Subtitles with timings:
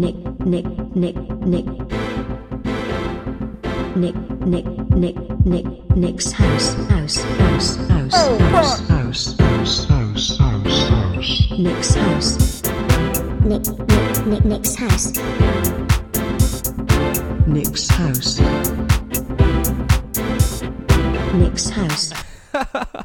[0.00, 0.16] Nick,
[0.46, 0.64] Nick,
[0.96, 1.14] Nick,
[1.44, 1.66] Nick.
[3.94, 4.14] Nick,
[4.46, 11.50] Nick, Nick, Nick, Nick's house, house, house, house, house, House, house, house, house, house.
[11.58, 12.62] Nick's house.
[13.44, 15.12] Nick, Nick, Nick, Nick's house.
[17.46, 18.40] Nick's house.
[21.34, 22.12] Nick's house.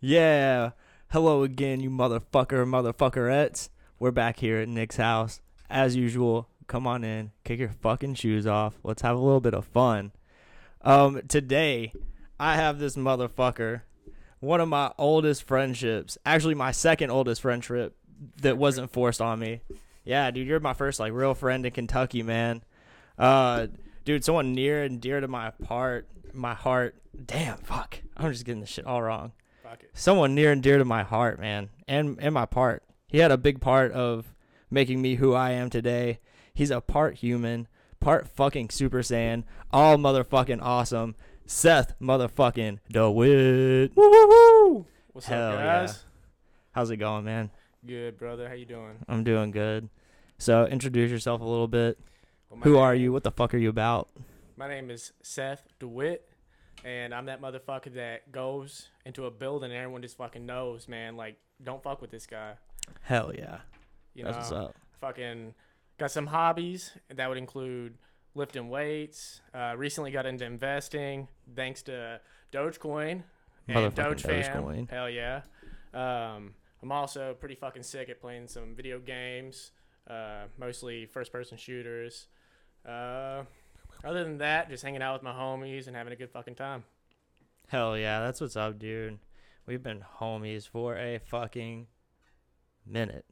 [0.00, 0.70] Yeah.
[1.10, 3.68] Hello again, you motherfucker, motherfuckerettes.
[4.00, 5.40] We're back here at Nick's house.
[5.70, 8.78] As usual, come on in, kick your fucking shoes off.
[8.82, 10.12] Let's have a little bit of fun.
[10.82, 11.92] Um, today,
[12.40, 13.82] I have this motherfucker,
[14.40, 17.96] one of my oldest friendships, actually my second oldest friendship
[18.40, 19.60] that wasn't forced on me.
[20.04, 22.62] Yeah, dude, you're my first like real friend in Kentucky, man.
[23.18, 23.66] Uh,
[24.04, 26.94] dude, someone near and dear to my part, my heart.
[27.26, 28.00] Damn, fuck.
[28.16, 29.32] I'm just getting this shit all wrong
[29.92, 32.82] someone near and dear to my heart, man, and and my part.
[33.08, 34.34] He had a big part of
[34.70, 36.18] making me who I am today.
[36.54, 37.68] He's a part human,
[38.00, 41.14] part fucking Super Saiyan, all motherfucking awesome.
[41.46, 43.96] Seth motherfucking DeWitt.
[43.96, 44.86] Woo woo woo.
[45.12, 45.64] What's Hell up, yeah.
[45.86, 46.04] guys?
[46.72, 47.50] How's it going, man?
[47.86, 48.48] Good, brother.
[48.48, 48.96] How you doing?
[49.08, 49.88] I'm doing good.
[50.38, 51.98] So introduce yourself a little bit.
[52.50, 53.12] Well, my Who name- are you?
[53.12, 54.08] What the fuck are you about?
[54.56, 56.28] My name is Seth DeWitt,
[56.84, 61.16] and I'm that motherfucker that goes into a building and everyone just fucking knows, man.
[61.16, 62.54] Like, don't fuck with this guy.
[63.02, 63.58] Hell yeah.
[64.18, 64.76] You That's what's know, up.
[65.00, 65.54] fucking
[65.96, 67.94] got some hobbies that would include
[68.34, 69.40] lifting weights.
[69.54, 72.20] Uh, recently got into investing thanks to
[72.52, 73.22] Dogecoin
[73.68, 74.24] and Doge.
[74.24, 74.90] Dogecoin.
[74.90, 75.42] Hell yeah.
[75.94, 79.70] Um, I'm also pretty fucking sick at playing some video games,
[80.10, 82.26] uh, mostly first-person shooters.
[82.84, 83.44] Uh,
[84.04, 86.82] other than that, just hanging out with my homies and having a good fucking time.
[87.68, 89.20] Hell yeah, that's what's up, dude.
[89.64, 91.86] We've been homies for a fucking
[92.84, 93.24] minute.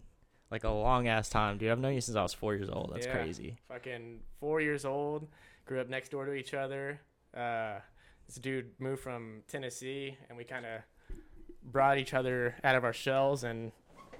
[0.51, 1.71] Like a long ass time, dude.
[1.71, 2.93] I've known you since I was four years old.
[2.95, 3.13] That's Yeah.
[3.13, 3.57] crazy.
[3.69, 5.29] Fucking four years old,
[5.65, 7.01] grew up next door to each other.
[7.37, 7.81] Uh,
[8.27, 10.81] this dude moved from Tennessee, and we kind of
[11.63, 13.73] brought each other out of our shells and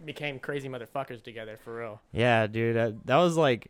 [0.05, 2.01] became crazy motherfuckers together for real.
[2.13, 2.77] Yeah, dude.
[2.77, 3.69] That, that was like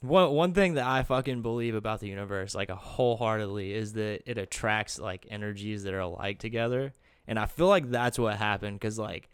[0.00, 4.22] one one thing that I fucking believe about the universe, like a wholeheartedly, is that
[4.26, 6.94] it attracts like energies that are alike together.
[7.26, 9.28] And I feel like that's what happened because like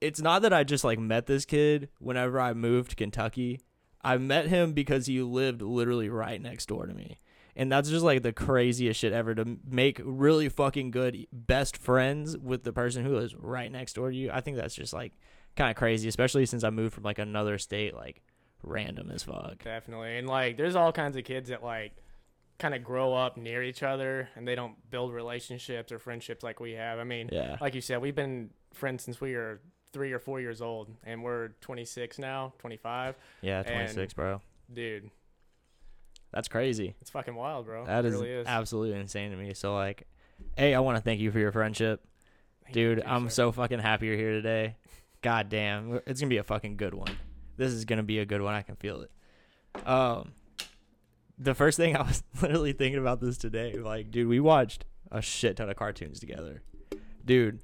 [0.00, 3.60] it's not that I just like met this kid whenever I moved to Kentucky.
[4.02, 7.18] I met him because he lived literally right next door to me.
[7.56, 12.38] And that's just like the craziest shit ever to make really fucking good best friends
[12.38, 14.30] with the person who lives right next door to you.
[14.32, 15.12] I think that's just like
[15.56, 18.22] kind of crazy, especially since I moved from like another state, like
[18.62, 19.64] random as fuck.
[19.64, 20.18] Definitely.
[20.18, 21.96] And like, there's all kinds of kids that like
[22.60, 26.60] kind of grow up near each other and they don't build relationships or friendships like
[26.60, 27.00] we have.
[27.00, 27.56] I mean, Yeah.
[27.60, 29.60] like you said, we've been friends since we were
[29.92, 33.16] three or four years old, and we're 26 now, 25.
[33.40, 34.40] Yeah, And- 26, bro.
[34.72, 35.10] Dude,
[36.32, 36.94] That's crazy.
[37.00, 37.86] it's fucking wild, bro.
[37.86, 38.46] That is, really is.
[38.46, 39.54] absolutely insane to me.
[39.54, 40.06] So like,
[40.56, 42.04] hey, I want to thank you for your friendship.
[42.64, 43.34] Thank Dude, I'm sir.
[43.34, 44.76] so fucking happy you're here today.
[45.22, 46.00] God damn.
[46.06, 47.16] It's to be a fucking good one.
[47.56, 48.54] This is to be a good one.
[48.54, 49.10] I can feel it.
[49.86, 50.32] Um
[51.38, 55.22] the first thing I was literally thinking about this today, like, dude, we watched a
[55.22, 56.62] shit ton of cartoons together.
[57.24, 57.60] Dude,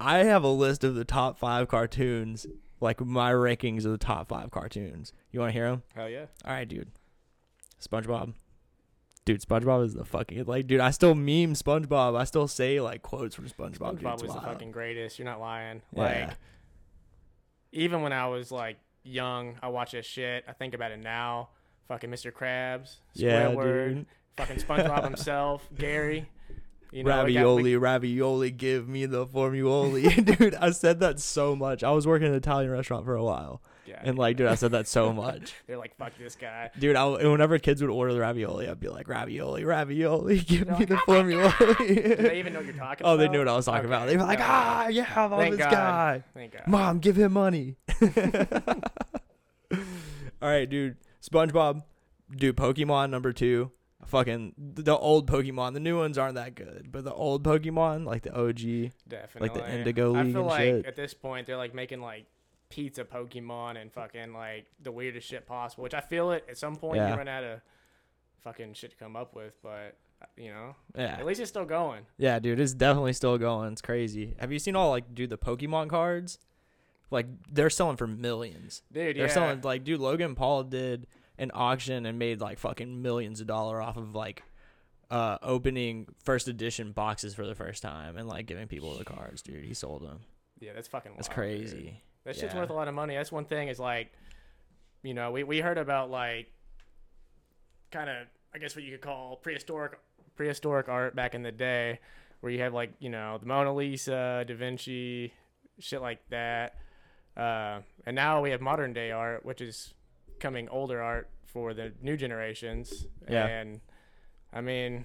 [0.00, 2.46] I have a list of the top 5 cartoons,
[2.80, 5.12] like my rankings of the top 5 cartoons.
[5.32, 5.82] You want to hear them?
[5.94, 6.26] Hell yeah.
[6.44, 6.90] All right, dude.
[7.80, 8.34] SpongeBob.
[9.24, 10.80] Dude, SpongeBob is the fucking like, dude.
[10.80, 12.18] I still meme SpongeBob.
[12.18, 13.98] I still say like quotes from SpongeBob.
[13.98, 15.18] dude, SpongeBob it's was the fucking greatest.
[15.18, 15.82] You're not lying.
[15.94, 16.02] Yeah.
[16.02, 16.30] Like,
[17.72, 20.44] even when I was like young, I watch this shit.
[20.48, 21.50] I think about it now.
[21.88, 22.30] Fucking Mr.
[22.32, 24.06] Krabs, Yeah, Squidward, dude.
[24.36, 26.28] fucking SpongeBob himself, Gary.
[26.90, 30.54] You know, ravioli, we- ravioli, give me the formuoli, dude.
[30.54, 31.84] I said that so much.
[31.84, 34.54] I was working at an Italian restaurant for a while, yeah, and like, dude, I
[34.54, 36.70] said that so much, they're like, fuck this guy.
[36.78, 36.96] dude.
[36.96, 40.86] I, whenever kids would order the ravioli, I'd be like, ravioli, ravioli, give They're me
[40.86, 41.84] like, the "Oh my God." Do
[42.16, 43.16] they even know what you're talking oh, about?
[43.18, 44.06] they knew what I was talking about.
[44.08, 45.70] They were like, ah, yeah, I love Thank this God.
[45.72, 46.24] guy.
[46.32, 46.62] Thank God.
[46.66, 47.76] Mom, give him money.
[50.40, 50.96] All right, dude.
[51.22, 51.82] SpongeBob,
[52.34, 52.56] dude.
[52.56, 53.72] Pokemon number two.
[54.06, 55.74] Fucking the old Pokemon.
[55.74, 58.92] The new ones aren't that good, but the old Pokemon, like the OG.
[59.08, 59.48] Definitely.
[59.48, 60.86] Like the Indigo League I feel and like shit.
[60.86, 62.26] at this point they're like making like
[62.70, 65.82] pizza Pokemon and fucking like the weirdest shit possible.
[65.82, 67.10] Which I feel it at some point Yeah.
[67.10, 67.60] you run out of
[68.40, 71.64] fucking shit to come up with, but uh, you know, Yeah, at least it's still
[71.64, 72.02] going.
[72.18, 72.60] yeah, dude.
[72.60, 73.72] It's definitely still going.
[73.72, 74.36] It's crazy.
[74.38, 76.38] Have you seen all like, do the Pokemon cards?
[77.10, 78.82] Like they're selling for millions.
[78.92, 79.32] Dude, They're yeah.
[79.32, 79.98] selling like, dude.
[80.00, 81.06] Logan Paul did
[81.38, 84.42] an auction and made like fucking millions of dollar off of like
[85.10, 89.40] uh opening first edition boxes for the first time and like giving people the cards,
[89.42, 89.64] dude.
[89.64, 90.20] He sold them.
[90.60, 91.60] yeah, that's fucking That's wild, dude.
[91.70, 92.02] crazy.
[92.24, 92.60] That shit's Yeah.
[92.60, 93.14] worth a lot of money.
[93.14, 94.12] That's one thing is like
[95.02, 96.50] you know, we, we heard about like
[97.90, 99.98] kind of I guess what you could call prehistoric
[100.36, 102.00] prehistoric art back in the day,
[102.40, 105.32] where you have like you know the Mona Lisa, Da Vinci,
[105.78, 106.74] shit like that.
[107.36, 109.94] Uh, and now we have modern day art, which is
[110.40, 113.06] coming older art for the new generations.
[113.28, 113.46] Yeah.
[113.46, 113.80] And
[114.52, 115.04] I mean,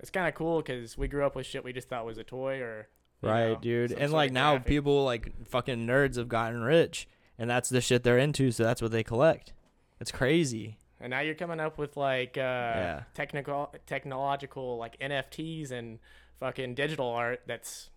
[0.00, 2.24] it's kind of cool because we grew up with shit we just thought was a
[2.24, 2.88] toy or.
[3.22, 3.92] Right, know, dude.
[3.92, 4.68] And like now graphic.
[4.68, 7.08] people like fucking nerds have gotten rich
[7.38, 9.52] and that's the shit they're into, so that's what they collect.
[9.98, 10.76] It's crazy.
[11.00, 13.02] And now you're coming up with like uh, Yeah.
[13.14, 15.98] technical, technological like NFTs and
[16.38, 17.90] fucking digital art that's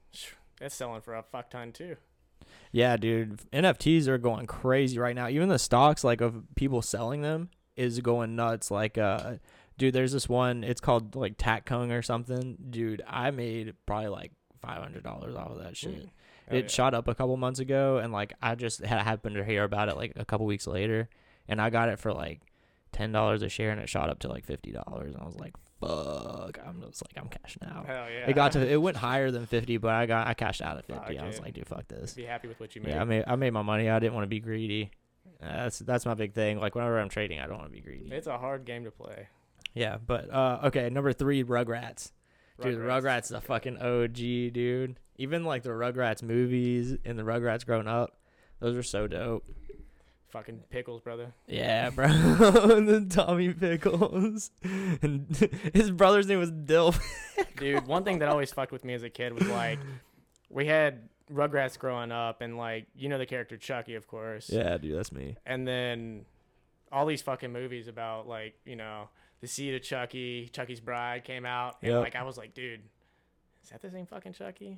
[0.59, 1.97] that's selling for a fuck ton too.
[2.71, 3.39] Yeah, dude.
[3.51, 5.27] NFTs are going crazy right now.
[5.27, 8.71] Even the stocks like of people selling them is going nuts.
[8.71, 9.35] Like uh
[9.77, 12.57] dude, there's this one, it's called like Tatkung or something.
[12.69, 14.31] Dude, I made probably like
[14.61, 16.05] five hundred dollars off of that shit.
[16.05, 16.09] Mm.
[16.47, 16.69] Hell it yeah.
[16.69, 19.89] shot up a couple months ago and like I just had happened to hear about
[19.89, 21.09] it like a couple weeks later
[21.47, 22.41] and I got it for like
[22.91, 25.35] ten dollars a share and it shot up to like fifty dollars and I was
[25.35, 26.59] like, fuck.
[26.65, 27.85] I'm just like I'm cashing out.
[27.85, 28.29] Hell yeah.
[28.29, 30.85] It got to it went higher than fifty, but I got I cashed out at
[30.85, 31.17] fifty.
[31.19, 32.13] I was like, dude, fuck this.
[32.13, 32.91] Be happy with what you made.
[32.91, 33.89] Yeah, I made I made my money.
[33.89, 34.91] I didn't want to be greedy.
[35.41, 36.59] That's that's my big thing.
[36.59, 38.09] Like whenever I'm trading, I don't want to be greedy.
[38.11, 39.27] It's a hard game to play.
[39.73, 42.11] Yeah, but uh, okay, number three, Rugrats.
[42.59, 44.15] Dude, the Rugrats is a fucking OG,
[44.53, 44.99] dude.
[45.17, 48.17] Even like the Rugrats movies and the Rugrats growing up,
[48.59, 49.45] those are so dope.
[50.29, 51.33] Fucking pickles, brother.
[51.47, 52.05] Yeah, bro.
[52.07, 55.25] and then Tommy Pickles, and
[55.73, 56.99] his brother's name was Dilf.
[57.55, 59.79] Dude, one thing that always fucked with me as a kid was like,
[60.49, 64.49] we had Rugrats growing up, and like, you know the character Chucky, of course.
[64.49, 65.37] yeah, dude, that's me.
[65.45, 66.25] And then
[66.91, 69.07] all these fucking movies about like, you know,
[69.39, 72.01] the seed of Chucky, Chucky's Bride came out, and Yep.
[72.03, 72.81] like I was like, dude,
[73.63, 74.77] is that the same fucking Chucky?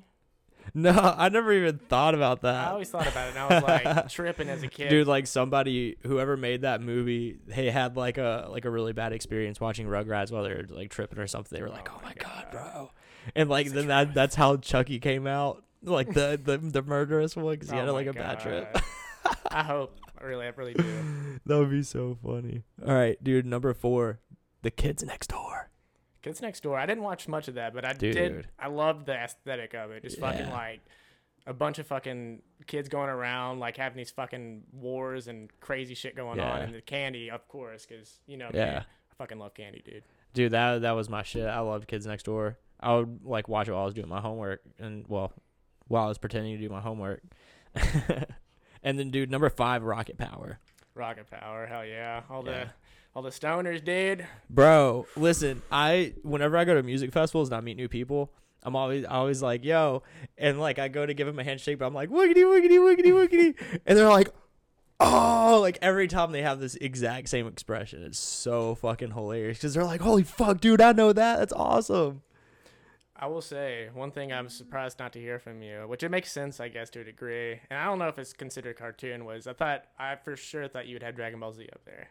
[0.74, 2.68] No, I never even thought about that.
[2.68, 4.88] I always thought about it, and I was like tripping as a kid.
[4.88, 9.12] Dude, like somebody, whoever made that movie, they had like a like a really bad
[9.12, 11.56] experience watching Rugrats while they were like tripping or something.
[11.56, 12.90] They were like, "Oh, oh my god, bro!"
[13.34, 17.54] And like then that that's how Chucky came out, like the the, the murderous one,
[17.54, 18.78] because he Oh had like a bad trip.
[19.50, 19.96] I hope.
[20.20, 21.40] I really, I really do.
[21.46, 22.62] that would be so funny.
[22.86, 23.46] All right, dude.
[23.46, 24.20] Number four,
[24.62, 25.69] the kids next door.
[26.22, 26.78] Kids Next Door.
[26.78, 28.14] I didn't watch much of that, but I Dude.
[28.14, 28.48] did.
[28.58, 30.02] I loved the aesthetic of it.
[30.02, 30.80] Just fucking like
[31.46, 36.14] a bunch of fucking kids going around, like having these fucking wars and crazy shit
[36.16, 38.82] going on, and the candy, of course, because you know, Yeah.
[39.10, 40.02] I fucking love candy, dude.
[40.34, 41.46] Dude, that that was my shit.
[41.46, 42.58] I loved Kids Next Door.
[42.78, 45.32] I would like watch it while I was doing my homework, and well,
[45.88, 47.22] while I was pretending to do my homework.
[48.82, 50.58] and then, dude, number five, Rocket Power.
[50.94, 52.22] Rocket Power, hell yeah!
[52.30, 52.64] All Yeah.
[52.64, 52.70] the
[53.14, 54.26] all the stoners, dude.
[54.48, 58.76] Bro, listen, I whenever I go to music festivals and I meet new people, I'm
[58.76, 60.02] always always like, yo,
[60.38, 63.12] and like I go to give them a handshake, but I'm like, wiggity, wiggity, wiggity,
[63.12, 63.80] wiggity.
[63.86, 64.32] And they're like,
[65.00, 68.02] oh, like every time they have this exact same expression.
[68.04, 69.58] It's so fucking hilarious.
[69.58, 71.38] Because they're like, holy fuck, dude, I know that.
[71.38, 72.22] That's awesome.
[73.16, 76.32] I will say one thing I'm surprised not to hear from you, which it makes
[76.32, 77.60] sense, I guess, to a degree.
[77.68, 79.26] And I don't know if it's considered cartoon.
[79.26, 82.08] Was I thought I for sure thought you would have Dragon Ball Z up there.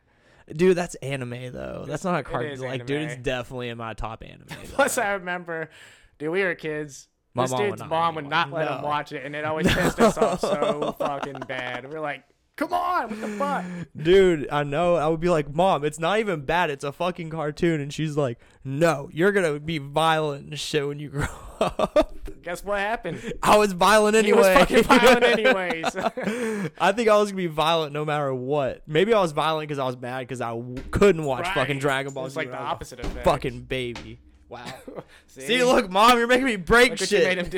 [0.53, 1.85] Dude, that's anime though.
[1.87, 2.59] That's not a cartoon.
[2.59, 4.47] Like, dude, it's definitely in my top anime.
[4.73, 4.97] Plus.
[4.97, 5.69] I remember,
[6.17, 7.07] dude, we were kids.
[7.33, 9.67] My this mom dude's not mom would not let him watch it, and it always
[9.73, 11.87] pissed us off so fucking bad.
[11.87, 12.23] We are like,
[12.59, 13.65] "Come on, what the fuck?"
[13.95, 14.95] Dude, I know.
[14.95, 16.69] I would be like, Mom, it's not even bad.
[16.69, 17.79] It's a fucking cartoon.
[17.79, 21.25] And she's like, No, you're going to be violent and shit when you grow
[21.59, 22.17] up.
[22.43, 23.33] Guess what happened?
[23.41, 24.65] I was violent anyway.
[24.67, 25.95] He was fucking violent anyways.
[26.79, 28.81] I think I was going to be violent no matter what.
[28.87, 32.13] Maybe I was violent because I was mad because I w- couldn't watch fucking Dragon
[32.13, 33.25] Ball It's like the I was a opposite effect.
[33.25, 34.19] Fucking baby.
[34.49, 34.65] Wow.
[35.27, 37.21] See, See, look, Mom, you're making me break Look what shit.
[37.21, 37.49] you made him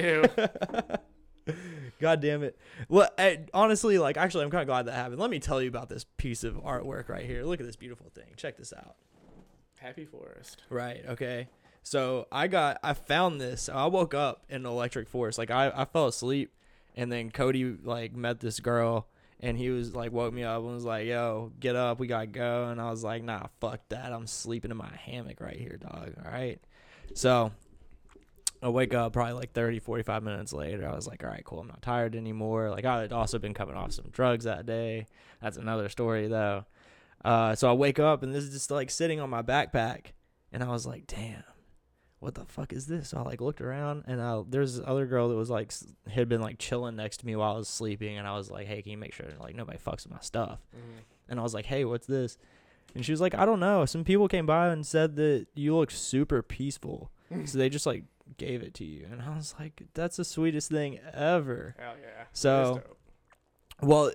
[1.47, 1.53] do.
[2.01, 2.57] God damn it.
[2.89, 5.19] Well, I, honestly, like, actually, I'm kind of glad that happened.
[5.19, 7.43] Let me tell you about this piece of artwork right here.
[7.43, 8.25] Look at this beautiful thing.
[8.35, 8.95] Check this out.
[9.79, 10.63] Happy Forest.
[10.69, 11.03] Right.
[11.07, 11.47] Okay.
[11.83, 13.69] So I got, I found this.
[13.69, 15.37] I woke up in electric forest.
[15.37, 16.53] Like, I, I fell asleep,
[16.95, 19.07] and then Cody, like, met this girl,
[19.39, 21.99] and he was, like, woke me up and was like, yo, get up.
[21.99, 22.65] We got to go.
[22.65, 24.11] And I was like, nah, fuck that.
[24.11, 26.13] I'm sleeping in my hammock right here, dog.
[26.23, 26.59] All right.
[27.13, 27.51] So
[28.63, 30.87] I wake up probably like 30, 45 minutes later.
[30.87, 31.59] I was like, all right, cool.
[31.59, 32.69] I'm not tired anymore.
[32.69, 35.07] Like, I had also been coming off some drugs that day.
[35.41, 36.65] That's another story, though.
[37.25, 40.07] Uh, so I wake up and this is just like sitting on my backpack.
[40.51, 41.43] And I was like, damn,
[42.19, 43.09] what the fuck is this?
[43.09, 45.71] So I like looked around and I, there's this other girl that was like,
[46.07, 48.17] had been like chilling next to me while I was sleeping.
[48.17, 50.59] And I was like, hey, can you make sure like nobody fucks with my stuff?
[51.29, 52.37] And I was like, hey, what's this?
[52.93, 53.85] And she was like, I don't know.
[53.85, 57.11] Some people came by and said that you look super peaceful.
[57.45, 58.03] so they just like
[58.37, 59.07] gave it to you.
[59.11, 61.75] And I was like, that's the sweetest thing ever.
[61.79, 62.23] Hell yeah.
[62.33, 62.81] So-
[63.81, 64.11] Well,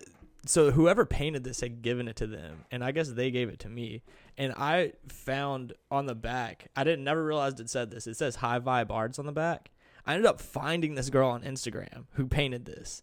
[0.46, 3.58] so whoever painted this had given it to them, and I guess they gave it
[3.60, 4.02] to me.
[4.38, 8.06] And I found on the back, I didn't never realized it said this.
[8.06, 9.70] It says High Vibe Arts on the back.
[10.06, 13.02] I ended up finding this girl on Instagram who painted this,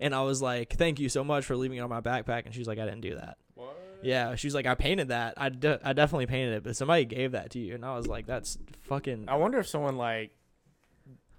[0.00, 2.54] and I was like, "Thank you so much for leaving it on my backpack." And
[2.54, 3.76] she's like, "I didn't do that." What?
[4.00, 5.34] Yeah, she's like, "I painted that.
[5.36, 8.06] I, de- I definitely painted it, but somebody gave that to you." And I was
[8.06, 10.30] like, "That's fucking." I wonder if someone like.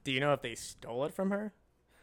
[0.03, 1.53] Do you know if they stole it from her?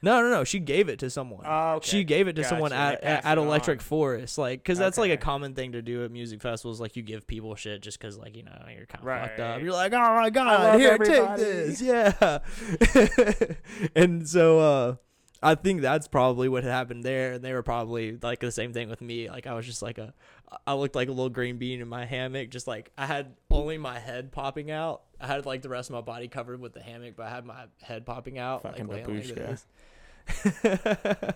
[0.03, 0.45] No, no, no.
[0.45, 1.45] She gave it to someone.
[1.47, 1.89] Oh, okay.
[1.89, 3.05] She gave it to someone Gotcha.
[3.05, 3.85] at, at, at Electric on.
[3.85, 6.81] Forest, like, because that's like a common thing to do at music festivals.
[6.81, 9.63] Like, you give people shit just because, like, you know, you're kind of fucked up.
[9.63, 12.39] You're like, oh my god, here, everybody." take this, yeah.
[13.97, 14.97] and so, uh,
[15.43, 18.89] I think that's probably what happened there, and they were probably like the same thing
[18.89, 19.29] with me.
[19.31, 20.15] Like, I was just like a,
[20.67, 23.79] I looked like a little green bean in my hammock, just like I had only
[23.79, 25.03] my head popping out.
[25.21, 27.45] I had like the rest of my body covered with the hammock, but I had
[27.47, 29.67] my head popping out, Fucking like laying like this.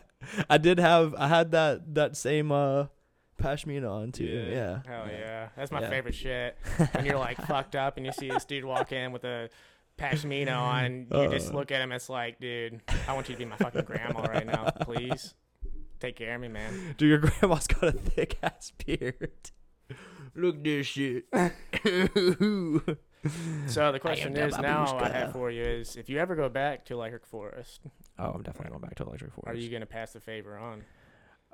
[0.50, 2.86] I did have I had that that same uh
[3.40, 4.24] pashmina on too.
[4.24, 4.80] Yeah.
[4.86, 5.48] Hell yeah.
[5.56, 5.88] That's my Yeah.
[5.90, 6.56] favorite shit.
[6.92, 9.48] When you're like fucked up and you see this dude walk in with a
[9.98, 11.56] pashmina on and you just Uh.
[11.56, 14.46] look at him, it's like, dude, I want you to be my fucking grandma right
[14.46, 15.34] now, please.
[16.00, 16.94] Take care of me, man.
[16.98, 19.50] Dude, your grandma's got a thick ass beard.
[20.34, 21.24] Look this shit.
[23.66, 26.84] So the question is now I have for you is if you ever go back
[26.86, 27.80] to Electric Forest,
[28.18, 29.48] oh, I'm definitely going back to Electric Forest.
[29.48, 30.82] are you gonna pass the favor on?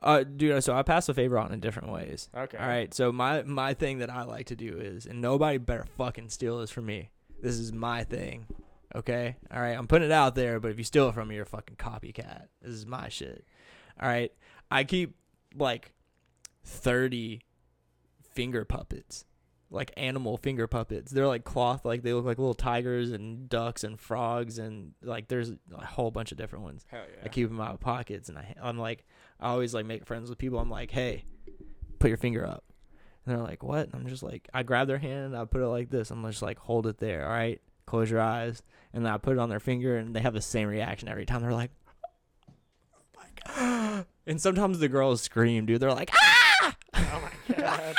[0.02, 2.28] Uh, dude, so I pass the favor on in different ways.
[2.36, 2.58] Okay.
[2.58, 2.92] All right.
[2.92, 6.58] So my my thing that I like to do is, and nobody better fucking steal
[6.60, 7.10] this from me.
[7.42, 8.46] This is my thing.
[8.94, 9.36] Okay.
[9.52, 9.76] All right.
[9.76, 11.76] I'm putting it out there, but if you steal it from me, you're a fucking
[11.76, 12.46] copycat.
[12.62, 13.44] This is my shit.
[14.00, 14.32] All right.
[14.70, 15.16] I keep
[15.56, 15.92] like
[16.64, 17.40] thirty
[18.32, 19.24] finger puppets,
[19.70, 21.10] like animal finger puppets.
[21.10, 25.28] They're like cloth, like they look like little tigers and ducks and frogs, and like
[25.28, 26.84] there's a whole bunch of different ones.
[26.88, 27.24] Hell yeah.
[27.24, 29.04] I keep them in my pockets, and I, I'm like,
[29.40, 30.58] I always like make friends with people.
[30.58, 31.24] I'm like, hey,
[31.98, 32.64] put your finger up,
[33.24, 33.86] and they're like, what?
[33.86, 36.10] And I'm just like, I grab their hand, and I put it like this.
[36.10, 37.60] I'm just like, hold it there, all right.
[37.86, 40.40] Close your eyes, and then I put it on their finger, and they have the
[40.40, 41.40] same reaction every time.
[41.42, 41.70] They're like,
[43.16, 43.40] like,
[44.26, 45.80] and sometimes the girls scream, dude.
[45.80, 46.76] They're like, ah!
[46.94, 47.94] Oh my god.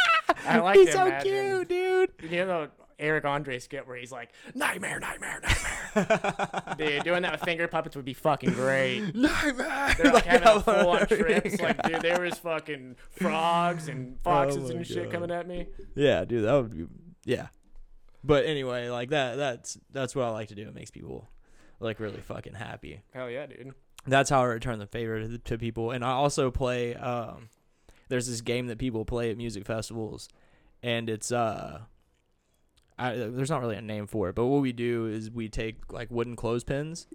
[0.48, 2.32] I like He's to so imagine- cute, dude.
[2.32, 6.76] You know the Eric Andre skit where he's like, nightmare, nightmare, nightmare.
[6.78, 9.14] dude, doing that with finger puppets would be fucking great.
[9.16, 9.96] Nightmare.
[10.02, 11.62] They're like having that a full on trips.
[11.62, 15.14] Like, dude, there was fucking frogs and foxes Oh and shit God.
[15.14, 15.68] coming at me.
[15.96, 16.86] Yeah, dude, that would be
[17.26, 17.48] yeah.
[18.24, 20.64] But anyway, like that that's that's what I like to do.
[20.68, 21.30] It makes people
[21.80, 23.02] like really fucking happy.
[23.14, 23.74] Hell yeah, dude.
[24.08, 25.92] That's how I return the favor to, to people.
[25.92, 27.50] And I also play um
[28.10, 30.30] there's this game that people play at music festivals
[30.84, 31.82] and it's uh
[33.00, 35.92] I, there's not really a name for it, but what we do is we take
[35.94, 37.06] like wooden clothespins,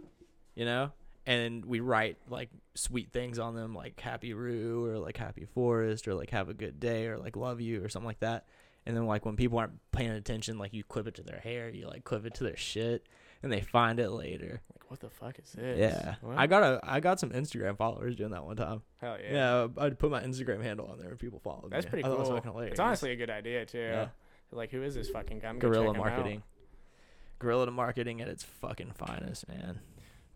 [0.54, 0.92] you know,
[1.26, 6.06] and we write like sweet things on them, like "Happy Roo" or like "Happy Forest"
[6.06, 8.46] or like "Have a good day" or like "Love you" or something like that.
[8.86, 11.68] And then like when people aren't paying attention, like you clip it to their hair,
[11.68, 13.08] you like clip it to their shit,
[13.42, 14.60] and they find it later.
[14.72, 15.78] Like, what the fuck is this?
[15.78, 16.38] Yeah, What?
[16.38, 18.82] I got a I got some Instagram followers doing that one time.
[19.00, 19.32] Hell yeah.
[19.32, 21.90] Yeah, I'd put my Instagram handle on there and people followed That's me.
[21.90, 22.52] pretty I thought it cool.
[22.54, 22.68] was.
[22.70, 23.78] It's honestly a good idea too.
[23.78, 24.08] Yeah.
[24.50, 25.54] Like, who is this fucking guy?
[25.54, 26.06] Guerrilla check him out.
[26.10, 26.42] marketing.
[27.38, 29.80] Guerrilla marketing at its fucking finest, man.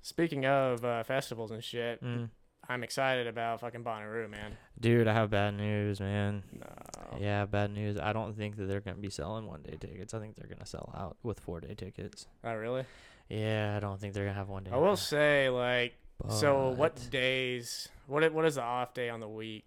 [0.03, 2.31] Speaking of uh, festivals and shit, Mm.
[2.69, 4.57] I'm excited about fucking Bonnaroo, man.
[4.81, 6.43] Dude, I have bad news, man.
[6.53, 7.19] No.
[7.21, 7.97] Yeah, bad news.
[7.99, 10.15] I don't think that they're gonna be selling one day tickets.
[10.15, 12.27] I think they're gonna sell out with four day tickets.
[12.45, 12.85] Oh, really?
[13.29, 14.71] Yeah, I don't think they're gonna have one day.
[14.73, 15.95] I will say, like,
[16.29, 17.89] so what days?
[18.07, 19.65] What what is the off day on the week?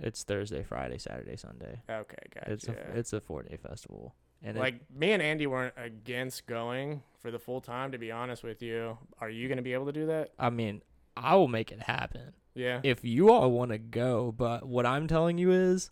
[0.00, 1.80] It's Thursday, Friday, Saturday, Sunday.
[1.90, 2.52] Okay, gotcha.
[2.52, 6.46] It's a it's a four day festival, and it- like me and Andy weren't against
[6.46, 7.92] going for the full time.
[7.92, 10.30] To be honest with you, are you gonna be able to do that?
[10.38, 10.82] I mean,
[11.22, 12.80] I will make it happen Yeah.
[12.82, 14.32] if you all want to go.
[14.32, 15.90] But what I'm telling you is,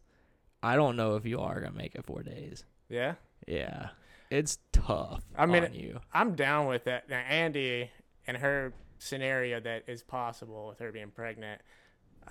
[0.63, 2.65] I don't know if you are gonna make it four days.
[2.89, 3.15] Yeah.
[3.47, 3.91] Yeah,
[4.31, 5.23] it's tough.
[5.37, 6.01] I mean, you.
[6.13, 7.09] I'm down with that.
[7.09, 7.91] Now, Andy
[8.27, 11.61] and her scenario that is possible with her being pregnant.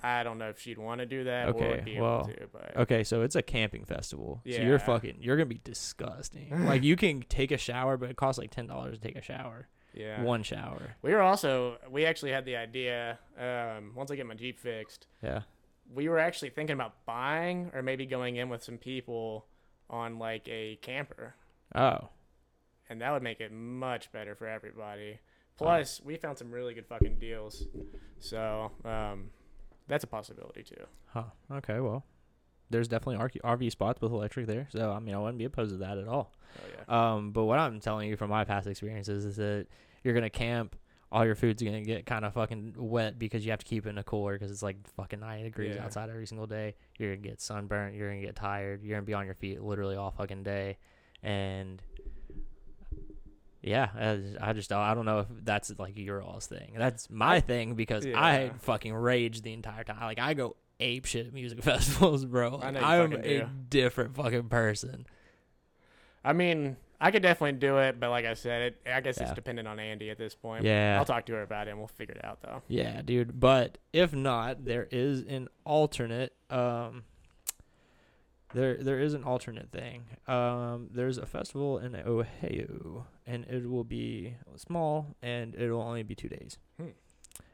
[0.02, 3.02] I don't know if she'd want to do that Okay, well, able to, but Okay,
[3.02, 4.42] so it's a camping festival.
[4.44, 4.66] So Yeah.
[4.66, 6.64] you're fucking you're gonna be disgusting.
[6.66, 9.22] like you can take a shower, but it costs like ten dollars to take a
[9.22, 9.68] shower.
[9.96, 10.22] Yeah.
[10.22, 10.94] One shower.
[11.02, 13.18] We were also we actually had the idea.
[13.38, 15.42] Um, once I get my Jeep fixed, Yeah.
[15.94, 19.46] we were actually thinking about buying or maybe going in with some people
[19.88, 21.34] on like a camper,
[21.74, 22.08] Oh.
[22.88, 25.20] and that would make it much better for everybody.
[25.56, 27.64] Plus, we found some really good fucking deals,
[28.18, 29.30] so um,
[29.88, 30.84] that's a possibility too.
[31.06, 31.24] Huh.
[31.50, 31.80] Okay.
[31.80, 32.04] Well,
[32.68, 34.66] there's definitely RV RV spots with electric there.
[34.70, 36.32] So I mean, I wouldn't be opposed to that at all.
[36.58, 37.14] Oh yeah.
[37.14, 39.66] Um, but what I'm telling you from my past experiences is that
[40.06, 40.76] you're gonna camp
[41.12, 43.90] all your food's gonna get kind of fucking wet because you have to keep it
[43.90, 45.84] in a cooler because it's like fucking 90 degrees Yeah.
[45.84, 46.74] outside every single day.
[46.98, 47.94] You're gonna get sunburnt.
[47.94, 48.82] You're gonna get tired.
[48.82, 50.78] You're gonna be on your feet literally all fucking day,
[51.22, 51.80] and
[53.62, 53.88] yeah,
[54.40, 56.74] I just- I don't know if that's like your all's thing.
[56.76, 60.00] That's my thing because I fucking rage the entire time.
[60.00, 62.56] Like I go ape shit at music festivals, bro.
[62.56, 63.48] Like, I am a do.
[63.70, 65.06] different fucking person.
[66.24, 69.24] I mean, I could definitely do it, but like I said, it, I guess Yeah.
[69.24, 70.64] it's dependent on Andy at this point.
[70.64, 70.96] Yeah.
[70.98, 72.62] I'll talk to her about it and we'll figure it out though.
[72.68, 73.38] Yeah, dude.
[73.38, 76.32] But if not, there is an alternate.
[76.48, 77.04] Um,
[78.54, 80.04] there there is an alternate thing.
[80.26, 86.02] Um, there's a festival in Ohio, and it will be small, and it will only
[86.04, 86.56] be two days.
[86.80, 86.90] Hmm.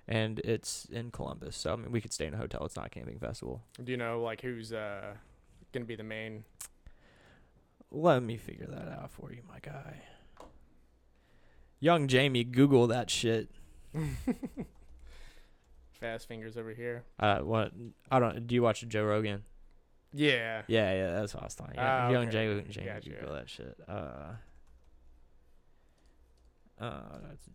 [0.06, 2.64] And it's in Columbus, so I mean, we could stay in a hotel.
[2.66, 3.62] It's not a camping festival.
[3.82, 5.14] Do you know like who's uh
[5.72, 6.44] gonna be the main?
[7.94, 10.00] Let me figure that out for you, my guy.
[11.78, 13.50] Young Jamie, Google that shit.
[15.92, 17.04] Fast fingers over here.
[17.20, 17.72] Uh, what?
[18.10, 18.46] I don't.
[18.46, 19.42] Do you watch Joe Rogan?
[20.14, 20.62] Yeah.
[20.66, 21.74] Yeah, yeah, that's what I was talking.
[21.74, 22.62] Young, Ah, young okay.
[22.64, 23.10] Jay, Jay Gotcha.
[23.10, 23.76] Google that shit.
[23.88, 24.32] Uh,
[26.80, 27.48] uh, that's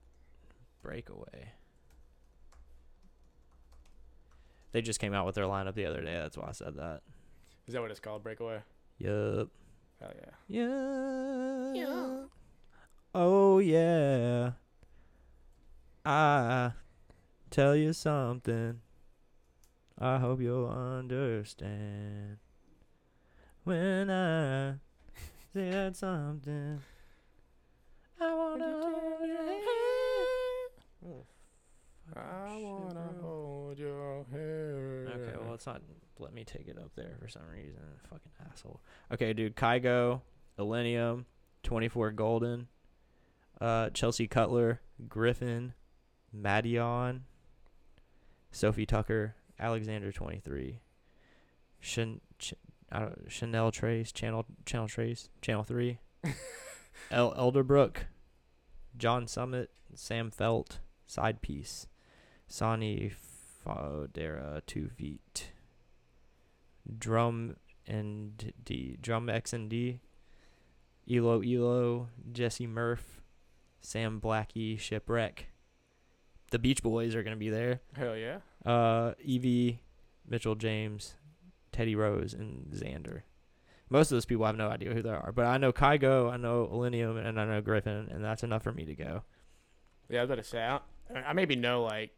[0.84, 1.52] breakaway.
[4.72, 6.14] They just came out with their lineup the other day.
[6.14, 7.02] That's why I said that.
[7.68, 8.24] Is that what it's called?
[8.24, 8.60] Breakaway.
[9.00, 9.50] Yup.
[10.00, 10.12] Hell
[10.48, 11.72] yeah.
[11.74, 12.24] Yeah.
[13.14, 14.52] Oh yeah.
[16.06, 16.72] I
[17.50, 18.80] tell you something.
[20.00, 22.38] I hope you'll understand.
[23.64, 24.76] When I
[25.54, 26.80] say that something.
[28.20, 31.26] I wanna hold your hand.
[32.16, 35.10] I wanna hold your hand.
[35.10, 35.82] Okay, well, it's not.
[36.20, 37.82] Let me take it up there for some reason.
[38.10, 38.80] Fucking asshole.
[39.14, 39.56] Okay, dude.
[39.56, 40.22] Kygo,
[40.58, 41.26] Illenium,
[41.64, 42.68] 24 Golden,
[43.62, 45.74] uh, Chelsea Cutler, Gryffin,
[46.36, 47.22] Madeon,
[48.52, 50.80] Sofi Tukker, Alexander 23,
[51.82, 52.54] Chan- Ch-
[52.92, 56.00] I don't, Chanel Trace, Channel Channel Trace, Channel 3,
[57.12, 57.98] El- Elderbrook,
[58.98, 61.86] John Summit, Sam Feldt, Side Piece,
[62.48, 63.12] Sonny
[63.66, 65.52] Fodera, Two Feet,
[66.98, 70.00] Drum and D, Drum X and D,
[71.10, 73.22] Elo Elo, Jessie Murph,
[73.82, 75.48] Sam Blacky, Shipwreck.
[76.52, 77.82] The Beach Boys are gonna be there.
[77.96, 78.38] Hell yeah.
[78.66, 79.82] Uh, Evie,
[80.28, 81.16] Mitchell James,
[81.72, 83.24] Teddy Rose, and Xander.
[83.90, 86.32] Most of those people I have no idea who they are, but I know Kygo,
[86.32, 89.24] I know Millennium, and I know Gryffin, and that's enough for me to go.
[90.10, 90.80] Yeah, I was about to say I,
[91.16, 92.12] I maybe know like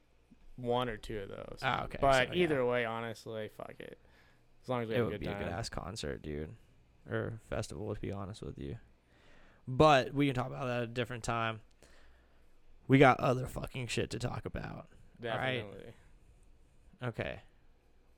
[0.61, 1.59] one or two of those.
[1.61, 1.97] Ah, okay.
[2.01, 2.43] But so, yeah.
[2.43, 3.99] either way, honestly, fuck it.
[4.63, 5.31] As long as we it have a good time.
[5.31, 6.53] It would be a good ass concert, dude,
[7.09, 7.93] or festival.
[7.93, 8.77] To be honest with you,
[9.67, 11.61] but we can talk about that at a different time.
[12.87, 14.87] We got other fucking shit to talk about.
[15.21, 15.93] Definitely.
[17.03, 17.41] Okay,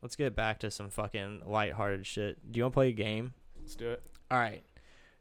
[0.01, 2.51] let's get back to some fucking lighthearted shit.
[2.51, 3.33] Do you want to play a game?
[3.59, 4.03] Let's do it.
[4.29, 4.63] All right,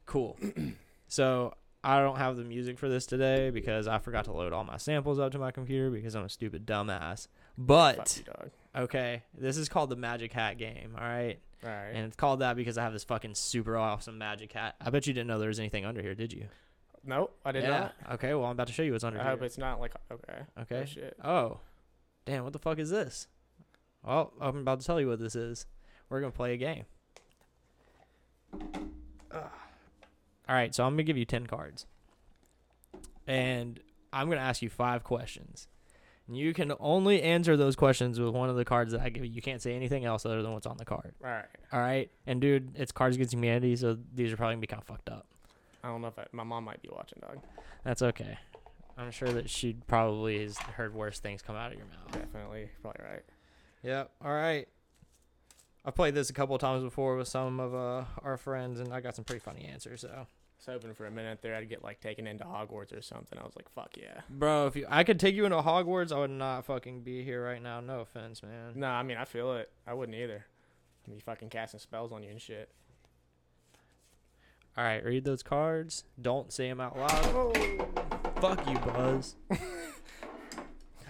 [0.07, 0.39] cool.
[1.09, 4.65] so I don't have the music for this today because I forgot to load all
[4.65, 7.29] my samples up to my computer because I'm a stupid dumbass.
[7.57, 8.51] But you,
[8.83, 10.95] okay, this is called the Magic Hat game.
[10.99, 11.39] All right.
[11.65, 11.91] All right.
[11.95, 14.77] And it's called that because I have this fucking super awesome magic hat.
[14.81, 16.49] I bet you didn't know there was anything under here, did you?
[17.03, 17.71] nope, I did yeah.
[17.71, 17.95] not.
[18.13, 19.29] Okay, well I'm about to show you what's under I here.
[19.29, 20.43] I hope it's not like okay.
[20.63, 20.83] okay.
[20.83, 21.17] Oh, shit.
[21.25, 21.61] Oh.
[22.27, 23.27] Damn, what the fuck is this?
[24.05, 25.67] Well, I'm about to tell you what this is.
[26.09, 26.85] We're gonna play a game.
[30.51, 31.87] All right, so I'm gonna give you ten cards,
[33.25, 33.79] and
[34.13, 35.69] I'm gonna ask you five questions.
[36.27, 39.25] And you can only answer those questions with one of the cards that I give
[39.25, 39.31] you.
[39.31, 41.15] You can't say anything else other than what's on the card.
[41.25, 41.47] All right.
[41.73, 44.83] All right, and dude, it's Cards Against Humanity, so these are probably gonna be kind
[44.83, 45.29] of fucked up.
[45.85, 47.39] I don't know if I, my mom might be watching, dog.
[47.85, 48.37] That's okay.
[48.99, 52.11] I'm sure that she probably has heard worse things come out of your mouth.
[52.11, 53.23] Definitely, probably right.
[53.85, 54.11] Yep.
[54.25, 54.67] All right.
[55.85, 58.93] I've played this a couple of times before with some of uh, our friends, and
[58.93, 60.03] I got some pretty funny answers.
[60.03, 60.27] So,
[60.61, 63.39] was hoping for a minute there I'd get like taken into Hogwarts or something.
[63.39, 64.21] I was like, fuck yeah.
[64.29, 67.43] bro, if you I could take you into Hogwarts, I would not fucking be here
[67.43, 67.81] right now.
[67.81, 68.73] No offense, man.
[68.75, 69.71] No, I mean I feel it.
[69.87, 70.45] I wouldn't either.
[71.07, 72.69] I'd be fucking casting spells on you and shit.
[74.77, 76.05] All right, read those cards.
[76.21, 77.57] Don't say them out loud.
[78.41, 79.35] Fuck you, Buzz.
[79.51, 79.59] God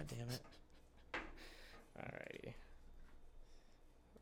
[0.09, 0.41] damn it.
[1.99, 2.55] Alrighty.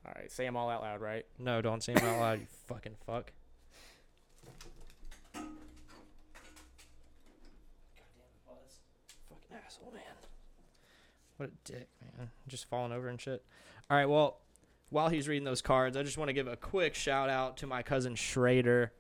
[0.06, 1.24] Alright, say them all out loud, right?
[1.38, 2.40] No, don't say them out loud.
[2.40, 3.32] You fucking fuck.
[11.38, 12.31] What a dick, man.
[12.48, 13.44] Just falling over and shit.
[13.88, 14.40] All right, well,
[14.90, 17.66] while he's reading those cards, I just want to give a quick shout out to
[17.66, 18.92] my cousin Schrader.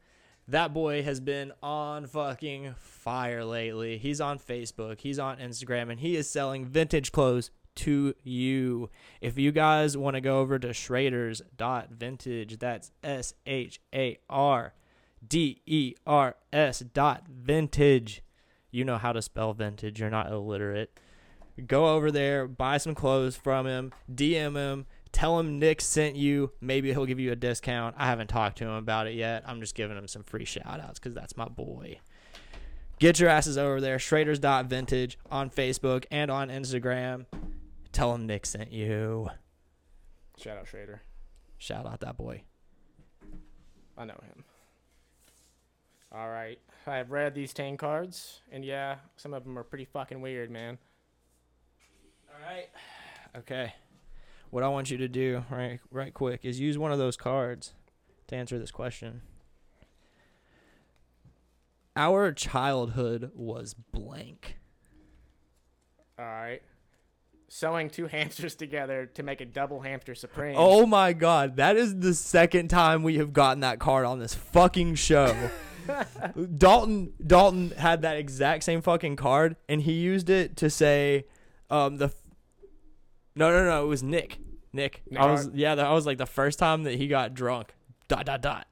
[0.46, 3.98] That boy has been on fucking fire lately.
[3.98, 8.88] He's on Facebook, he's on Instagram, and he is selling vintage clothes to you.
[9.20, 14.74] If you guys want to go over to Schraders.vintage, that's S H A R
[15.26, 18.22] D E R S dot vintage.
[18.70, 20.98] You know how to spell vintage, you're not illiterate.
[21.66, 26.52] Go over there, buy some clothes from him, DM him, tell him Nick sent you.
[26.60, 27.96] Maybe he'll give you a discount.
[27.98, 29.42] I haven't talked to him about it yet.
[29.46, 32.00] I'm just giving him some free shout outs because that's my boy.
[32.98, 37.26] Get your asses over there, Schraders.vintage on Facebook and on Instagram.
[37.92, 39.28] Tell him Nick sent you.
[40.36, 41.02] Shout out Schrader.
[41.58, 42.42] Shout out that boy.
[43.96, 44.44] I know him.
[46.12, 46.58] All right.
[46.86, 50.78] I've read these 10 cards, and yeah, some of them are pretty fucking weird, man.
[52.38, 52.68] All right.
[53.36, 53.72] Okay.
[54.50, 57.74] What I want you to do right right quick is use one of those cards
[58.28, 59.22] to answer this question.
[61.96, 64.56] Our childhood was blank.
[66.18, 66.62] All right.
[67.48, 70.54] Sewing two hamsters together to make a double hamster supreme.
[70.56, 74.34] Oh my god, that is the second time we have gotten that card on this
[74.34, 75.34] fucking show.
[76.56, 81.24] Dalton Dalton had that exact same fucking card and he used it to say
[81.70, 82.12] um the
[83.38, 84.38] No, no, no, it was Nick.
[84.72, 85.02] Nick.
[85.10, 85.54] Nick I was Hart?
[85.54, 87.74] yeah, that was like the first time that he got drunk.
[88.08, 88.66] Dot dot dot.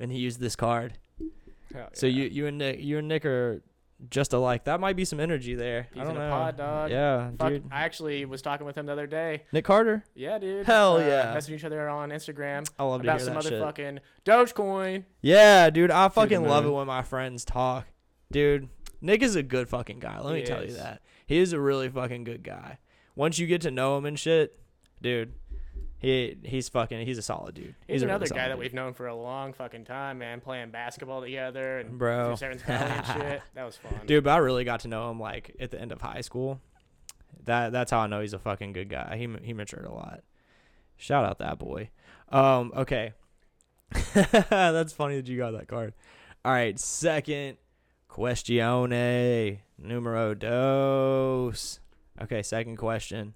[0.00, 0.98] And he used this card.
[1.72, 2.24] Hell So yeah.
[2.24, 3.62] you you and Nick you and Nick are
[4.10, 4.64] just alike.
[4.64, 5.88] That might be some energy there.
[5.92, 6.30] He's I don't in a know.
[6.34, 6.90] pod, dog.
[6.90, 7.64] Yeah, Fuck, dude.
[7.70, 9.44] I actually was talking with him the other day.
[9.52, 10.04] Nick Carter.
[10.14, 10.66] Yeah, dude.
[10.66, 11.34] Hell Uh, yeah.
[11.34, 13.62] Messaging each other on Instagram I love to about hear some that other shit.
[13.62, 15.04] fucking Dogecoin.
[15.22, 17.86] Yeah, dude, I fucking love it when my friends talk.
[18.32, 18.68] Dude,
[19.00, 20.20] Nick is a good fucking guy.
[20.20, 20.76] Let me He tell you is.
[20.76, 21.00] that.
[21.26, 22.78] He is a really fucking good guy.
[23.16, 24.58] Once you get to know him and shit,
[25.00, 25.32] dude,
[25.98, 27.74] he he's fucking he's a solid dude.
[27.86, 28.60] He's, really another solid guy that dude.
[28.60, 30.40] we've known for a long fucking time, man.
[30.40, 32.36] Playing basketball together and Bro.
[32.42, 33.42] and shit.
[33.54, 34.00] That was fun.
[34.06, 36.60] Dude, but I really got to know him like at the end of high school.
[37.44, 39.16] That that's how I know he's a fucking good guy.
[39.16, 40.22] He he matured a lot.
[40.96, 41.90] Shout out that boy.
[42.28, 43.14] Um, okay.
[44.14, 45.94] that's funny that you got that card.
[46.44, 47.58] All right, second
[48.10, 51.80] questione numero dos.
[52.20, 53.34] Okay, second question.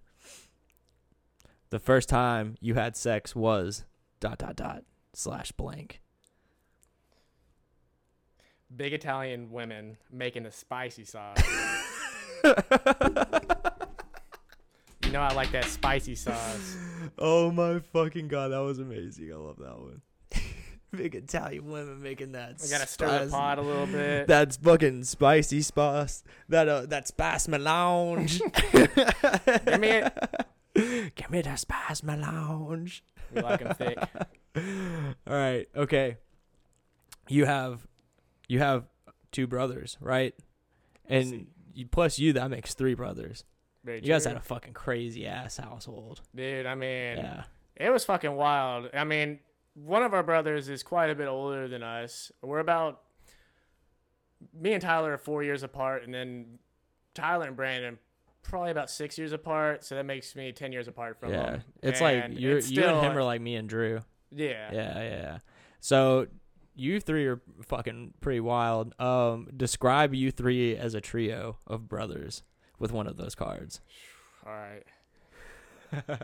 [1.70, 3.84] The first time you had sex was
[4.20, 6.00] dot dot dot slash blank.
[8.74, 11.38] Big Italian women making a spicy sauce.
[12.44, 12.52] you
[15.10, 16.76] know I like that spicy sauce.
[17.18, 19.32] Oh my fucking god, that was amazing.
[19.32, 20.02] I love that one.
[20.96, 22.56] Big Italian women making that.
[22.62, 24.26] We gotta stir the pot a little bit.
[24.26, 26.22] That's fucking spicy spice.
[26.48, 28.40] That uh, that spice melange.
[28.72, 30.44] Give me it.
[31.14, 33.02] Give me the spice melange.
[33.34, 33.98] We like 'em thick.
[35.26, 36.16] All right, okay.
[37.28, 37.86] You have,
[38.48, 38.84] you have
[39.32, 40.34] two brothers, right?
[41.06, 43.44] And you, plus you, that makes three brothers.
[43.84, 46.22] Very You guys had a fucking crazy ass household.
[46.34, 47.44] Dude, I mean, Yeah.
[47.76, 48.88] it was fucking wild.
[48.94, 49.40] I mean,
[49.84, 52.30] one of our brothers is quite a bit older than us.
[52.42, 53.00] We're about
[54.58, 56.58] me and Tyler are four years apart, and then
[57.14, 57.98] Tyler and Brandon
[58.42, 59.84] probably about six years apart.
[59.84, 61.50] So that makes me ten years apart from Yeah.
[61.50, 61.62] them.
[61.82, 64.00] It's like you're it's you and him are like me and Drew.
[64.30, 64.70] yeah.
[64.72, 65.38] Yeah, yeah, yeah.
[65.80, 66.28] So
[66.74, 68.94] you three are fucking pretty wild.
[69.00, 72.42] Um, describe you three as a trio of brothers
[72.78, 73.80] with one of those cards.
[74.46, 74.84] All right.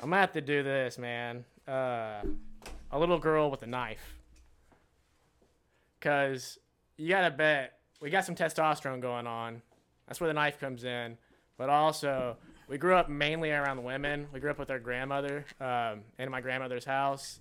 [0.00, 1.44] I'm gonna have to do this, man.
[1.66, 2.22] Uh,
[2.90, 4.14] a little girl with a knife.
[6.00, 6.58] Cause
[6.96, 9.62] you gotta bet we got some testosterone going on.
[10.06, 11.16] That's where the knife comes in.
[11.56, 12.36] But also,
[12.68, 14.26] we grew up mainly around women.
[14.32, 17.40] We grew up with our grandmother um, in my grandmother's house,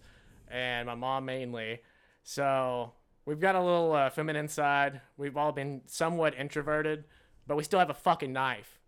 [0.49, 1.81] and my mom mainly.
[2.23, 2.93] So
[3.25, 5.01] we've got a little uh, feminine side.
[5.17, 7.03] We've all been somewhat introverted,
[7.45, 8.79] but we still have a fucking knife.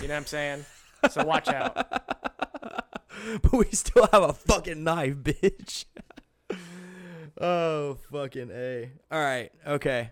[0.00, 0.64] You know what I'm saying?
[1.10, 2.45] So watch out.
[3.42, 5.84] but we still have a fucking knife, bitch.
[7.40, 8.90] oh, fucking A.
[9.10, 10.10] All right, okay.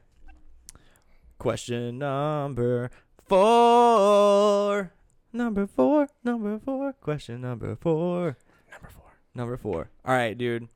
[1.38, 2.90] Question number
[3.24, 4.92] four.
[5.32, 6.92] Number four, number four.
[6.94, 8.36] Question number four.
[8.70, 9.12] Number four.
[9.34, 9.90] Number four.
[10.04, 10.68] All right, dude.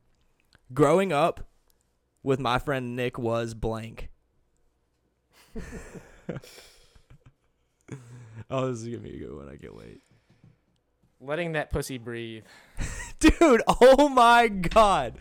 [0.73, 1.47] Growing up
[2.23, 4.09] with my friend Nick was blank.
[8.49, 9.49] oh, this is gonna be a good one.
[9.49, 10.01] I can't wait.
[11.21, 12.43] Letting that pussy breathe.
[13.19, 15.15] Dude, oh my god.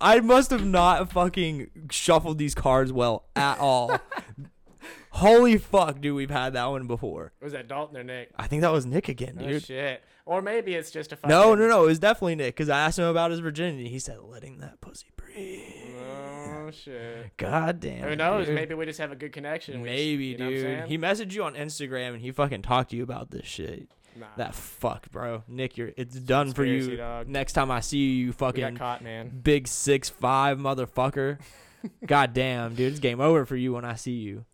[0.00, 3.98] I must have not fucking shuffled these cards well at all.
[5.12, 7.32] Holy fuck, dude, we've had that one before.
[7.42, 8.30] Was that Dalton or Nick?
[8.36, 9.64] I think that was Nick again, Oh dude.
[9.64, 10.04] shit.
[10.24, 11.28] Or maybe it's just a fucking.
[11.30, 13.88] no, no, no, it was definitely Nick because I asked him about his virginity.
[13.88, 17.36] He said, "Letting that pussy breathe." Oh shit.
[17.36, 18.08] God damn.
[18.08, 18.46] Who knows?
[18.46, 18.54] dude.
[18.54, 19.74] Maybe we just have a good connection.
[19.74, 20.88] Just- Maybe, you know what I'm dude.
[20.88, 23.88] He messaged you on Instagram and he fucking talked to you about this shit.
[24.16, 24.26] Nah.
[24.36, 25.42] That fuck, bro.
[25.48, 26.96] Nick, you're it's done for you.
[26.96, 27.28] Dog.
[27.28, 29.40] Next time I see you, you fucking caught, man.
[29.42, 31.38] big six five motherfucker.
[32.06, 34.44] God damn, dude, it's game over for you when I see you.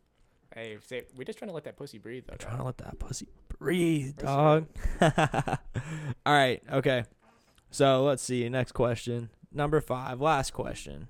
[0.55, 2.37] Hey, say, we just trying to let that pussy breathe, though.
[2.37, 4.67] trying to let that pussy breathe, dog.
[5.01, 5.13] All
[6.27, 7.05] right, okay.
[7.71, 8.49] So let's see.
[8.49, 10.21] Next question, number five.
[10.21, 11.09] Last question.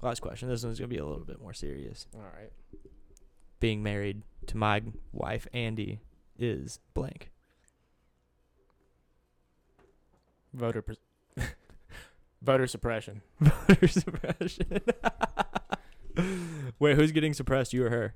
[0.00, 0.48] Last question.
[0.48, 2.06] This one's gonna be a little bit more serious.
[2.14, 2.52] All right.
[3.60, 4.82] Being married to my
[5.12, 6.00] wife Andy
[6.38, 7.30] is blank.
[10.58, 10.82] Voter.
[10.82, 10.98] Pres-
[12.42, 13.22] Voter suppression.
[13.40, 14.80] Voter suppression.
[16.78, 17.72] Wait, who's getting suppressed?
[17.72, 18.14] You or her?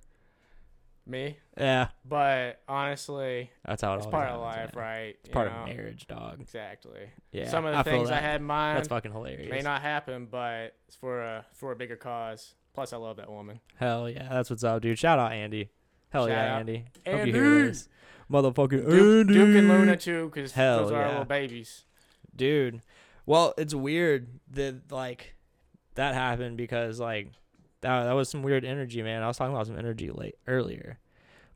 [1.04, 1.38] Me.
[1.58, 4.84] Yeah, But honestly, that's how it it's always part of happens, life, man.
[4.84, 5.16] right?
[5.24, 6.40] It's part of marriage, dog.
[6.40, 7.10] Exactly.
[7.32, 8.22] Yeah, Some of the I feel things I that.
[8.22, 9.50] had in mind That's fucking hilarious.
[9.50, 12.54] may not happen, but it's for a for a bigger cause.
[12.72, 13.58] Plus, I love that woman.
[13.76, 14.96] Hell yeah, that's what's up, dude.
[14.98, 15.70] Shout out Andy.
[16.10, 16.84] Hell Shout yeah, out Andy.
[17.04, 17.32] Hope you Andy.
[17.32, 17.88] hear this,
[18.30, 19.34] motherfucking Duke, Andy.
[19.34, 21.08] Duke and Luna too, because Hell those are our yeah.
[21.08, 21.82] little babies.
[22.34, 22.82] Dude.
[23.26, 25.34] Well, it's weird that like
[25.94, 27.28] that happened because like
[27.80, 29.22] that that was some weird energy, man.
[29.22, 30.98] I was talking about some energy late earlier,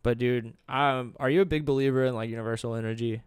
[0.02, 3.22] but dude, um, are you a big believer in like universal energy?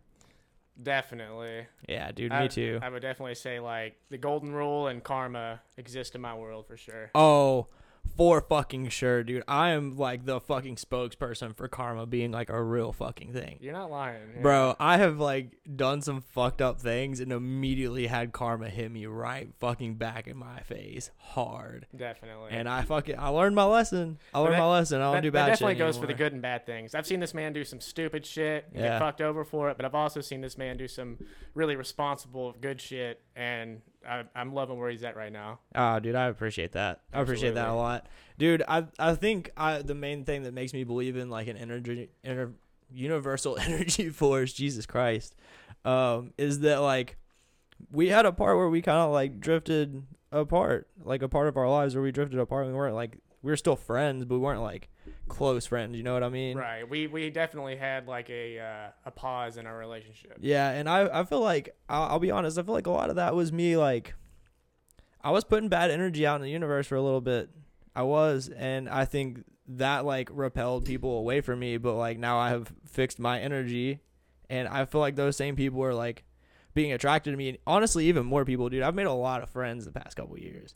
[0.82, 1.68] Definitely.
[1.88, 2.80] Yeah, dude, I, me too.
[2.82, 6.78] I would definitely say like the golden rule and karma exist in my world for
[6.78, 7.12] sure.
[7.14, 7.68] Oh,
[8.16, 9.44] for fucking sure, dude.
[9.48, 13.58] I am like the fucking spokesperson for karma being like a real fucking thing.
[13.62, 14.42] You're not lying, yeah.
[14.42, 19.06] Bro, I have like done some fucked up things and immediately had karma hit me
[19.06, 21.88] right fucking back in my face hard.
[21.96, 22.50] Definitely.
[22.52, 24.18] And I fucking I learned my lesson.
[24.34, 25.02] I learned that- my lesson.
[25.02, 26.96] I don't that, do that bad definitely shit goes for the good and bad things.
[26.96, 28.90] I've seen this man do some stupid shit and Yeah.
[28.92, 31.18] get fucked over for it, but I've also seen this man do some
[31.54, 35.60] really responsible, good shit, and I, I'm loving where he's at right now.
[35.76, 37.02] Oh, dude, I appreciate that.
[37.14, 38.08] I appreciate that a lot,
[38.38, 38.64] dude.
[38.68, 42.10] I I think I the main thing that makes me believe in like an energy,
[42.24, 42.52] inter,
[42.92, 45.36] universal energy force, Jesus Christ,
[45.86, 47.18] um, is that like
[47.92, 51.58] we had a part where we kind of like drifted apart, like a part of
[51.58, 52.68] our lives where we drifted apart.
[52.68, 54.90] We weren't like we were still friends, but we weren't like
[55.28, 55.96] close friends.
[55.98, 56.58] You know what I mean?
[56.58, 56.88] Right.
[56.88, 60.38] We we definitely had like a uh, a pause in our relationship.
[60.40, 62.58] Yeah, and I I feel like I'll, I'll be honest.
[62.58, 64.14] I feel like a lot of that was me like
[65.22, 67.50] I was putting bad energy out in the universe for a little bit.
[67.96, 71.78] I was, and I think that like repelled people away from me.
[71.78, 74.00] But like now I have fixed my energy,
[74.50, 76.24] and I feel like those same people are like
[76.74, 77.50] being attracted to me.
[77.50, 78.84] And honestly, even more people, dude.
[78.84, 80.76] I've made a lot of friends the past couple years,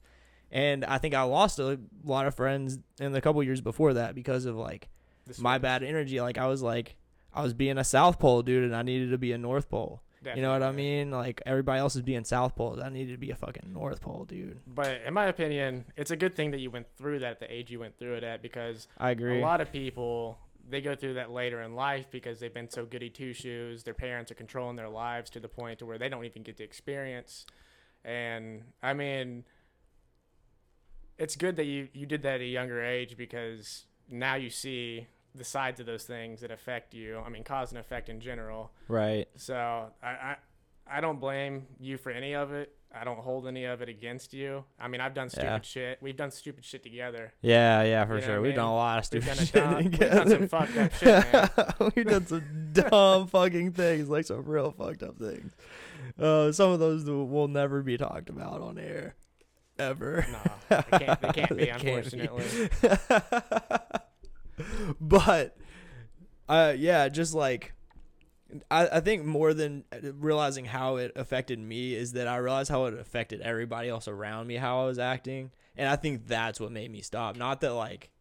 [0.54, 4.16] and I think I lost a lot of friends in the couple years before that
[4.16, 4.88] because of like
[5.26, 6.22] This my bad energy.
[6.22, 6.96] Like I was like
[7.34, 10.02] I was being a South Pole dude, and I needed to be a North Pole.
[10.36, 11.12] You know what I mean?
[11.12, 12.82] Like everybody else is being South Pole.
[12.82, 14.62] I needed to be a fucking North Pole, dude.
[14.66, 17.54] But in my opinion, it's a good thing that you went through that at the
[17.54, 19.40] age you went through it at because I agree.
[19.40, 20.38] a lot of people
[20.70, 23.84] they go through that later in life because they've been so goody two shoes.
[23.84, 26.56] Their parents are controlling their lives to the point to where they don't even get
[26.58, 27.46] to experience.
[28.06, 29.44] And I mean,
[31.24, 35.08] it's good that you you did that at a younger age because now you see
[35.36, 37.20] the sides of those things that affect you.
[37.26, 38.72] I mean, cause and effect in general.
[38.88, 39.28] right.
[39.36, 39.56] So
[40.04, 40.36] I, I
[40.86, 42.76] I don't blame you for any of it.
[42.96, 44.66] I don't hold any of it against you.
[44.80, 45.60] I mean, I've done stupid Yeah.
[45.64, 45.98] shit.
[46.02, 47.34] We've done stupid shit together.
[47.42, 48.42] Yeah, yeah, for You know sure.
[48.42, 50.94] We've done a lot of We've stupid done, shit dumb, we've done some fucked up
[50.94, 51.92] shit, man.
[51.96, 55.52] We've done some dumb fucking things, like some real fucked up things.
[56.20, 59.16] Uh, some of those will never be talked about on air,
[59.80, 60.26] ever.
[60.32, 61.92] No, they can't, they can't be, They can't be.
[61.92, 62.70] unfortunately.
[65.02, 65.58] but
[66.48, 67.74] uh yeah just like
[68.70, 69.84] I, I think more than
[70.20, 74.46] realizing how it affected me is that I realized how it affected everybody else around
[74.46, 75.50] me, how I was acting.
[75.76, 77.36] And I think that's what made me stop.
[77.36, 78.12] Not that like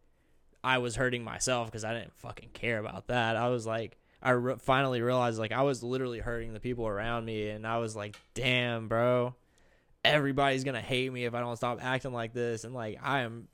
[0.63, 3.35] I was hurting myself because I didn't fucking care about that.
[3.35, 7.25] I was like, I re- finally realized like I was literally hurting the people around
[7.25, 7.49] me.
[7.49, 9.35] And I was like, damn, bro,
[10.03, 12.63] everybody's going to hate me if I don't stop acting like this.
[12.63, 13.47] And like, I am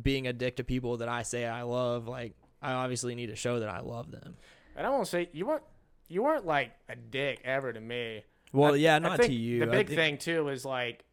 [0.00, 2.08] being a dick to people that I say I love.
[2.08, 4.36] Like, I obviously need to show that I love them.
[4.76, 5.62] And I won't say you weren't
[6.08, 8.24] you weren't like a dick ever to me.
[8.52, 9.60] Well, I- yeah, not to you.
[9.60, 11.04] The big think- thing too is like,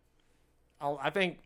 [0.80, 1.40] I'll, I think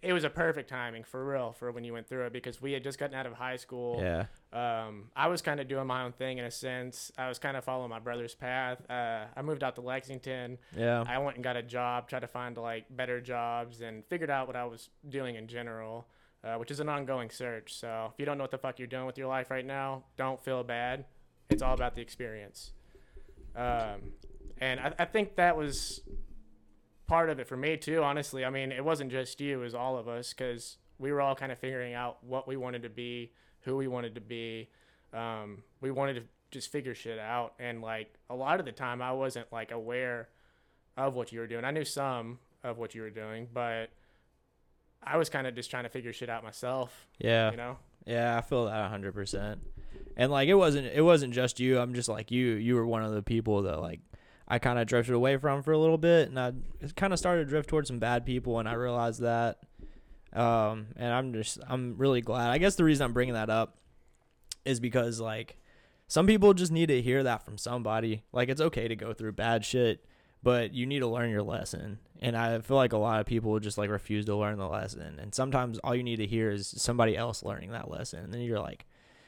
[0.00, 2.72] it was a perfect timing for real for when you went through it because we
[2.72, 4.00] had just gotten out of high school.
[4.00, 4.26] Yeah.
[4.52, 7.10] Um, I was kind of doing my own thing in a sense.
[7.18, 8.78] I was kind of following my brother's path.
[8.88, 10.58] Uh, I moved out to Lexington.
[10.76, 11.02] Yeah.
[11.06, 14.46] I went and got a job, tried to find like better jobs, and figured out
[14.46, 16.06] what I was doing in general.
[16.44, 17.74] uh, which is an ongoing search.
[17.74, 20.04] So if you don't know what the fuck you're doing with your life right now,
[20.16, 21.04] don't feel bad.
[21.50, 22.70] It's all about the experience.
[23.56, 24.12] Um,
[24.58, 26.00] and I, I think that was
[27.08, 28.02] part of it for me too.
[28.04, 31.20] Honestly, I mean, it wasn't just you; it was all of us because we were
[31.20, 34.68] all kind of figuring out what we wanted to be, who we wanted to be.
[35.12, 39.02] Um, we wanted to just figure shit out, and like a lot of the time,
[39.02, 40.28] I wasn't like aware
[40.96, 41.64] of what you were doing.
[41.64, 43.90] I knew some of what you were doing, but
[45.02, 47.06] I was kind of just trying to figure shit out myself.
[47.18, 47.50] Yeah.
[47.50, 47.76] You know?
[48.06, 49.60] Yeah, I feel that hundred percent.
[50.16, 51.78] And like it wasn't it wasn't just you.
[51.78, 52.54] I'm just like you.
[52.54, 54.00] You were one of the people that like
[54.48, 56.52] I kind of drifted away from for a little bit, and I
[56.96, 59.58] kind of started to drift towards some bad people, and I realized that.
[60.32, 62.50] Um, and I'm just I'm really glad.
[62.50, 63.78] I guess the reason I'm bringing that up
[64.64, 65.56] is because like
[66.06, 68.22] some people just need to hear that from somebody.
[68.32, 70.04] Like it's okay to go through bad shit,
[70.42, 71.98] but you need to learn your lesson.
[72.20, 75.18] And I feel like a lot of people just like refuse to learn the lesson.
[75.20, 78.20] And sometimes all you need to hear is somebody else learning that lesson.
[78.24, 78.86] And then you're like,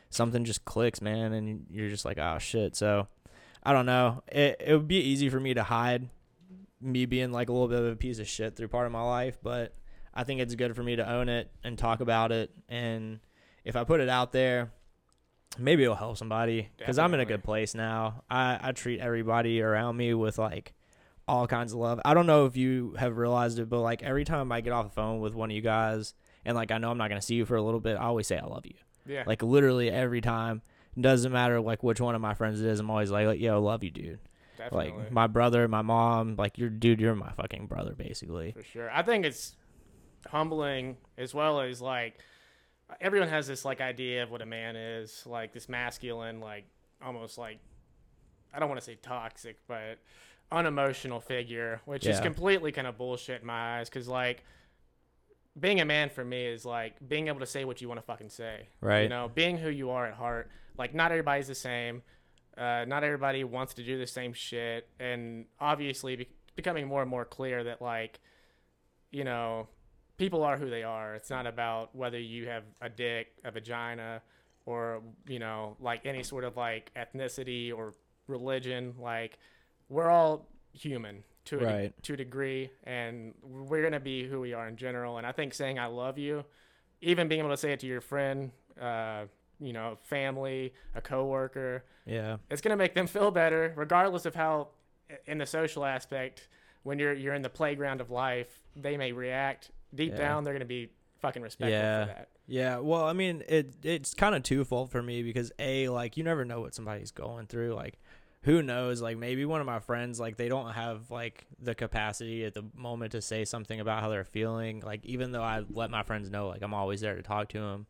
[0.08, 1.32] something just clicks, man.
[1.32, 2.74] And you're just like, oh shit.
[2.74, 3.08] So
[3.62, 4.22] I don't know.
[4.28, 6.08] It, it would be easy for me to hide
[6.80, 9.02] me being like a little bit of a piece of shit through part of my
[9.02, 9.38] life.
[9.42, 9.74] But
[10.14, 12.50] I think it's good for me to own it and talk about it.
[12.68, 13.20] And
[13.64, 14.72] if I put it out there,
[15.58, 18.22] maybe it'll help somebody because I'm in a good place now.
[18.30, 20.72] I, I treat everybody around me with like
[21.28, 22.00] all kinds of love.
[22.04, 24.86] I don't know if you have realized it, but like every time I get off
[24.86, 27.34] the phone with one of you guys and like I know I'm not gonna see
[27.34, 28.74] you for a little bit, I always say I love you.
[29.06, 29.24] Yeah.
[29.26, 30.62] Like literally every time.
[30.98, 32.80] Doesn't matter like which one of my friends it is.
[32.80, 34.18] I'm always like, yo, love you, dude.
[34.58, 34.92] definitely.
[34.92, 38.52] Like my brother, my mom, like you're dude, you're my fucking brother, basically.
[38.52, 38.90] for sure.
[38.90, 39.54] I think it's
[40.28, 42.18] humbling as well as like
[43.00, 46.64] everyone has this like idea of what a man is, like this masculine, like
[47.04, 47.58] almost like
[48.52, 49.98] I don't want to say toxic, but
[50.52, 53.88] unemotional figure, which is completely kind of bullshit in my eyes.
[53.88, 54.42] Because like
[55.58, 58.06] being a man for me is like being able to say what you want to
[58.06, 59.02] fucking say, Right.
[59.02, 60.50] You know, being who you are at heart.
[60.80, 62.02] Like not everybody's the same.
[62.56, 67.10] Uh, not everybody wants to do the same shit, and obviously be- becoming more and
[67.10, 68.18] more clear that like,
[69.10, 69.68] you know,
[70.16, 71.14] people are who they are.
[71.14, 74.22] It's not about whether you have a dick, a vagina,
[74.66, 77.92] or you know, like any sort of like ethnicity or
[78.26, 78.94] religion.
[78.98, 79.38] Like,
[79.88, 82.02] we're all human to a, Right.
[82.04, 85.18] to a degree, and we're gonna be who we are in general.
[85.18, 86.44] And I think saying "I love you,"
[87.02, 89.26] even being able to say it to your friend, uh,
[89.60, 92.38] you know, family, a coworker, Yeah.
[92.50, 94.68] it's gonna make them feel better, regardless of how,
[95.26, 96.48] in the social aspect,
[96.82, 99.70] when you're you're in the playground of life, they may react.
[99.94, 100.18] Deep Yeah.
[100.18, 102.06] down, they're gonna be fucking respectful Yeah.
[102.06, 102.28] for that.
[102.46, 106.24] Yeah, well, I mean, it it's kind of twofold for me because a like you
[106.24, 107.74] never know what somebody's going through.
[107.74, 107.98] Like,
[108.42, 109.02] who knows?
[109.02, 112.64] Like maybe one of my friends like they don't have like the capacity at the
[112.74, 114.80] moment to say something about how they're feeling.
[114.80, 117.60] Like even though I let my friends know, like I'm always there to talk to
[117.60, 117.86] them.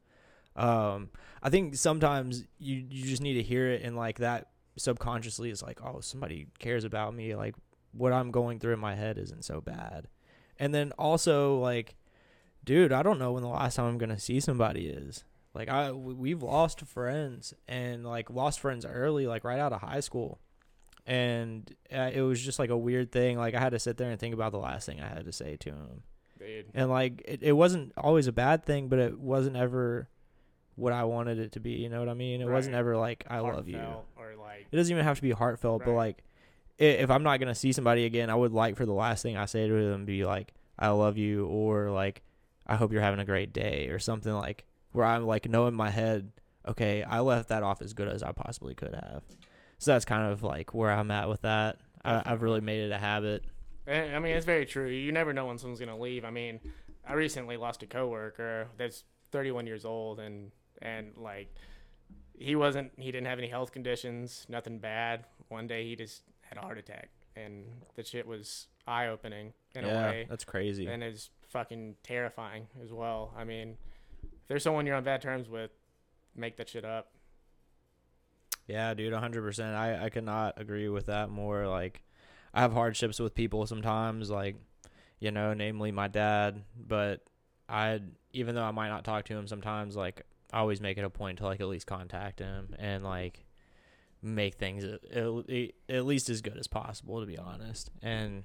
[0.57, 1.11] Um,
[1.43, 5.63] I think sometimes you you just need to hear it and like that subconsciously is
[5.63, 7.35] like, oh, somebody cares about me.
[7.35, 7.55] Like
[7.93, 10.09] what I'm going through in my head isn't so bad.
[10.59, 11.97] And then also like
[12.65, 15.25] dude, I don't know when the last time I'm gonna see somebody is.
[15.55, 20.01] Like I, we've lost friends and like lost friends early, like right out of high
[20.01, 20.39] school,
[21.07, 23.37] and uh, it was just like a weird thing.
[23.37, 25.33] Like I had to sit there and think about the last thing I had to
[25.33, 26.03] say to him,
[26.39, 26.67] Dude.
[26.73, 30.09] and like it, it wasn't always a bad thing, but it wasn't ever
[30.81, 31.73] what I wanted it to be.
[31.73, 32.41] You know what I mean?
[32.41, 33.79] It wasn't ever like I love you.
[34.17, 36.25] Or like, It doesn't even have to be heartfelt, but like,
[36.79, 39.45] if I'm not gonna see somebody again, I would like for the last thing I
[39.45, 42.23] say to them to be like, "I love you," or like,
[42.67, 45.75] "I hope you're having a great day," or something like where I'm like know in
[45.75, 46.33] my head,
[46.67, 49.23] okay, I left that off as good as I possibly could have.
[49.79, 51.77] So that's kind of like where I'm at with that.
[52.03, 53.45] I, I've really made it a habit.
[53.87, 54.89] I I mean, it's very true.
[54.89, 56.25] You never know when someone's gonna leave.
[56.25, 56.61] I mean,
[57.07, 60.51] I recently lost a coworker that's 31 years old, and
[60.83, 61.55] and like,
[62.39, 62.93] he wasn't.
[62.97, 65.25] He didn't have any health conditions, nothing bad.
[65.49, 67.65] One day he just had a heart attack, and
[67.97, 70.27] the shit was eye opening in a way.
[70.29, 70.87] that's crazy.
[70.87, 73.35] and is fucking terrifying as well.
[73.37, 73.77] I mean,
[74.23, 75.71] if there's someone you're on bad terms with,
[76.35, 77.13] make that shit up.
[78.67, 79.75] Yeah, dude, 100%.
[79.75, 81.67] I, I could not agree with that more.
[81.67, 82.03] Like,
[82.55, 84.57] I have hardships with people sometimes, like,
[85.19, 86.63] you know, namely my dad.
[86.77, 87.23] But
[87.69, 88.01] I,
[88.33, 91.11] even though I might not talk to him sometimes, like, I always make it a
[91.11, 93.45] point to, like, at least contact him and, like,
[94.23, 97.91] make things at, at least as good as possible, to be honest.
[98.03, 98.45] And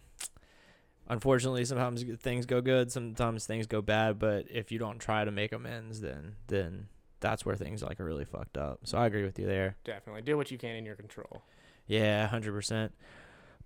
[1.07, 4.19] unfortunately, sometimes things go good, sometimes things go bad.
[4.19, 6.87] But if you don't try to make amends, then, then,
[7.25, 8.81] that's where things like are really fucked up.
[8.83, 9.77] So I agree with you there.
[9.83, 11.41] Definitely do what you can in your control.
[11.87, 12.93] Yeah, hundred percent.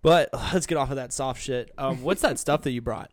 [0.01, 1.71] But let's get off of that soft shit.
[1.77, 3.11] Um, what's that stuff that you brought?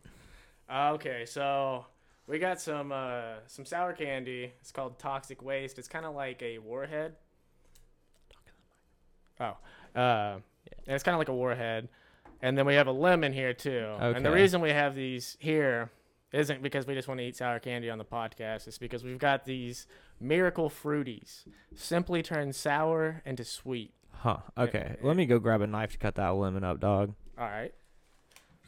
[0.69, 1.85] Uh, okay, so
[2.27, 4.51] We got some uh, some sour candy.
[4.59, 5.79] It's called Toxic Waste.
[5.79, 7.15] It's kind of like a warhead.
[9.39, 9.55] Oh,
[9.95, 10.39] uh,
[10.85, 11.87] and it's kind of like a warhead.
[12.41, 13.95] And then we have a lemon here too.
[13.99, 14.17] Okay.
[14.17, 15.89] And the reason we have these here
[16.33, 18.67] isn't because we just want to eat sour candy on the podcast.
[18.67, 19.87] It's because we've got these
[20.19, 21.45] miracle fruities.
[21.75, 23.93] Simply turn sour into sweet.
[24.11, 24.37] Huh.
[24.57, 24.97] Okay.
[25.01, 27.13] Let me go grab a knife to cut that lemon up, dog.
[27.37, 27.73] All right.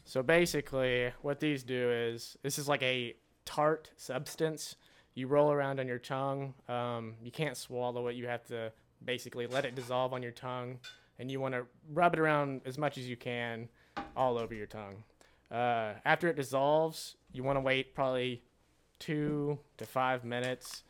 [0.06, 3.16] So basically, what these do is this is like a
[3.50, 4.76] tart substance.
[5.16, 6.54] You roll around on your tongue.
[6.68, 8.16] Um, you can't swallow it.
[8.16, 8.72] You have to
[9.04, 10.78] basically let it dissolve on your tongue,
[11.18, 13.68] and you want to rub it around as much as you can,
[14.16, 15.04] all over your tongue.
[15.50, 18.44] Uh, after it dissolves, you want to wait probably
[19.00, 20.84] two to five minutes.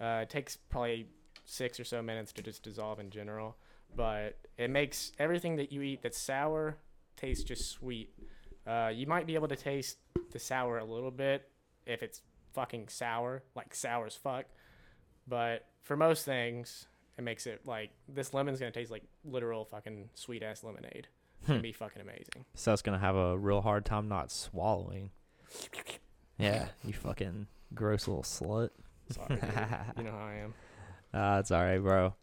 [0.00, 1.06] Uh, it takes probably
[1.44, 3.58] six or so minutes to just dissolve in general,
[3.94, 6.78] but it makes everything that you eat that's sour
[7.14, 8.14] taste just sweet.
[8.66, 9.98] Uh, you might be able to taste
[10.32, 11.50] the sour a little bit
[11.86, 12.22] if it's
[12.52, 14.46] fucking sour, like sour as fuck.
[15.28, 16.86] But for most things,
[17.18, 21.08] it makes it like this lemon's gonna taste like literal fucking sweet ass lemonade.
[21.40, 22.44] It's gonna be fucking amazing.
[22.54, 25.10] So that's gonna have a real hard time not swallowing.
[26.38, 28.70] Yeah, you fucking gross little slut.
[29.10, 29.40] Sorry,
[29.96, 30.54] you know how I am.
[31.14, 32.14] Ah, it's alright, bro.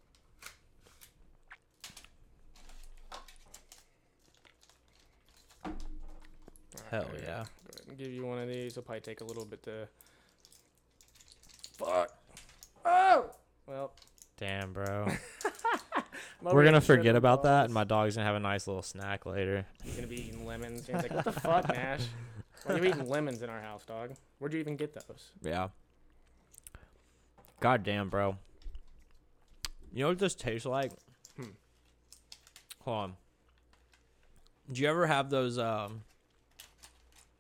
[6.92, 7.46] Hell yeah.
[7.94, 8.72] Go ahead and give you one of these.
[8.74, 9.88] It'll probably take a little bit to.
[11.78, 12.12] Fuck.
[12.86, 13.26] Oh.
[13.68, 13.92] Well,
[14.38, 15.08] Damn, bro.
[16.42, 18.82] We're gonna here tripping forget about that, and my dog's gonna have a nice little
[18.82, 19.66] snack later.
[19.84, 20.88] He's gonna be eating lemons.
[20.88, 22.02] He's like, "What the fuck, Nash?
[22.66, 24.16] Why are you eating lemons in our house, dog?
[24.40, 25.70] Where'd you even get those?" Yeah.
[27.60, 28.38] God damn, bro.
[29.94, 30.92] You know what this tastes like?
[31.38, 31.52] Hmm.
[32.82, 33.14] Hold on.
[34.68, 36.02] Did you ever have those um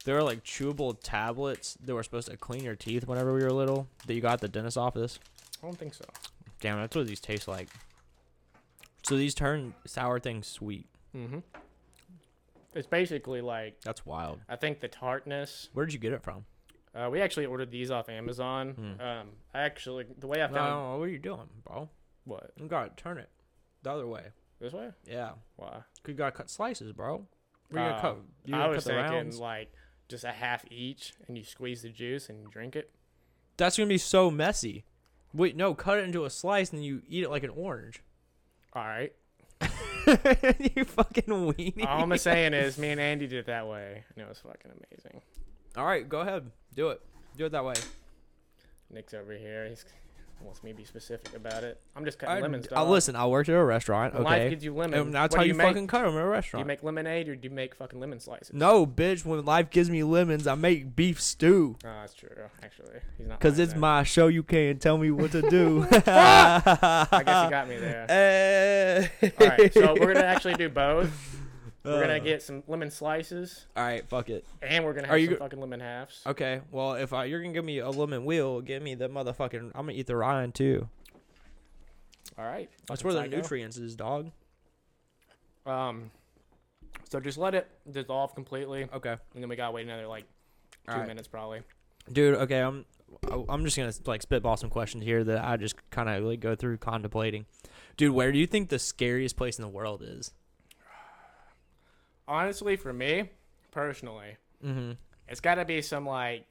[0.06, 3.52] they were like chewable tablets that were supposed to clean your teeth whenever we were
[3.52, 5.20] little that you got at the dentist office?
[5.62, 6.06] I don't think so.
[6.60, 7.70] Damn, that's what these taste like.
[9.04, 10.88] So these turn sour things sweet.
[11.16, 11.40] Mm-hmm.
[12.74, 14.40] It's basically like That's wild.
[14.50, 15.70] I think the tartness.
[15.74, 16.46] Where did you get it from?
[16.96, 18.72] Uh, we actually ordered these off Amazon.
[18.98, 19.02] Hmm.
[19.02, 21.90] Um, I actually the way I No, found what are you doing, bro?
[22.26, 23.30] what You gotta turn it
[23.84, 24.24] the other way.
[24.60, 24.90] this way.
[25.06, 25.32] Yeah.
[25.56, 25.82] Why?
[26.08, 27.28] You gotta cut slices, bro.
[27.70, 28.18] Where you gonna Uh, cut?
[28.46, 29.40] You I gonna was cut the thinking rounds?
[29.40, 29.74] like
[30.10, 32.92] just a half each, and you squeeze the juice and you drink it.
[33.58, 34.86] That's gonna be so messy.
[35.34, 38.02] Wait, no, cut it into a slice and you eat it like an orange.
[38.74, 39.14] All right.
[40.08, 41.86] you fucking weenie.
[41.86, 44.72] All I'm saying is, me and Andy did it that way, and it was fucking
[44.72, 45.22] amazing.
[45.76, 46.52] All right, go ahead.
[46.76, 47.02] Do it.
[47.38, 47.74] Do it that way.
[48.92, 49.68] Nick's over here.
[49.68, 49.86] He's
[50.44, 51.80] wants me to be specific about it.
[51.96, 52.68] I'm just cutting I, lemons.
[52.72, 53.16] I listen.
[53.16, 54.14] I worked at a restaurant.
[54.14, 55.02] When Life gives you lemons.
[55.02, 57.30] and that's what how do you, fucking cut them at a Do you make lemonade
[57.30, 58.54] or do you make fucking lemon slices?
[58.54, 59.26] no, bitch.
[59.26, 61.78] When life gives me lemons, I make beef stew.
[61.84, 62.30] Oh, that's true.
[62.64, 63.40] Actually, he's not.
[63.40, 63.80] Cause it's there.
[63.80, 64.28] my show.
[64.28, 65.88] You can't tell me what to do.
[65.92, 68.06] I guess you got me there.
[68.10, 69.30] Eh.
[69.40, 71.40] All right, so we're gonna actually do both.
[71.84, 74.46] We're gonna get some lemon slices, All right, fuck it.
[74.62, 76.22] and we're gonna Are have you some go- fucking lemon halves.
[76.26, 79.72] Okay, well, if I, you're gonna give me a lemon wheel, give me the motherfucking.
[79.76, 80.88] I'm gonna eat the rind too.
[82.38, 82.70] All right.
[82.88, 83.36] That's where the psycho.
[83.36, 84.32] nutrients is, dog.
[85.66, 86.10] Um,
[87.10, 90.26] so just let it dissolve completely, Okay, and then we gotta wait another like
[90.90, 91.62] two minutes probably.
[92.12, 92.36] dude.
[92.36, 92.86] Okay, I'm.
[93.48, 96.56] I'm just gonna like spitball some questions here that I just kind of like go
[96.56, 97.46] through contemplating.
[97.96, 100.32] Dude, where do you think the scariest place in the world is?
[102.28, 103.30] Honestly, for me
[103.72, 104.92] personally, Mm-hmm.
[105.28, 106.46] it's gotta be some like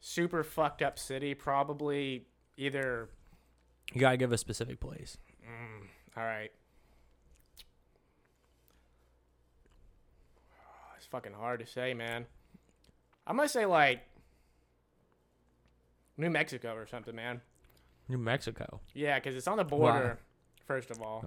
[0.00, 3.08] super fucked up city, probably either.
[3.92, 5.18] You gotta give a specific place.
[5.44, 6.50] Mm, all right.
[10.96, 12.26] It's fucking hard to say, man.
[13.26, 14.00] I'm gonna say like
[16.16, 17.40] New Mexico or something, man.
[18.08, 18.80] New Mexico.
[18.94, 20.18] Yeah, because it's on the border.
[20.66, 21.24] First of all,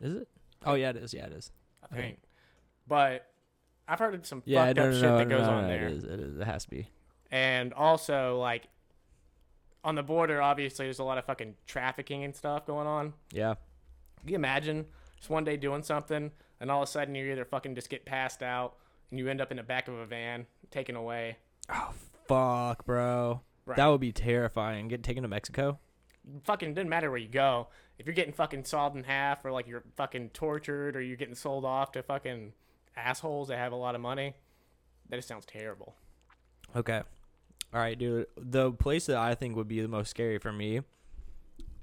[0.00, 0.28] Is it?
[0.64, 1.12] Oh yeah, it is.
[1.14, 1.52] Yeah, it is.
[1.90, 2.18] I think.
[2.90, 3.26] But
[3.88, 5.86] I've heard of some Yeah, fucked no, up no, shit no, that goes on there.
[5.86, 6.04] It is.
[6.04, 6.38] It is.
[6.38, 6.88] It has to be.
[7.30, 8.68] And also, like,
[9.84, 13.14] on the border, obviously, there's a lot of fucking trafficking and stuff going on.
[13.32, 13.54] Yeah.
[14.18, 14.86] Can you imagine
[15.16, 18.04] just one day doing something, and all of a sudden you either fucking just get
[18.04, 18.74] passed out,
[19.10, 21.36] and you end up in the back of a van, taken away.
[21.72, 21.92] Oh
[22.26, 23.40] fuck, bro.
[23.66, 23.76] Right.
[23.76, 24.88] That would be terrifying.
[24.88, 25.78] Get taken to Mexico.
[26.44, 27.68] fucking doesn't matter where you go.
[27.98, 31.34] If you're getting fucking sawed in half, or like you're fucking tortured, or you're getting
[31.34, 32.52] sold off to fucking
[32.96, 34.34] assholes that have a lot of money,
[35.08, 35.94] that just sounds terrible.
[36.74, 37.02] Okay.
[37.72, 38.26] All right, dude.
[38.36, 40.80] The place that I think would be the most scary for me,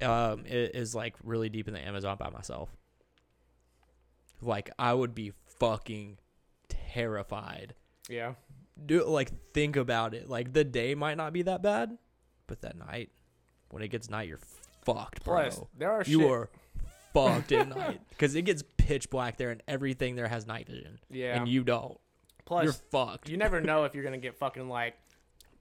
[0.01, 2.69] um, is, like really deep in the Amazon by myself.
[4.41, 6.17] Like I would be fucking
[6.69, 7.73] terrified.
[8.09, 8.33] Yeah.
[8.85, 10.29] do like think about it.
[10.29, 11.97] Like the day might not be that bad,
[12.45, 13.09] but that night,
[13.69, 14.39] when it gets night, you're
[14.83, 15.41] fucked, bro.
[15.41, 16.49] Plus, there are you shit- are
[17.17, 20.99] fucked at night because it gets pitch black there, and everything there has night vision,
[21.09, 21.37] yeah.
[21.37, 21.97] and you don't.
[22.45, 23.29] Plus, you're fucked.
[23.29, 24.95] you never know if you're gonna get fucking like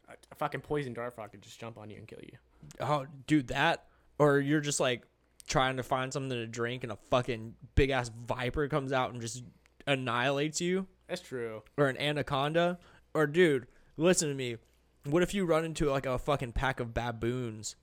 [0.09, 2.39] a, fucking poison dart frog could just jump on you and kill you.
[2.81, 3.87] oh, dude, that
[4.19, 5.03] or you're just like
[5.49, 9.21] trying to find something to drink, and a fucking big ass viper comes out and
[9.21, 9.43] just
[9.87, 10.87] annihilates you.
[11.09, 11.63] That's true.
[11.77, 12.79] or an anaconda
[13.17, 14.57] or dude listen to me
[15.05, 17.77] what if you run into like a fucking pack of baboons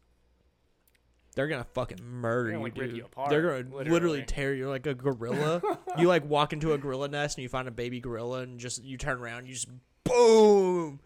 [1.35, 2.97] they're gonna fucking murder gonna, you, like, dude.
[2.97, 3.89] you apart, They're gonna literally.
[3.89, 4.23] literally.
[4.23, 5.61] tear you like a gorilla.
[5.97, 8.83] you like walk into a gorilla nest and you find a baby gorilla and just
[8.83, 9.69] you turn around, you just
[10.03, 10.99] boom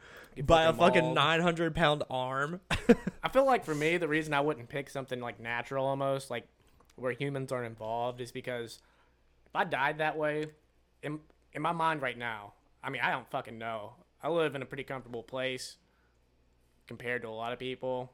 [0.46, 2.62] by a fucking nine hundred pound arm.
[3.24, 6.48] I feel like for me, the reason I wouldn't pick something like natural almost, like
[6.96, 8.80] where humans aren't involved, is because
[9.46, 10.48] if I died that way,
[11.04, 11.20] in
[11.54, 12.54] in my mind right now,
[12.84, 13.94] I mean, I don't fucking know.
[14.22, 15.78] I live in a pretty comfortable place
[16.88, 18.12] compared to a lot of people,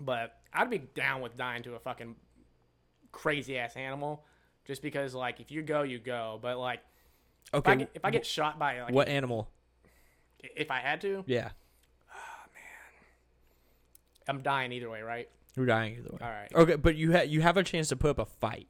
[0.00, 2.16] but I'd be down with dying to a fucking
[3.12, 4.24] crazy ass animal,
[4.64, 6.38] just because like if you go, you go.
[6.42, 6.80] But like
[7.52, 9.48] if I Okay, get, if I get shot by like what animal?
[10.42, 11.50] if I had to, Yeah,
[12.12, 13.04] Oh man,
[14.28, 15.28] I'm dying either way, right?
[15.56, 16.18] you're dying either way.
[16.20, 18.68] All right, Okay, but you ha- you have a chance to put up a fight.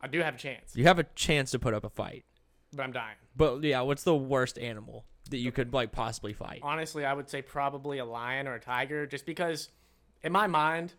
[0.00, 2.24] I do have a chance, You have a chance to put up a fight.
[2.72, 3.16] but I'm dying.
[3.36, 6.60] But yeah, what's the worst animal that you could like possibly fight?
[6.62, 9.70] honestly, I would say probably a lion or a tiger, just because,
[10.22, 10.94] in my mind,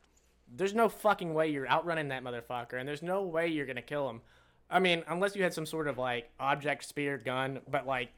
[0.53, 4.09] there's no fucking way you're outrunning that motherfucker, and there's no way you're gonna kill
[4.09, 4.21] him.
[4.69, 8.09] I mean, unless you had some sort of like object, spear, gun, but like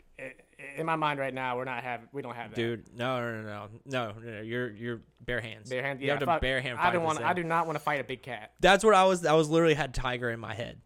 [0.78, 2.56] in my mind right now, we're not have we don't have that.
[2.56, 4.42] Dude, no, no, no, no, no, no, no.
[4.42, 5.70] You're you're bare hands.
[5.70, 6.00] bare hand.
[6.00, 6.78] You Yeah, have to fuck- bare hand.
[6.80, 7.22] I don't want.
[7.22, 8.52] I do not want to fight a big cat.
[8.60, 9.26] That's what I was.
[9.26, 10.82] I was literally had tiger in my head.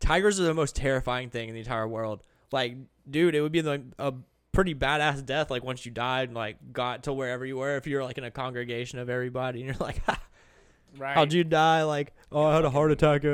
[0.00, 2.22] Tigers are the most terrifying thing in the entire world.
[2.50, 2.76] Like,
[3.08, 4.12] dude, it would be like a
[4.52, 5.50] pretty badass death.
[5.50, 8.24] Like once you died and like got to wherever you were, if you're like in
[8.24, 10.20] a congregation of everybody, and you're like, ha,
[10.98, 11.14] Right.
[11.14, 11.84] how'd you die?
[11.84, 13.28] Like, oh, I had a heart attack uh,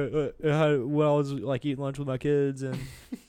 [0.47, 2.79] uh, when I was like eating lunch with my kids, and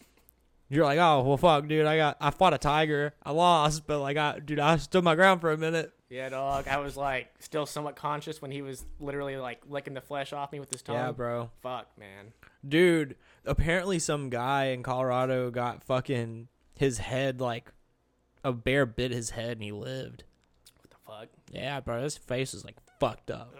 [0.69, 3.99] you're like, oh, well, fuck, dude, I got, I fought a tiger, I lost, but
[3.99, 5.91] like, I, dude, I stood my ground for a minute.
[6.11, 6.67] Yeah, dog.
[6.67, 10.51] I was like still somewhat conscious when he was literally like licking the flesh off
[10.51, 10.95] me with his tongue.
[10.95, 11.51] Yeah, bro.
[11.61, 12.33] Fuck, man.
[12.67, 13.15] Dude,
[13.45, 17.71] apparently some guy in Colorado got fucking his head like
[18.43, 20.23] a bear bit his head and he lived.
[20.81, 21.27] What the fuck?
[21.51, 23.53] Yeah, bro, his face is like fucked up.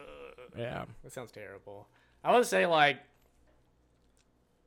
[0.57, 0.85] Yeah.
[1.03, 1.87] That sounds terrible.
[2.23, 2.97] I would say like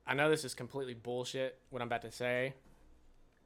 [0.07, 2.55] I know this is completely bullshit what I'm about to say,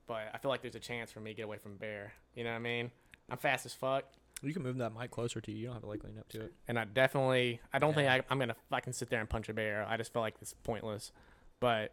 [0.06, 2.12] but I feel like there's a chance for me to get away from bear.
[2.34, 2.90] You know what I mean?
[3.30, 4.04] I'm fast as fuck,
[4.42, 5.58] You can move that mic closer to you.
[5.58, 6.52] You don't have to like lean up to it.
[6.68, 9.52] and I definitely I don't think I, I'm gonna fucking sit there and punch a
[9.54, 9.84] bear.
[9.88, 11.12] I just feel like it's pointless.
[11.60, 11.92] But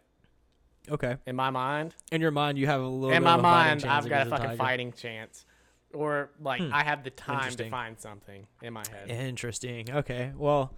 [0.90, 1.16] Okay.
[1.26, 3.10] in my mind, In your mind, you have a little.
[3.16, 4.56] in bit my of a mind, I've got a fucking tiger.
[4.58, 5.44] fighting chance,
[5.92, 6.72] or like Hmm.
[6.72, 9.10] I have the time to find something in my head.
[9.10, 9.90] Interesting.
[9.90, 10.32] Okay.
[10.36, 10.74] Well,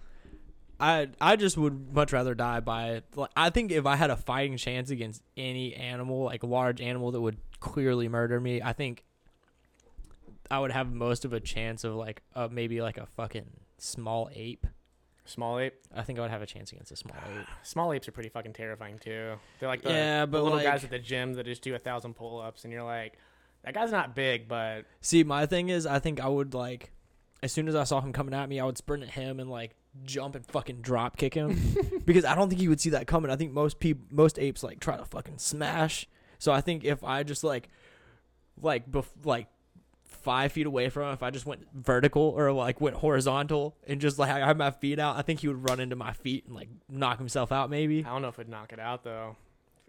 [0.79, 3.05] I I just would much rather die by it.
[3.15, 6.79] Like, I think if I had a fighting chance against any animal, like a large
[6.81, 9.03] animal that would clearly murder me, I think
[10.49, 13.47] I would have most of a chance of like uh, maybe like a fucking
[13.77, 14.65] small ape.
[15.27, 15.73] Small ape.
[15.95, 17.45] I think I would have a chance against a small ape.
[17.63, 19.33] Small apes are pretty fucking terrifying too.
[19.59, 21.75] They're like the, Yeah, the but little like- guys at the gym that just do
[21.75, 23.17] a thousand pull ups, and you're like,
[23.63, 26.91] that guy's not big, but See, my thing is, I think I would like,
[27.43, 29.49] as soon as I saw him coming at me, I would sprint at him and
[29.49, 29.75] like
[30.05, 31.59] jump and fucking drop kick him
[32.05, 33.29] because I don't think he would see that coming.
[33.31, 36.07] I think most people, most apes like try to fucking smash.
[36.39, 37.69] So I think if I just like,
[38.61, 39.47] like, bef- like
[40.07, 44.01] five feet away from him, if I just went vertical or like went horizontal and
[44.01, 46.45] just like I had my feet out, I think he would run into my feet
[46.45, 48.03] and like knock himself out maybe.
[48.05, 49.35] I don't know if it'd knock it out though.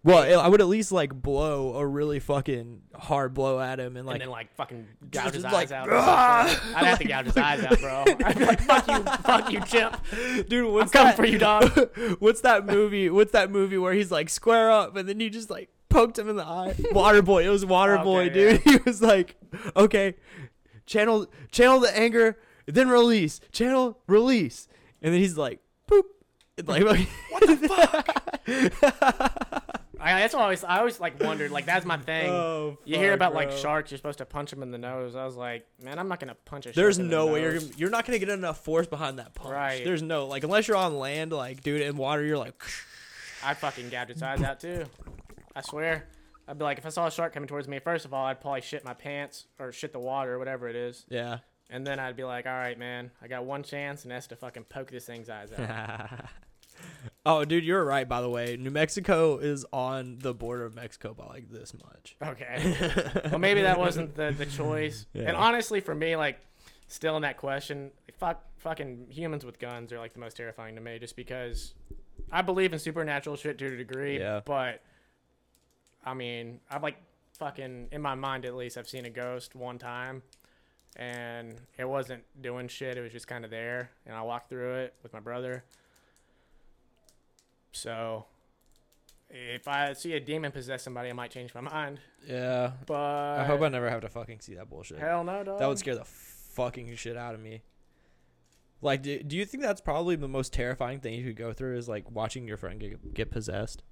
[0.05, 4.07] Well, I would at least like blow a really fucking hard blow at him and
[4.07, 5.89] like and then like fucking gouge his eyes like, out.
[6.77, 8.05] I'd have to gouge his eyes out, bro.
[8.25, 10.01] I'd be like, fuck you, fuck you, chimp.
[10.49, 11.16] Dude, I'm what's coming that?
[11.16, 11.91] for you, dog.
[12.21, 13.11] what's that movie?
[13.11, 16.28] What's that movie where he's like square up and then you just like poked him
[16.28, 16.74] in the eye?
[16.93, 17.45] Waterboy.
[17.45, 18.61] It was Waterboy, Okay, dude.
[18.64, 19.36] He was like,
[19.76, 20.14] okay,
[20.86, 23.41] channel channel the anger, then release.
[23.53, 24.68] Channel release,
[25.03, 26.07] and then he's like, poop.
[26.57, 26.82] And like,
[27.30, 28.09] what the fuck.
[30.01, 31.51] I, that's what I always, I always like wondered.
[31.51, 32.30] Like that's my thing.
[32.30, 35.16] Oh, you hear fuck, about like sharks, you're supposed to punch them in the nose.
[35.16, 36.76] I was like, man, I'm not gonna punch a shark.
[36.76, 39.34] There's in the no way you're gonna, you're not gonna get enough force behind that
[39.34, 39.53] punch.
[39.53, 39.84] Right.
[39.84, 42.55] There's no like unless you're on land, like dude, in water, you're like.
[43.45, 44.84] I'd fucking gouge its eyes out too.
[45.59, 46.07] I swear.
[46.47, 48.41] I'd be like, if I saw a shark coming towards me, first of all, I'd
[48.41, 51.05] probably shit my pants or shit the water or whatever it is.
[51.09, 51.39] Yeah.
[51.69, 54.37] And then I'd be like, all right, man, I got one chance, and that's to
[54.37, 56.21] fucking poke this thing's eyes out.
[57.27, 58.09] Oh, dude, you're right.
[58.09, 62.17] By the way, New Mexico is on the border of Mexico by like this much.
[62.23, 63.21] Okay.
[63.31, 65.07] well, maybe that wasn't the, the choice.
[65.13, 65.25] Yeah.
[65.25, 66.39] And honestly, for me, like,
[66.87, 70.81] still in that question, fuck, fucking humans with guns are like the most terrifying to
[70.81, 71.75] me, just because
[72.31, 74.21] I believe in supernatural shit to a degree.
[74.21, 74.41] Yeah.
[74.45, 74.81] But
[76.09, 76.97] I mean, I've like
[77.39, 80.23] fucking in my mind at least, I've seen a ghost one time,
[80.97, 82.97] and it wasn't doing shit.
[82.97, 85.65] It was just kind of there, and I walked through it with my brother.
[87.73, 88.27] So.
[89.31, 92.01] If I see a demon possess somebody, I might change my mind.
[92.27, 92.71] Yeah.
[92.87, 92.97] But
[93.41, 95.01] I hope I never have to fucking see that bullshit.
[95.01, 95.59] Hell no, dog.
[95.59, 97.61] That would scare the fucking shit out of me.
[98.81, 101.77] Like, do, do you think that's probably the most terrifying thing you could go through
[101.77, 103.83] is like watching your friend get, get possessed?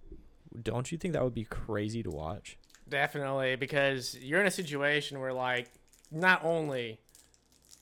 [0.62, 2.59] Don't you think that would be crazy to watch?
[2.88, 5.68] Definitely, because you're in a situation where, like,
[6.11, 7.00] not only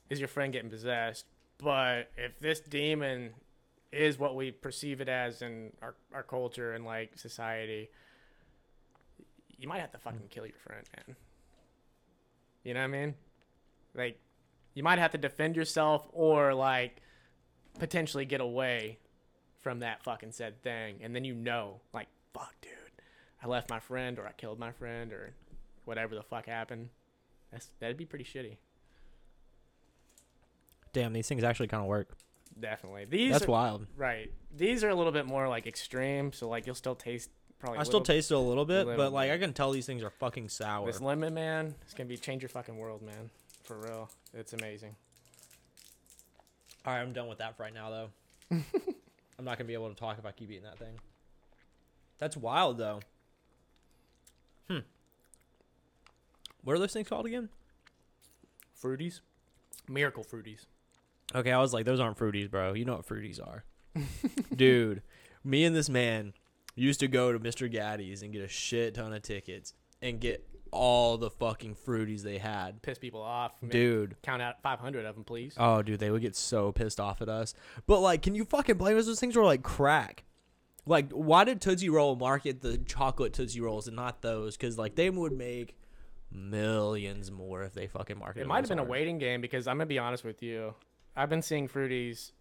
[0.08, 1.26] is your friend getting possessed,
[1.58, 3.30] but if this demon
[3.92, 7.90] is what we perceive it as in our, our culture and, like, society,
[9.58, 11.16] you might have to fucking kill your friend, man.
[12.64, 13.14] You know what I mean?
[13.94, 14.18] Like,
[14.74, 17.02] you might have to defend yourself or, like,
[17.78, 18.98] potentially get away
[19.60, 20.96] from that fucking said thing.
[21.02, 22.70] And then you know, like, fuck, dude.
[23.43, 25.32] I left my friend or I killed my friend or
[25.87, 26.91] whatever the fuck happened.
[27.53, 28.57] That's that'd be pretty shitty.
[30.93, 32.09] Damn, these things actually kind of work.
[32.59, 33.07] Definitely.
[33.07, 33.87] These That's are, wild.
[33.97, 34.30] right.
[34.57, 37.78] These are a little bit more like extreme, so like you'll still taste probably.
[37.78, 39.35] I still little- taste it a little bit, little but like bit.
[39.35, 40.87] I can tell these things are fucking sour.
[40.87, 41.74] this lemon, man.
[41.82, 43.30] It's gonna be change your fucking world, man.
[43.64, 44.95] For real, it's amazing.
[46.87, 48.11] All right, I'm done with that for right now, though.
[49.39, 50.95] I'm not gonna be able to talk if I keep eating that thing.
[52.18, 53.00] That's wild, though.
[54.68, 54.78] Hmm.
[56.62, 57.48] What are those things called again?
[58.80, 59.20] Fruities,
[59.88, 60.66] miracle fruities.
[61.34, 62.74] Okay, I was like, those aren't fruities, bro.
[62.74, 63.64] You know what fruities are,
[64.56, 65.02] dude.
[65.42, 66.32] Me and this man
[66.74, 67.70] used to go to Mr.
[67.72, 72.38] Gatti's and get a shit ton of tickets and get all the fucking fruities they
[72.38, 74.16] had, Piss people off, Ma- dude.
[74.22, 75.54] Count out 500 of them, please.
[75.56, 77.54] Oh, dude, they would get so pissed off at us.
[77.86, 79.06] But like, can you fucking blame us?
[79.06, 80.24] Those things were like crack.
[80.87, 84.57] Like, why did Tootsie Roll market the chocolate Tootsie Rolls and not those?
[84.57, 85.76] Because like, they would make
[86.30, 88.43] millions more if they fucking marketed.
[88.45, 90.74] It might have been a waiting game because I'm gonna be honest with you.
[91.16, 92.32] I've been seeing fruities.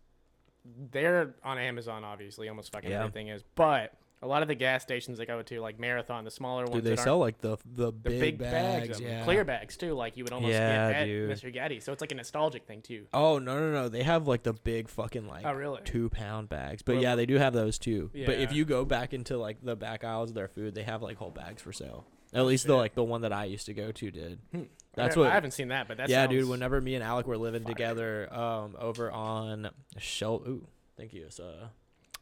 [0.92, 2.50] They're on Amazon, obviously.
[2.50, 3.00] Almost fucking Yeah.
[3.02, 6.32] everything is, but a lot of the gas stations I go to, like Marathon, the
[6.32, 9.24] smaller ones, Dude, they that aren't- sell like the the the big, big, bags, yeah.
[9.24, 9.94] clear bags too.
[9.94, 11.30] Like you would almost Yeah, get at dude.
[11.30, 11.54] Mr.
[11.54, 11.80] Gatti.
[11.80, 13.06] So it's like a nostalgic thing too.
[13.14, 13.90] Oh no no no!
[13.90, 15.82] They have like the big fucking like Oh, really?
[15.84, 16.82] two pound bags.
[16.82, 18.10] But Well- yeah, they do have those too.
[18.14, 18.58] But if Yeah.
[18.58, 21.32] you go back into like the back aisles of their food, they have like whole
[21.32, 22.06] bags for sale.
[22.34, 24.40] At least the like the one that I used to go to did.
[24.52, 24.64] Hmm.
[24.96, 26.48] That's I, what I haven't seen that, but that's yeah, dude.
[26.50, 30.68] Whenever me and Alec were living together, um, over on Shel, ooh,
[30.98, 31.26] thank you.
[31.26, 31.68] It's uh,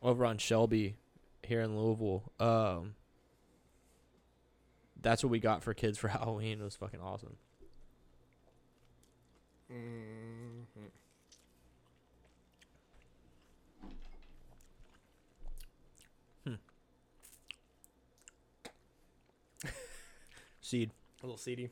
[0.01, 0.95] over on Shelby,
[1.45, 2.31] here in Louisville.
[2.39, 2.95] Um,
[5.01, 6.61] that's what we got for kids for Halloween.
[6.61, 7.37] It was fucking awesome.
[9.69, 10.81] Mhm.
[20.61, 20.91] Seed.
[21.21, 21.69] a little seedy.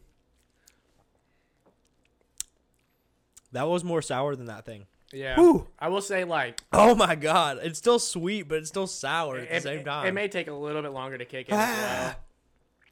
[3.51, 4.85] That was more sour than that thing.
[5.11, 5.67] Yeah, Whew.
[5.79, 9.49] I will say like Oh my god, it's still sweet, but it's still sour at
[9.49, 10.05] the it, same time.
[10.07, 12.15] It may take a little bit longer to kick in as well.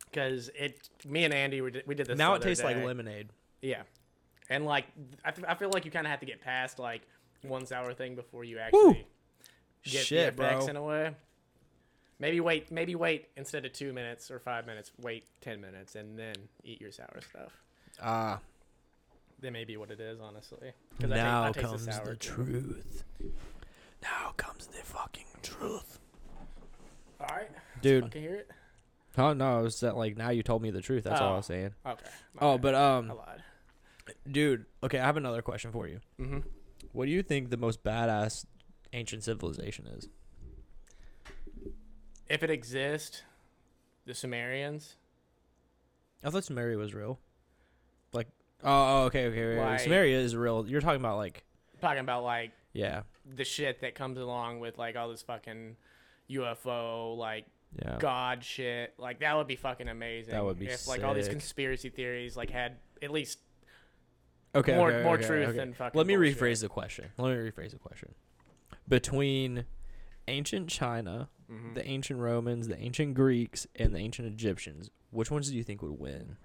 [0.10, 2.18] Because it, me and Andy, we did, we did this.
[2.18, 2.86] now the it other tastes like day.
[2.86, 3.30] lemonade.
[3.62, 3.84] Yeah,
[4.50, 4.86] and like
[5.24, 7.02] I, th- I feel like you kind of have to get past like
[7.44, 9.06] one sour thing before you actually
[9.84, 10.70] get Shit, the effects bro.
[10.72, 11.12] in a way.
[12.20, 16.18] Maybe wait, maybe wait instead of two minutes or five minutes, wait ten minutes and
[16.18, 17.52] then eat your sour stuff.
[18.02, 18.40] Ah,
[19.42, 20.72] That may be what it is, honestly.
[21.00, 22.16] 'Cause I ta- now I comes the too.
[22.16, 23.04] truth.
[24.02, 26.00] Now comes the fucking truth,
[27.20, 27.50] All right,
[27.82, 28.04] dude.
[28.06, 28.52] fucking hear it.
[29.18, 31.04] Oh no, it's that like now you told me the truth.
[31.04, 31.36] That's all I Oh.
[31.38, 31.74] was saying.
[31.86, 32.06] Okay.
[32.40, 32.62] Oh, bad.
[32.62, 33.44] but I um, lied.
[34.32, 34.66] dude.
[34.84, 36.00] Okay, I have another question for you.
[36.20, 36.40] Mm-hmm.
[36.94, 38.46] What do you think the most badass
[38.94, 40.08] ancient civilization is?
[42.30, 43.24] If it exists,
[44.06, 44.96] the Sumerians.
[46.24, 47.20] I thought Sumeria was real.
[48.64, 49.62] Oh, oh, okay, okay, okay.
[49.62, 50.68] Like- Sumeria is real.
[50.68, 51.44] You're talking about like,
[51.82, 53.04] Talking about like yeah,
[53.36, 55.76] the shit that comes along with like all this fucking
[56.32, 57.46] UFO like
[57.80, 57.98] yeah.
[58.00, 58.94] god shit.
[58.98, 60.34] Like that would be fucking amazing.
[60.34, 61.34] That would be if like all these sick.
[61.34, 63.40] conspiracy theories like had at least
[64.56, 65.58] Okay, more okay, more okay, truth okay.
[65.58, 65.96] than fucking.
[65.98, 66.40] Let me bullshit.
[66.40, 67.06] rephrase the question.
[67.18, 68.16] Let me rephrase the question.
[68.88, 69.66] Between
[70.28, 71.76] ancient China, Mhm.
[71.76, 75.82] the ancient Romans, the ancient Greeks, and the ancient Egyptians, which ones do you think
[75.84, 76.38] would win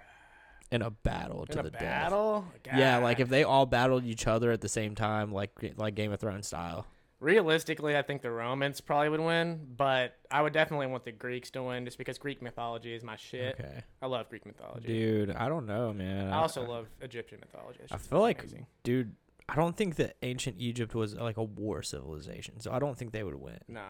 [0.72, 1.80] in a battle to in a the death?
[1.80, 2.44] battle.
[2.66, 6.12] Yeah, like if they all battled each other at the same time, like like Game
[6.12, 6.86] of Thrones style.
[7.20, 11.52] Realistically, I think the Romans probably would win, but I would definitely want the Greeks
[11.52, 13.54] to win just because Greek mythology is my shit.
[13.60, 14.88] Okay, I love Greek mythology.
[14.88, 15.30] dude.
[15.30, 16.32] I don't know, man.
[16.32, 17.78] I also love Egyptian mythology.
[17.92, 18.66] I feel like, amazing.
[18.82, 19.14] dude.
[19.48, 23.12] I don't think that ancient Egypt was like a war civilization, so I don't think
[23.12, 23.58] they would win.
[23.68, 23.80] Nah.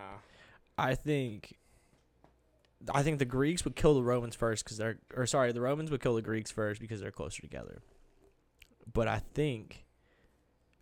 [0.76, 1.57] I think
[2.93, 5.91] I think the Greeks would kill the Romans first because they're or sorry, the Romans
[5.91, 7.83] would kill the Greeks first because they're closer together.
[8.93, 9.85] But I think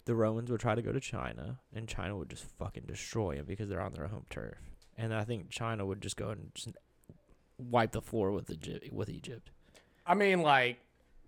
[0.07, 3.47] the Romans would try to go to China and China would just fucking destroy them
[3.47, 4.59] because they're on their home turf.
[4.97, 6.71] And I think China would just go and just
[7.59, 9.51] wipe the floor with Egypt with Egypt.
[10.07, 10.79] I mean, like,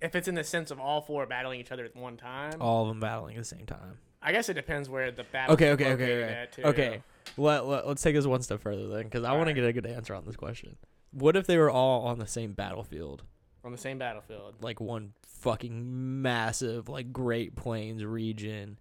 [0.01, 2.83] if it's in the sense of all four battling each other at one time, All
[2.83, 3.99] of them battling at the same time.
[4.21, 5.55] I guess it depends where the battle.
[5.55, 6.47] Okay, okay, okay, okay.
[6.53, 6.63] Too.
[6.63, 7.03] Okay.
[7.37, 9.73] Let, let, let's take this one step further then because I want to get a
[9.73, 10.77] good answer on this question.
[11.13, 13.23] What if they were all on the same battlefield?
[13.65, 14.57] On the same battlefield.
[14.61, 18.79] like one fucking massive like Great Plains region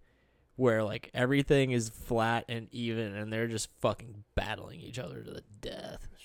[0.55, 5.31] where like everything is flat and even and they're just fucking battling each other to
[5.31, 6.07] the death.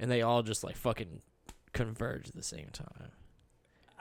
[0.00, 1.22] And they all just like fucking
[1.72, 3.10] converge at the same time.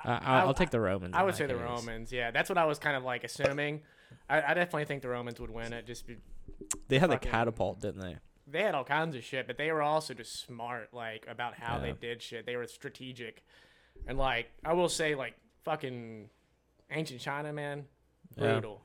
[0.03, 1.15] I, I, I'll take the Romans.
[1.15, 1.55] I would say the.
[1.55, 2.11] Romans.
[2.11, 3.81] Yeah, that's what I was kind of like assuming.
[4.29, 5.85] I, I definitely think the Romans would win it.
[5.87, 6.17] Just be,
[6.87, 8.17] They had the catapult, didn't they?
[8.49, 11.79] they had all kinds of shit, but they were also just smart, like about how
[11.79, 12.45] they did shit.
[12.45, 13.43] They were strategic,
[14.07, 15.35] and like I will say, like
[15.65, 16.29] fucking
[16.89, 17.85] ancient China, man,
[18.37, 18.81] brutal.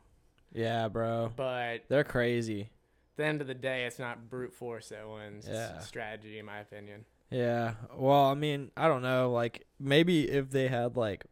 [0.53, 1.33] Yeah, bro.
[1.35, 2.63] But They're crazy.
[2.63, 2.69] at
[3.17, 5.47] the end of the day, it's not brute force that wins.
[5.49, 5.77] Yeah.
[5.77, 7.05] It's strategy, in my opinion.
[7.31, 7.75] Yeah.
[7.97, 9.31] Well, I mean, I don't know.
[9.31, 11.25] Like maybe if they had like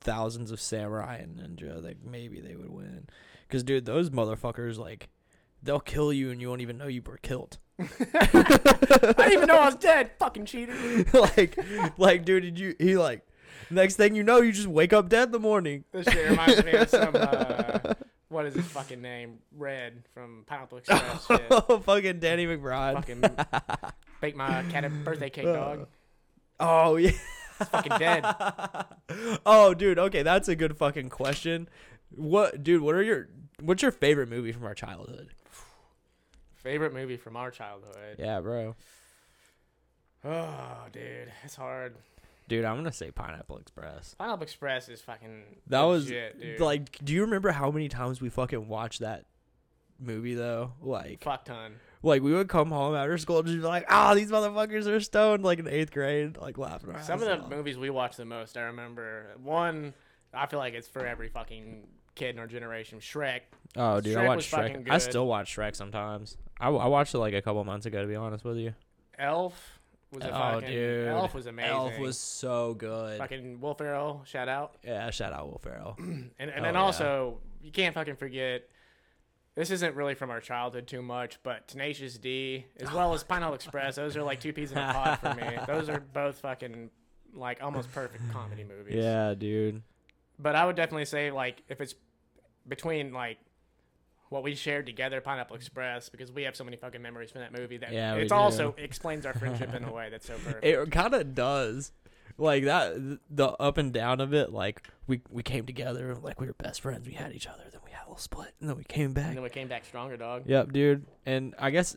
[0.00, 3.08] thousands of samurai and ninja, like maybe they would win.
[3.50, 5.08] Cause dude, those motherfuckers like
[5.62, 7.58] they'll kill you and you won't even know you were killed.
[7.78, 7.86] I
[9.16, 10.10] didn't even know I was dead.
[10.18, 10.74] Fucking cheater.
[11.12, 11.58] like,
[11.96, 12.74] like, dude, did you?
[12.78, 13.26] He like,
[13.70, 15.84] next thing you know, you just wake up dead in the morning.
[15.92, 17.14] This shit reminds me of some.
[17.14, 17.94] Uh,
[18.28, 19.38] what is his fucking name?
[19.56, 21.26] Red from Pineapple Express.
[21.26, 21.84] shit.
[21.84, 22.94] Fucking Danny McBride.
[22.94, 23.22] Fucking
[24.20, 25.88] bake my cat a birthday cake, dog.
[26.60, 27.10] Oh yeah.
[27.60, 28.24] It's fucking dead.
[29.46, 29.98] oh, dude.
[29.98, 31.68] Okay, that's a good fucking question.
[32.10, 32.82] What, dude?
[32.82, 33.28] What are your?
[33.60, 35.34] What's your favorite movie from our childhood?
[36.62, 38.16] Favorite movie from our childhood.
[38.18, 38.74] Yeah, bro.
[40.24, 41.96] Oh, dude, it's hard.
[42.48, 44.14] Dude, I'm gonna say Pineapple Express.
[44.18, 45.42] Pineapple Express is fucking.
[45.66, 46.60] That was dude.
[46.60, 49.24] like, do you remember how many times we fucking watched that
[49.98, 50.74] movie though?
[50.80, 51.74] Like, fuck ton.
[52.04, 55.00] like we would come home after school and just be like, "Ah, these motherfuckers are
[55.00, 56.94] stoned," like in eighth grade, like laughing.
[57.02, 59.92] Some of the movies we watched the most, I remember one.
[60.32, 62.98] I feel like it's for every fucking kid in our generation.
[63.00, 63.40] Shrek.
[63.76, 64.90] Oh, dude, I Shrek watch Shrek.
[64.90, 66.36] I still watch Shrek sometimes.
[66.60, 68.74] I, I watched it like a couple months ago, to be honest with you.
[69.18, 69.80] Elf
[70.12, 70.68] was a oh, fucking.
[70.68, 71.70] dude, Elf was amazing.
[71.72, 73.18] Elf was so good.
[73.18, 74.22] fucking Will Ferrell.
[74.26, 74.74] Shout out.
[74.84, 75.96] Yeah, shout out Will Ferrell.
[75.98, 76.80] And and Oh, then yeah.
[76.82, 78.68] also you can't fucking forget.
[79.54, 83.54] This isn't really from our childhood too much, but Tenacious D as well as Pineapple
[83.54, 83.96] Express.
[83.96, 85.58] Those are like two peas in a pod for me.
[85.66, 86.90] Those are both fucking
[87.34, 88.94] like almost perfect comedy movies.
[88.96, 89.82] yeah, dude.
[90.42, 91.94] But I would definitely say like if it's
[92.66, 93.38] between like
[94.28, 97.52] what we shared together, Pineapple Express, because we have so many fucking memories from that
[97.52, 100.64] movie that Yeah, it's also explains our friendship in a way that's so perfect.
[100.64, 101.92] It kind of does.
[102.38, 104.50] Like that, the up and down of it.
[104.52, 107.06] Like we we came together, like we were best friends.
[107.06, 109.26] We had each other, then we had a little split, and then we came back.
[109.28, 110.44] and then we came back stronger, dog.
[110.46, 111.06] Yep, dude.
[111.26, 111.94] And I guess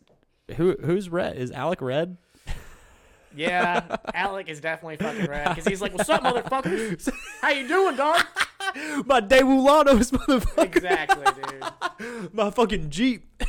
[0.58, 1.38] who who's red?
[1.38, 2.18] Is Alec red?
[3.36, 7.10] Yeah, Alec is definitely fucking red because he's like, "What's up, motherfuckers?
[7.42, 8.24] How you doing, dog?"
[9.06, 10.64] My De Wulanos, motherfucker.
[10.64, 11.44] Exactly,
[12.00, 12.34] dude.
[12.34, 13.44] My fucking Jeep.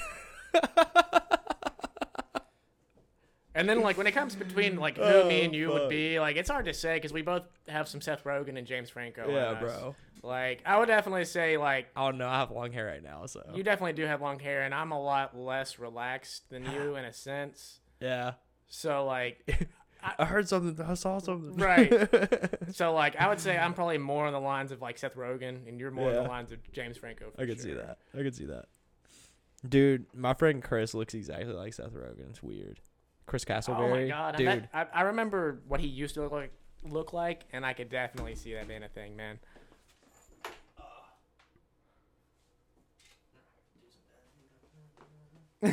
[3.55, 5.81] And then like when it comes between like who Oh, me and you fuck.
[5.81, 8.67] would be, like it's hard to say because we both have some Seth Rogen and
[8.67, 9.31] James Franco.
[9.31, 9.95] Yeah, bro.
[10.23, 13.43] Like I would definitely say like Oh no, I have long hair right now, so
[13.55, 17.05] you definitely do have long hair, and I'm a lot less relaxed than you in
[17.07, 17.81] a sense.
[18.01, 18.33] yeah.
[18.69, 19.69] So like,
[20.19, 20.85] I heard something.
[20.85, 21.57] I saw something.
[21.57, 21.93] Right.
[22.75, 25.67] so like I would say I'm probably more on the lines of like Seth Rogen,
[25.69, 26.23] and you're more on Yeah.
[26.23, 27.31] the lines of James Franco.
[27.35, 27.79] For I could see sure.
[27.83, 27.99] that.
[28.15, 28.67] I could see that.
[29.69, 32.29] Dude, my friend Chris looks exactly like Seth Rogen.
[32.31, 32.79] It's weird.
[33.27, 33.79] Chris Castleberry.
[33.81, 34.47] Oh my god, I, dude.
[34.47, 36.53] bet- I, I remember what he used to look like,
[36.85, 39.41] look like, and I could definitely see that being a thing, man.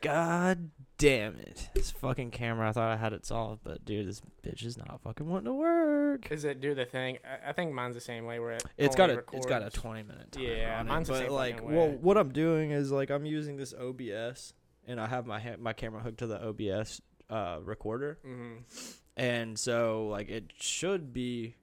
[0.00, 1.68] God damn it.
[1.74, 5.00] This fucking camera, I thought I had it solved, but dude, this bitch is not
[5.02, 6.30] fucking wanting to work.
[6.30, 7.18] Is it do the thing?
[7.24, 8.38] I, I think mine's the same way.
[8.38, 11.08] Where it It's got a it's got a 20 minute timer Yeah, on it, mine's
[11.08, 11.98] the but same like fucking well way.
[12.00, 14.54] what I'm doing is like I'm using this OBS
[14.86, 18.62] and I have my ha- my camera hooked to the OBS uh recorder Mhm.
[19.16, 21.56] and so like it should be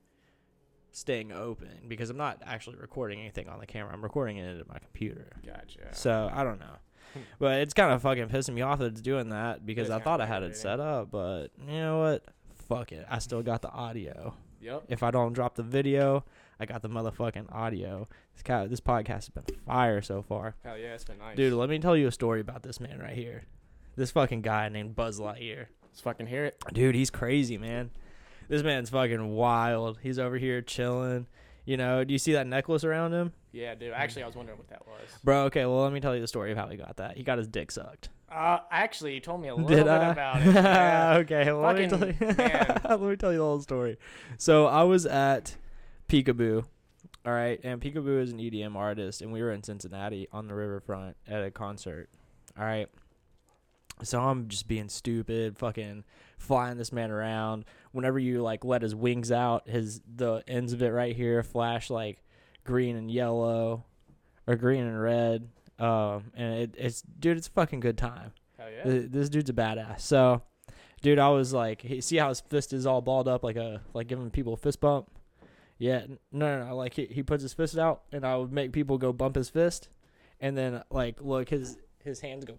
[0.91, 3.93] staying open because I'm not actually recording anything on the camera.
[3.93, 5.31] I'm recording it into my computer.
[5.43, 5.93] Gotcha.
[5.95, 6.75] So I don't know.
[7.39, 10.21] But it's kind of fucking pissing me off that it's doing that because I thought
[10.21, 12.23] I had it set up, but you know what?
[12.67, 13.05] Fuck it.
[13.09, 14.33] I still got the audio.
[14.61, 14.83] Yep.
[14.87, 16.23] If I don't drop the video,
[16.59, 18.07] I got the motherfucking audio.
[18.33, 20.55] This kind this podcast has been fire so far.
[20.63, 21.35] Hell yeah, it's been nice.
[21.35, 23.43] Dude, let me tell you a story about this man right here.
[23.95, 25.67] This fucking guy named Buzz Lightyear.
[25.83, 26.63] let's fucking hear it.
[26.73, 27.91] Dude, he's crazy, man.
[28.47, 29.99] This man's fucking wild.
[30.01, 31.27] He's over here chilling.
[31.65, 33.31] You know, do you see that necklace around him?
[33.53, 33.93] Yeah, dude.
[33.93, 35.09] Actually, I was wondering what that was.
[35.23, 37.15] Bro, okay, well, let me tell you the story of how he got that.
[37.15, 38.09] He got his dick sucked.
[38.29, 40.11] Uh, actually, you told me a little Did bit I?
[40.11, 40.53] about it.
[40.53, 41.13] Yeah.
[41.19, 42.15] okay, well, let me tell you.
[42.19, 43.97] let me tell you the whole story.
[44.37, 45.55] So I was at
[46.09, 46.65] Peekaboo,
[47.25, 50.53] all right, and Peekaboo is an EDM artist, and we were in Cincinnati on the
[50.55, 52.09] riverfront at a concert,
[52.57, 52.89] all right.
[54.01, 56.03] So I'm just being stupid, fucking
[56.39, 57.63] flying this man around.
[57.93, 61.89] Whenever you like let his wings out, his the ends of it right here flash
[61.89, 62.21] like
[62.65, 63.85] green and yellow,
[64.45, 65.47] or green and red.
[65.79, 68.33] Um, and it, it's dude, it's a fucking good time.
[68.57, 68.83] Hell yeah.
[68.83, 70.01] Th- This dude's a badass.
[70.01, 70.41] So,
[71.01, 73.81] dude, I was like, he, see how his fist is all balled up, like a
[73.93, 75.09] like giving people a fist bump.
[75.79, 76.75] Yeah, no, no, no.
[76.75, 79.49] Like he, he puts his fist out, and I would make people go bump his
[79.49, 79.89] fist,
[80.39, 82.57] and then like look his his hands go,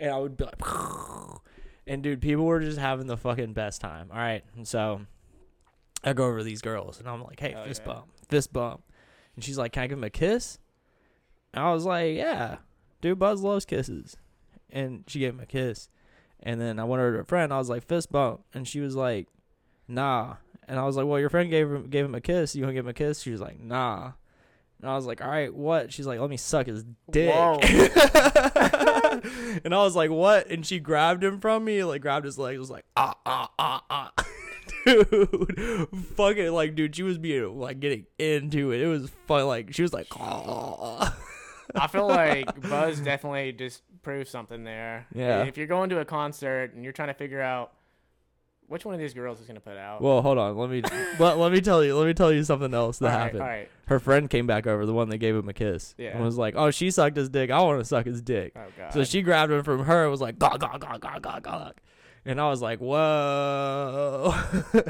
[0.00, 0.58] and I would be like,
[1.86, 4.08] and dude, people were just having the fucking best time.
[4.10, 5.02] All right, and so
[6.04, 7.92] I go over to these girls, and I'm like, hey, Hell fist yeah.
[7.92, 8.82] bump, fist bump,
[9.34, 10.58] and she's like, can I give him a kiss?
[11.54, 12.56] And I was like, yeah,
[13.00, 14.16] dude, Buzz loves kisses
[14.70, 15.88] and she gave him a kiss.
[16.42, 17.52] And then I went over to her friend.
[17.52, 19.28] I was like, fist bump, and she was like,
[19.88, 20.36] nah.
[20.68, 22.54] And I was like, well, your friend gave him gave him a kiss.
[22.54, 23.22] You want to give him a kiss?
[23.22, 24.12] She was like, nah.
[24.80, 25.92] And I was like, all right, what?
[25.92, 27.32] She's like, let me suck his dick.
[29.64, 30.48] And I was like, what?
[30.50, 33.82] And she grabbed him from me, like grabbed his legs, was like, ah, ah, ah,
[33.90, 34.12] ah.
[34.84, 38.80] Dude, fucking like, dude, she was being like getting into it.
[38.80, 39.46] It was fun.
[39.46, 45.06] Like, she was like, I feel like Buzz definitely just proved something there.
[45.14, 45.44] Yeah.
[45.44, 47.72] If you're going to a concert and you're trying to figure out
[48.68, 50.00] which one of these girls is gonna put out.
[50.02, 50.56] Well, hold on.
[50.56, 50.82] Let me
[51.18, 51.96] let, let me tell you.
[51.96, 53.42] Let me tell you something else that all right, happened.
[53.42, 53.68] all right.
[53.86, 56.16] Her friend came back over, the one that gave him a kiss, Yeah.
[56.16, 57.50] and was like, "Oh, she sucked his dick.
[57.50, 58.92] I want to suck his dick." Oh god.
[58.92, 61.70] So she grabbed him from her and was like, "Gah gah gah gah gah gah,"
[62.24, 64.34] and I was like, "Whoa!"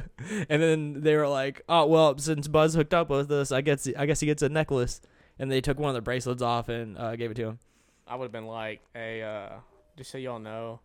[0.49, 3.89] and then they were like, "Oh, well, since Buzz hooked up with us, I guess
[3.97, 5.01] I guess he gets a necklace."
[5.39, 7.59] And they took one of the bracelets off and uh, gave it to him.
[8.07, 9.57] I would have been like, hey, uh,
[9.99, 10.81] just so y'all know,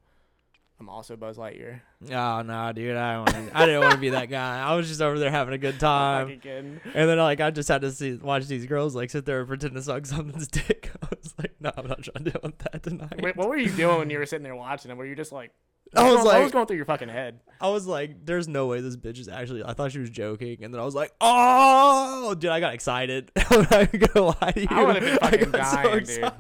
[0.82, 1.82] I'm also Buzz Lightyear.
[2.12, 2.98] Oh no, dude!
[2.98, 4.60] I don't wanna, I didn't want to be that guy.
[4.60, 6.42] I was just over there having a good time.
[6.44, 9.48] And then like I just had to see watch these girls like sit there and
[9.48, 10.90] pretend to suck something's dick.
[11.04, 13.22] I was like, no, I'm not trying to deal with that tonight.
[13.22, 14.98] Wait, what were you doing when you were sitting there watching them?
[14.98, 15.52] Were you just like,
[15.96, 17.42] I was what like- was going through your fucking head?
[17.60, 19.64] I was like, there's no way this bitch is actually.
[19.64, 23.32] I thought she was joking, and then I was like, oh, dude, I got excited.
[23.36, 24.68] I'm not gonna lie to you.
[24.72, 26.32] I would've been fucking got dying, dude.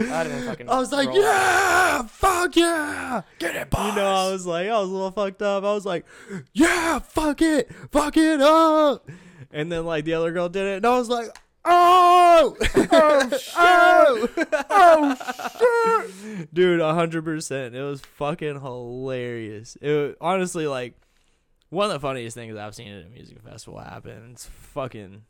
[0.00, 0.12] Excited.
[0.12, 0.68] I'd have been fucking.
[0.70, 1.22] I was like, rolling.
[1.22, 3.94] yeah, fuck yeah, get it, boss.
[3.94, 5.64] You know, I was like, I was a little fucked up.
[5.64, 6.06] I was like,
[6.52, 9.08] yeah, fuck it, fuck it up.
[9.50, 11.28] And then like the other girl did it, and I was like,
[11.64, 14.28] oh, oh, oh,
[14.70, 17.74] oh, shit, dude, hundred percent.
[17.74, 19.76] It was fucking hilarious.
[19.80, 20.94] It was, honestly like
[21.70, 24.30] one of the funniest things I've seen at a music festival happen.
[24.32, 25.22] It's fucking,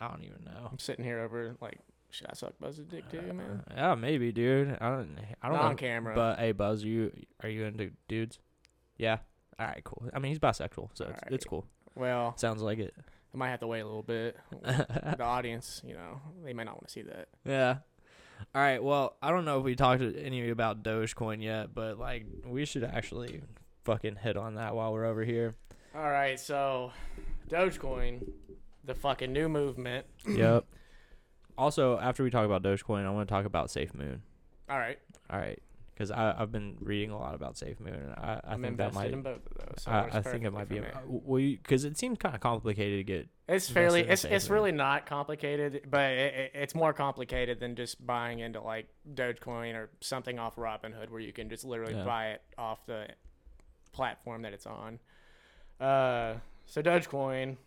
[0.00, 0.68] I don't even know.
[0.70, 1.78] I'm sitting here over like,
[2.14, 3.62] should I suck Buzz's dick too, uh, man?
[3.76, 4.76] Yeah, maybe, dude.
[4.80, 5.18] I don't.
[5.42, 5.68] I don't Not know.
[5.70, 6.14] on camera.
[6.14, 7.12] But hey, Buzz, are you
[7.42, 8.38] are you into dudes?
[8.96, 9.18] Yeah.
[9.58, 10.08] All right, cool.
[10.14, 11.46] I mean, he's bisexual, so it's, it's Alright.
[11.48, 11.66] cool.
[11.96, 12.94] Well, Sounds like it.
[13.32, 14.36] I might have to wait a little bit.
[14.62, 17.28] the audience, you know, they might not want to see that.
[17.44, 17.78] yeah.
[18.54, 18.82] All right.
[18.82, 21.98] Well, I don't know if we talked to any of you about Dogecoin yet, but
[21.98, 23.42] like we should actually
[23.84, 25.54] fucking hit on that while we're over here.
[25.94, 26.90] All right, so
[27.48, 28.28] Dogecoin,
[28.84, 30.06] the fucking new movement.
[30.28, 30.64] yep.
[31.56, 34.22] Also, after we talk about Dogecoin, I want to talk about Safe Moon.
[34.68, 34.98] All right,
[35.30, 35.60] All right,
[35.92, 38.94] because I've been reading a lot about Safe Moon, and I, I I'm think that
[38.94, 39.12] might.
[39.12, 39.82] in both of those.
[39.82, 40.80] So I, I think it might be.
[41.62, 43.28] because it seems kind of complicated to get.
[43.46, 44.00] It's fairly.
[44.00, 44.54] It's it's Moon.
[44.54, 49.74] really not complicated, but it, it, it's more complicated than just buying into like Dogecoin
[49.74, 52.04] or something off Robinhood, where you can just literally Yeah.
[52.04, 53.06] buy it off the
[53.92, 54.98] platform that it's on.
[55.78, 56.36] Uh,
[56.66, 57.58] so Dogecoin,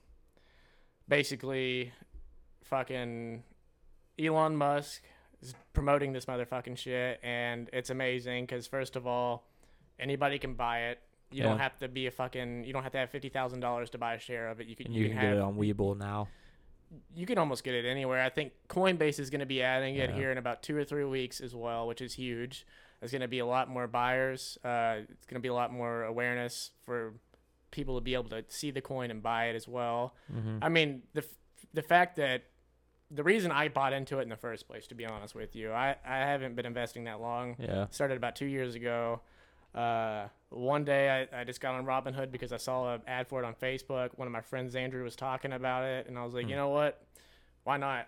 [1.07, 1.91] basically,
[2.63, 3.43] fucking
[4.19, 5.01] Elon Musk
[5.41, 9.47] is promoting this motherfucking shit, and it's amazing because first of all,
[9.99, 10.99] anybody can buy it.
[11.29, 12.63] You don't have to be a fucking.
[12.63, 14.67] You don't have to have fifty thousand dollars to buy a share of it.
[14.67, 14.87] You can.
[14.87, 16.29] And You, you can have, get it on Webull now.
[17.13, 18.23] you can almost get it anywhere.
[18.23, 21.03] I think Coinbase is going to be adding it here in about two or three
[21.03, 22.65] weeks as well, which is huge.
[23.01, 24.57] There's going to be a lot more buyers.
[24.63, 27.13] Uh, it's going to be a lot more awareness for
[27.71, 30.15] people to be able to see the coin and buy it as well.
[30.33, 30.59] Mm-hmm.
[30.61, 32.43] I mean, the f- the fact that
[33.11, 35.71] the reason I bought into it in the first place, to be honest with you,
[35.71, 37.55] I, I haven't been investing that long.
[37.59, 37.87] Yeah.
[37.89, 39.21] Started about two years ago.
[39.75, 43.41] Uh, one day I, I just got on Robinhood because I saw an ad for
[43.41, 44.09] it on Facebook.
[44.17, 46.49] One of my friends, Andrew, was talking about it, and I was like, Hmm.
[46.51, 47.01] you know what?
[47.63, 48.07] Why not?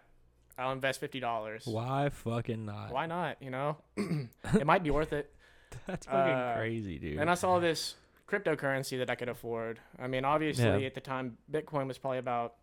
[0.57, 1.63] I'll invest fifty dollars.
[1.65, 2.91] Why fucking not?
[2.91, 3.37] Why not?
[3.41, 5.31] You know, it might be worth it.
[5.85, 7.19] That's fucking Uh, crazy, dude.
[7.19, 7.95] And I saw this
[8.27, 9.79] cryptocurrency that I could afford.
[9.97, 10.77] I mean, obviously Yeah.
[10.87, 12.55] at the time, Bitcoin was probably about,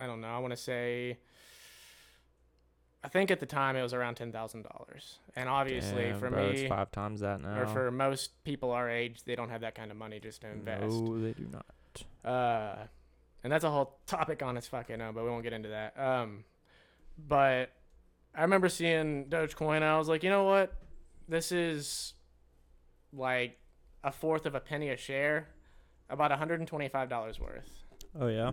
[0.00, 1.18] I don't know, I want to say,
[3.02, 5.18] I think at the time it was around ten thousand dollars.
[5.36, 7.60] And obviously Damn, for bro, it's me, five times that now.
[7.60, 10.48] or for most people our age, they don't have that kind of money just to
[10.48, 10.82] invest.
[10.82, 11.66] No, they do not.
[12.24, 12.76] Uh,
[13.44, 15.98] and that's a whole topic on its fucking own, but we won't get into that.
[15.98, 16.44] Um,
[17.16, 17.70] but
[18.34, 20.72] I remember seeing Dogecoin, and I was like, you know what?
[21.28, 22.14] This is
[23.12, 23.58] like
[24.02, 25.48] a fourth of a penny a share,
[26.10, 27.77] about $125 worth.
[28.18, 28.50] Oh yeah.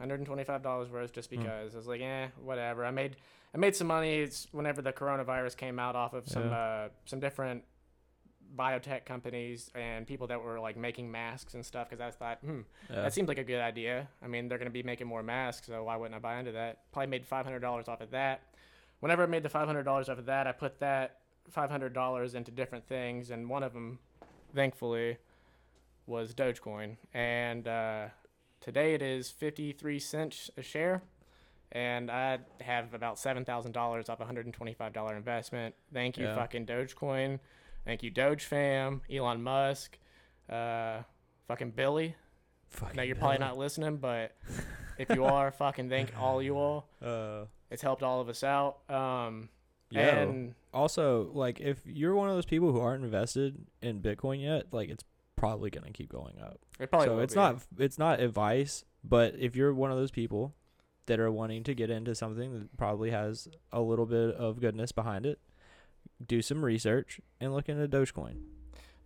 [0.00, 1.38] $125 worth just Hmm.
[1.38, 2.84] because I was like, eh, whatever.
[2.84, 3.16] I made
[3.54, 6.56] I made some money it's whenever the coronavirus came out off of some Yeah.
[6.58, 7.64] uh, some different
[8.54, 12.60] biotech companies and people that were like making masks and stuff because I thought, hmm,
[12.90, 13.02] Yeah.
[13.02, 14.08] that seems like a good idea.
[14.22, 16.52] I mean, they're going to be making more masks, so why wouldn't I buy into
[16.52, 16.90] that?
[16.92, 18.42] Probably made $500 off of that.
[19.00, 21.20] Whenever I made the $500 off of that, I put that
[21.54, 23.98] $500 into different things, and one of them,
[24.54, 25.18] thankfully,
[26.06, 26.96] was Dogecoin.
[27.12, 28.08] And uh,
[28.60, 31.02] today it is 53 cents a share,
[31.72, 35.74] and I have about $7,000 off a $125 investment.
[35.92, 36.34] Thank you, Yeah.
[36.34, 37.38] fucking Dogecoin.
[37.84, 39.98] Thank you, Doge fam, Elon Musk,
[40.48, 41.02] uh,
[41.46, 42.16] fucking Billy.
[42.68, 44.36] Fucking No, you're probably not listening, but
[44.98, 46.88] if you are, fucking thank all you all.
[47.00, 48.78] Uh, It's helped all of us out.
[48.90, 49.48] Um,
[49.90, 50.18] yeah.
[50.18, 54.72] and also, like, if you're one of those people who aren't invested in Bitcoin yet,
[54.72, 55.04] like, it's
[55.36, 56.58] probably gonna keep going up.
[56.80, 57.40] it probably so will it's be.
[57.40, 60.54] not it's not advice, but if you're one of those people
[61.06, 64.90] that are wanting to get into something that probably has a little bit of goodness
[64.92, 65.38] behind it,
[66.26, 68.38] do some research and look into Dogecoin.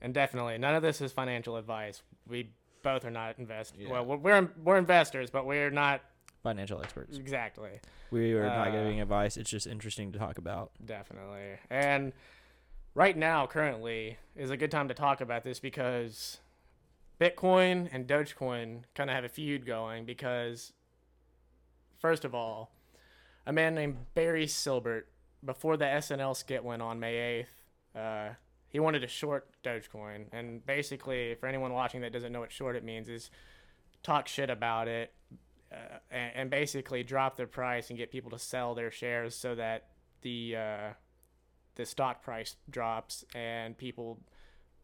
[0.00, 2.02] And definitely, none of this is financial advice.
[2.26, 2.50] We
[2.82, 3.80] both are not investors.
[3.82, 4.00] Yeah.
[4.00, 6.00] Well, we're, we're investors, but we're not
[6.42, 7.18] Financial experts.
[7.18, 7.68] exactly.
[8.10, 9.36] We are not Uh, giving advice.
[9.36, 10.70] It's just interesting to talk about.
[10.82, 11.58] Definitely.
[11.68, 12.14] And
[12.94, 16.38] right now, currently, is a good time to talk about this because
[17.20, 20.72] Bitcoin and Dogecoin kind of have a feud going because,
[21.98, 22.72] first of all,
[23.46, 25.04] a man named Barry Silbert,
[25.44, 27.46] before the SNL skit went on May
[27.94, 28.34] 8th, uh,
[28.68, 30.26] he wanted to short Dogecoin.
[30.32, 33.30] And basically, for anyone watching that doesn't know what short it means, is
[34.02, 35.12] talk shit about it
[35.72, 39.54] uh, and, and basically drop their price and get people to sell their shares so
[39.54, 39.88] that
[40.22, 40.88] the uh,
[41.76, 44.18] the stock price drops and people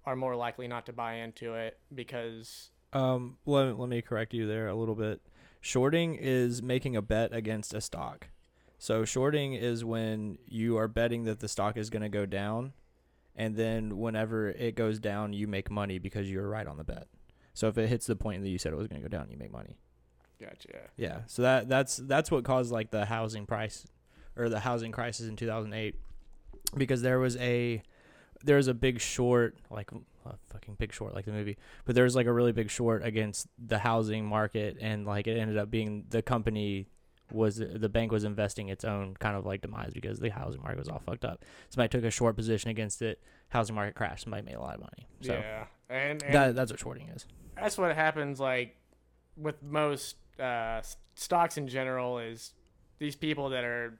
[0.04, 4.46] are more likely not to buy into it because Um, let, let me correct you
[4.46, 5.20] there a little bit.
[5.60, 8.28] Shorting is making a bet against a stock.
[8.78, 12.72] So shorting is when you are betting that the stock is going to go down,
[13.34, 17.08] and then whenever it goes down, you make money because you're right on the bet.
[17.52, 19.28] So if it hits the point that you said it was going to go down,
[19.30, 19.76] you make money.
[20.40, 21.20] gotcha Yeah.
[21.26, 23.86] So that that's that's what caused like the housing price
[24.36, 25.96] or the housing crisis in 2008
[26.76, 27.82] because there was a
[28.44, 32.04] there was a big short like a fucking big short like the movie but there
[32.04, 35.70] was like a really big short against the housing market and like it ended up
[35.70, 36.86] being the company
[37.32, 40.78] was the bank was investing its own kind of like demise because the housing market
[40.78, 41.44] was all fucked up.
[41.70, 44.80] Somebody took a short position against it housing market crashed somebody made a lot of
[44.80, 45.08] money.
[45.22, 47.26] So yeah and, and that, that's what shorting is.
[47.56, 48.76] that's what happens like
[49.36, 50.80] with most uh,
[51.14, 52.54] stocks in general is
[52.98, 53.98] these people that are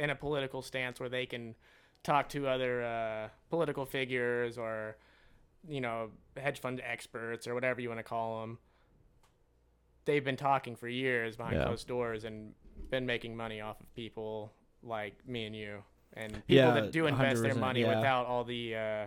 [0.00, 1.54] in a political stance where they can
[2.02, 4.96] talk to other uh, political figures or
[5.68, 8.58] you know hedge fund experts or whatever you want to call them
[10.06, 11.64] they've been talking for years behind Yeah.
[11.66, 12.54] closed doors and
[12.90, 15.82] been making money off of people like me and you
[16.14, 17.96] and people Yeah, that do invest their money yeah.
[17.96, 19.06] without all the uh,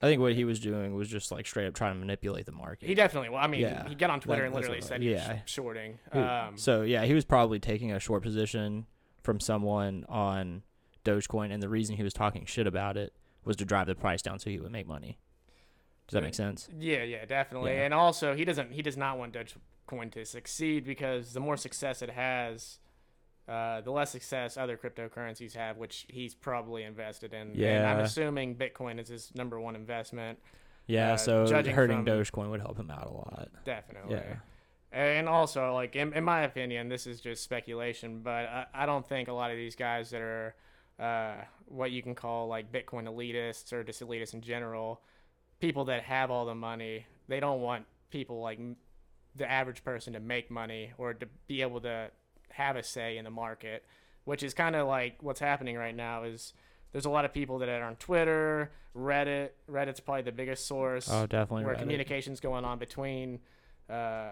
[0.00, 2.52] I think what he was doing was just like straight up trying to manipulate the
[2.52, 2.86] market.
[2.86, 3.30] He definitely.
[3.30, 5.98] Well, I mean, Yeah, he got on Twitter that- and literally said he was shorting.
[6.12, 8.86] Um, so yeah, he was probably taking a short position
[9.28, 10.62] from someone on
[11.04, 13.12] Dogecoin, and the reason he was talking shit about it
[13.44, 15.18] was to drive the price down so he would make money.
[16.06, 16.66] Does that make sense?
[16.80, 17.72] yeah, yeah, definitely.
[17.74, 17.84] Yeah.
[17.84, 18.72] And also, he doesn't.
[18.72, 22.78] He does not want Dogecoin to succeed because the more success it has,
[23.46, 27.54] uh, the less success other cryptocurrencies have, which he's probably invested in.
[27.62, 30.38] And I'm assuming Bitcoin is his number one investment.
[30.86, 31.12] Yeah.
[31.12, 33.50] Uh, so hurting from- Dogecoin would help him out a lot.
[33.66, 34.14] Definitely.
[34.16, 34.36] Yeah.
[34.90, 39.06] And also, like in, in my opinion, this is just speculation, but I, I don't
[39.06, 40.54] think a lot of these guys that are
[40.98, 41.34] uh,
[41.66, 45.02] what you can call like Bitcoin elitists or just elitists in general,
[45.60, 48.58] people that have all the money, they don't want people like
[49.36, 52.10] the average person to make money or to be able to
[52.50, 53.84] have a say in the market,
[54.24, 56.22] which is kind of like what's happening right now.
[56.24, 56.54] Is
[56.92, 59.50] there's a lot of people that are on Twitter, Reddit.
[59.70, 61.66] Reddit's probably the biggest source Oh, definitely.
[61.66, 61.80] where Reddit.
[61.80, 63.40] communication's going on between
[63.90, 64.30] uh,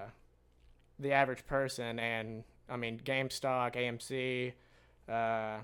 [0.99, 4.53] the average person and I mean GameStop, AMC,
[5.09, 5.61] uh,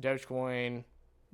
[0.00, 0.84] Dogecoin,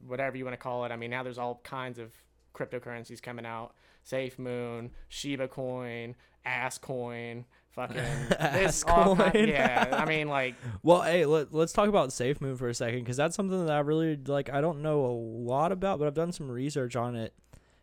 [0.06, 0.92] whatever you want to call it.
[0.92, 2.12] I mean now there's all kinds of
[2.54, 3.74] cryptocurrencies coming out.
[4.08, 6.14] SafeMoon, Shiba Coin,
[6.44, 9.32] Ass Coin, fucking all Asscoin.
[9.32, 13.00] kind- yeah, I mean like Well, hey, let, let's talk about SafeMoon for a second
[13.00, 14.48] because that's something that I really like.
[14.52, 17.34] I don't know a lot about, but I've done some research on it,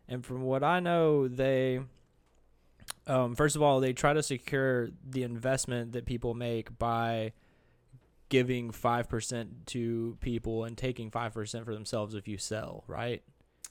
[0.08, 1.82] and from what I know, they,
[3.08, 7.34] um, first of all, they try to secure the investment that people make by
[8.30, 13.22] giving five percent to people and taking five percent for themselves if you sell, right?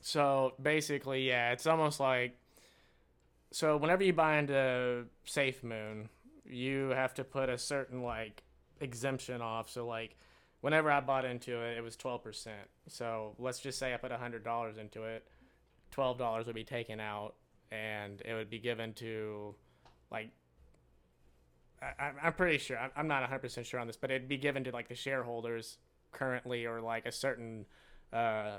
[0.00, 2.36] So basically, yeah, it's almost like
[3.52, 6.08] so whenever you buy into SafeMoon,
[6.44, 8.42] you have to put a certain like
[8.80, 9.68] exemption off.
[9.70, 10.16] So like
[10.60, 12.68] whenever I bought into it, it was twelve percent.
[12.88, 15.26] So let's just say I put hundred dollars into it,
[15.90, 17.34] twelve dollars would be taken out,
[17.72, 19.54] and it would be given to
[20.10, 20.30] like.
[21.80, 22.78] I, I'm pretty sure.
[22.78, 25.78] I'm- I'm not 100% sure on this, but it'd be given to like the shareholders
[26.12, 27.66] currently or like a certain
[28.12, 28.58] uh,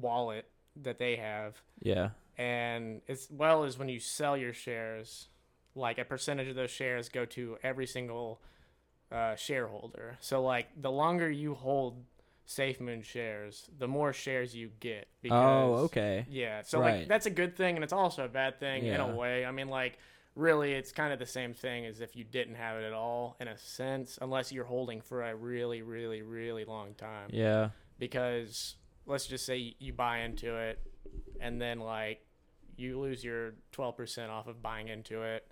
[0.00, 0.46] wallet
[0.82, 2.10] that they have Yeah.
[2.36, 5.28] and as well as when you sell your shares
[5.74, 8.40] like a percentage of those shares go to every single
[9.12, 12.02] uh, shareholder so like the longer you hold
[12.46, 16.24] SafeMoon shares the more shares you get Oh, okay.
[16.28, 17.00] yeah so Right.
[17.00, 19.50] like that's a good thing and it's also a bad thing in a way i
[19.50, 19.98] mean like
[20.36, 23.36] really it's kind of the same thing as if you didn't have it at all
[23.40, 27.70] in a sense unless you're holding for a really really really long time Yeah.
[27.98, 28.76] because
[29.06, 30.78] let's just say you buy into it
[31.40, 32.20] and then like
[32.76, 35.50] you lose your 12% off of buying into it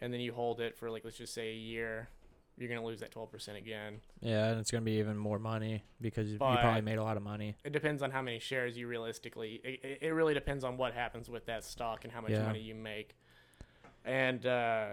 [0.00, 2.08] and then you hold it for like let's just say a year
[2.62, 4.00] you're going to lose that 12% again.
[4.20, 7.22] Yeah, and it's gonna be even more money because you probably made a lot of
[7.22, 7.56] money.
[7.64, 10.94] it depends on how many shares you realistically it, it- it really depends on what
[10.94, 12.44] happens with that stock and how much Yeah.
[12.44, 13.16] money you make.
[14.04, 14.86] And uh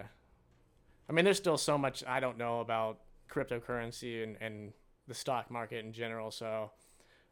[1.07, 2.99] i mean there's still so much i don't know about
[3.29, 4.73] cryptocurrency and, and
[5.07, 6.31] the stock market in general.
[6.31, 6.71] So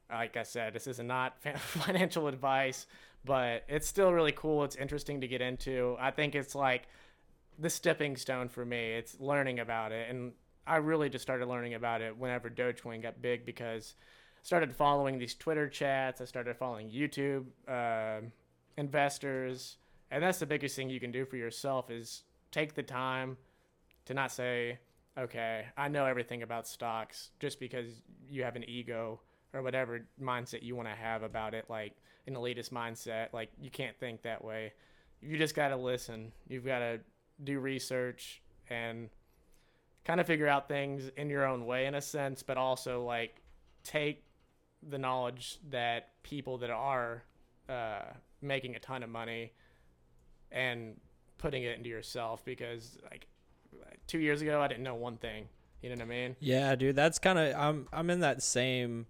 [0.10, 2.86] like i said this is not financial advice
[3.26, 4.64] but it's still really cool.
[4.64, 5.98] It's interesting to get into.
[6.00, 6.84] I think it's like
[7.58, 10.32] the stepping stone for me it's learning about it and
[10.66, 13.96] i really just started learning about it whenever dogecoin got big because
[14.38, 16.22] I started following these Twitter chats.
[16.22, 18.32] I started following YouTube um
[18.78, 19.78] investors,
[20.12, 23.38] and that's the biggest thing you can do for yourself is take the time
[24.06, 24.80] to not say,
[25.18, 29.20] "Okay, I know everything about stocks," just because you have an ego
[29.54, 31.96] or whatever mindset you want to have about it, like
[32.28, 33.34] an elitist mindset.
[33.34, 34.74] Like you can't think that way.
[35.22, 36.32] You just got to listen.
[36.48, 37.00] You've got to
[37.44, 39.10] do research and
[40.06, 43.42] kind of figure out things in your own way in a sense, but also like
[43.84, 44.24] take
[44.88, 47.24] the knowledge that people that are
[47.68, 48.04] uh,
[48.42, 49.52] making a ton of money
[50.52, 50.96] and
[51.38, 53.28] putting it into yourself because like
[54.08, 55.48] two years ago I didn't know one thing.
[55.82, 56.36] You know what I mean?
[56.40, 59.06] Yeah, dude, that's kind of I'm I'm in that same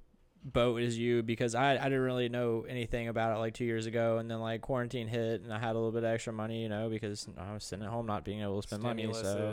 [0.53, 3.85] boat as you because I I didn't really know anything about it like two years
[3.85, 6.61] ago, and then like quarantine hit, and I had a little bit of extra money,
[6.63, 9.03] you know, because I was sitting at home not being able to spend money.
[9.13, 9.51] So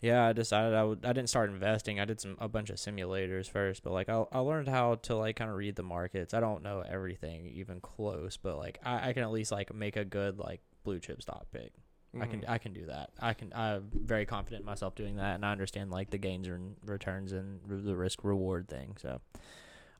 [0.00, 2.00] yeah, I decided I would I didn't start investing.
[2.00, 5.16] I did some a bunch of simulators first, but like I I learned how to
[5.16, 6.34] like kind of read the markets.
[6.34, 9.96] I don't know everything even close, but like I, I can at least like make
[9.96, 11.72] a good like blue chip stock pick.
[12.20, 12.48] I can Mhm.
[12.50, 13.10] I can do that.
[13.20, 16.46] I can I'm very confident in myself doing that, and I understand like the gains
[16.48, 18.96] and returns and r- the risk reward thing.
[19.00, 19.20] So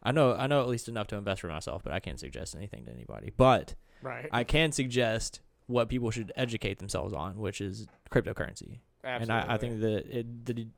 [0.03, 2.57] I know I know at least enough to invest for myself, but I can't suggest
[2.57, 3.33] anything to anybody.
[3.37, 4.29] But right.
[4.33, 8.81] I can suggest what people should educate themselves on, which is cryptocurrency.
[9.05, 9.23] Absolutely.
[9.23, 10.69] And I, I think that it, the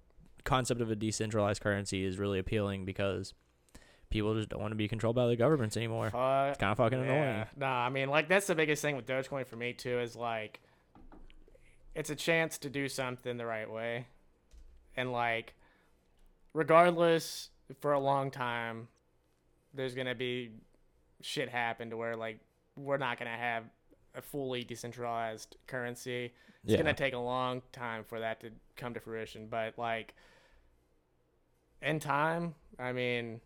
[0.44, 3.34] concept of a decentralized currency is really appealing because
[4.10, 6.10] people just don't want to be controlled by the governments anymore.
[6.10, 7.18] Fuck It's kind of fucking annoying.
[7.18, 7.44] Yeah.
[7.56, 10.60] Nah, I mean, like that's the biggest thing with Dogecoin for me too is like,
[11.94, 14.06] it's a chance to do something the right way,
[14.96, 15.54] and like,
[16.52, 18.88] regardless, for a long time,
[19.74, 20.52] there's gonna be
[21.20, 22.38] shit happen to where like
[22.76, 23.64] we're not gonna have
[24.14, 26.32] a fully decentralized currency.
[26.62, 26.78] It's Yeah.
[26.78, 30.14] gonna take a long time for that to come to fruition, but like,
[31.82, 33.40] in time, I mean,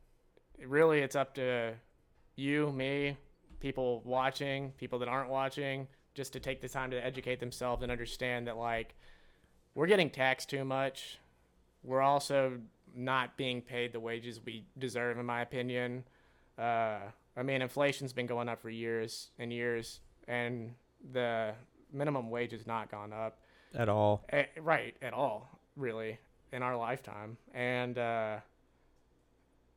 [0.65, 1.75] really, it's up to
[2.37, 3.17] you, me,
[3.61, 7.91] people watching, people that aren't watching, just to take the time to educate themselves and
[7.91, 8.95] understand that like
[9.75, 11.19] we're getting taxed too much.
[11.83, 12.61] We're also
[12.95, 16.05] not being paid the wages we deserve, in my opinion.
[16.59, 16.99] Uh,
[17.37, 20.75] I mean, inflation's been going up for years and years, and
[21.13, 21.53] the
[21.93, 23.39] minimum wage has not gone up.
[23.75, 24.25] At all.
[24.31, 26.19] Eh, right at all really
[26.53, 28.37] in our lifetime and uh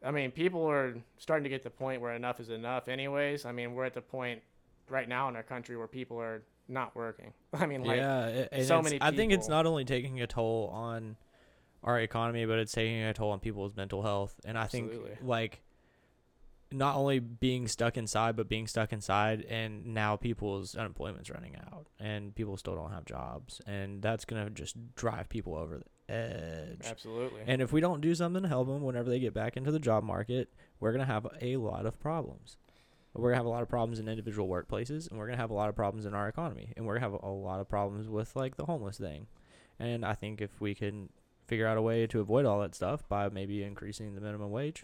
[0.03, 3.45] i mean people are starting to get to the point where enough is enough anyways
[3.45, 4.41] i mean we're at the point
[4.89, 8.81] right now in our country where people are not working i mean like yeah, so
[8.81, 11.17] many I think it's not only taking a toll on
[11.83, 14.39] our economy, but it's taking a toll on people's mental health.
[14.45, 14.91] And I think
[15.23, 15.61] like
[16.71, 21.87] not only being stuck inside, but being stuck inside, and now people's unemployment's running out,
[21.99, 26.81] and people still don't have jobs, and that's gonna just drive people over the edge.
[26.85, 29.71] absolutely And if we don't do something to help them whenever they get back into
[29.71, 30.49] the job market,
[30.79, 32.57] we're going to have a lot of problems.
[33.13, 35.41] We're going to have a lot of problems in individual workplaces, and we're going to
[35.41, 37.59] have a lot of problems in our economy, and we're going to have a lot
[37.59, 39.27] of problems with like the homeless thing.
[39.79, 41.09] And I think if we can
[41.47, 44.83] figure out a way to avoid all that stuff by maybe increasing the minimum wage,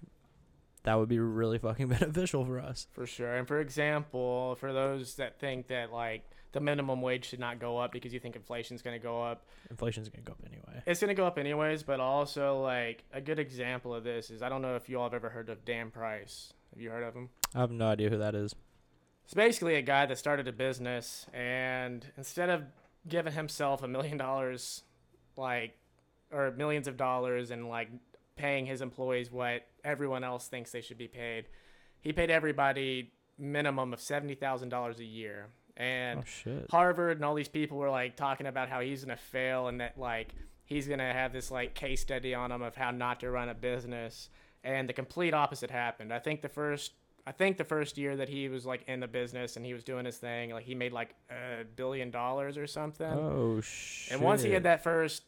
[0.88, 2.88] that would be really fucking beneficial for us.
[2.92, 6.24] for sure and for example for those that think that like
[6.54, 9.46] the minimum wage should not go up because you think inflation's going to go up
[9.70, 10.82] Inflation's going to go up anyway.
[10.86, 14.42] it's going to go up anyways but also like a good example of this is
[14.42, 17.04] i don't know if you all have ever heard of dan price have you heard
[17.04, 18.54] of him I have no idea who that is.
[19.26, 22.64] It's basically a guy that started a business and instead of
[23.08, 24.84] giving himself a million dollars,
[25.38, 25.78] like,
[26.32, 27.90] or millions of dollars and like
[28.36, 31.46] paying his employees what everyone else thinks they should be paid,
[32.02, 35.48] he paid everybody minimum of $70,000 a year.
[35.76, 36.62] And oh.
[36.70, 39.98] Harvard and all these people were like talking about how he's gonna fail and that
[39.98, 40.34] like
[40.66, 43.54] he's gonna have this like case study on him of how not to run a
[43.54, 44.30] business.
[44.64, 46.12] And the complete opposite happened.
[46.12, 46.94] I think the first
[47.28, 49.84] I think the first year that he was like in the business and he was
[49.84, 53.06] doing his thing, like he made like a billion dollars or something.
[53.06, 54.14] Oh shit.
[54.14, 55.24] and once he had that first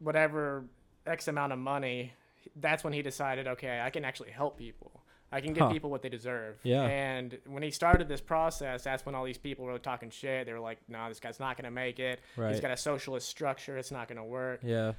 [0.00, 0.64] whatever
[1.06, 2.12] X amount of money,
[2.56, 5.00] that's when he decided, okay, I can actually help people.
[5.32, 5.72] I can give Huh.
[5.72, 6.60] people what they deserve.
[6.62, 6.82] Yeah.
[6.82, 10.46] And when he started this process, that's when all these people were talking shit.
[10.46, 12.20] They were like, no, this guy's not going to make it.
[12.36, 12.52] Right.
[12.52, 13.76] He's got a socialist structure.
[13.76, 14.60] It's not going to work.
[14.62, 14.92] Yeah.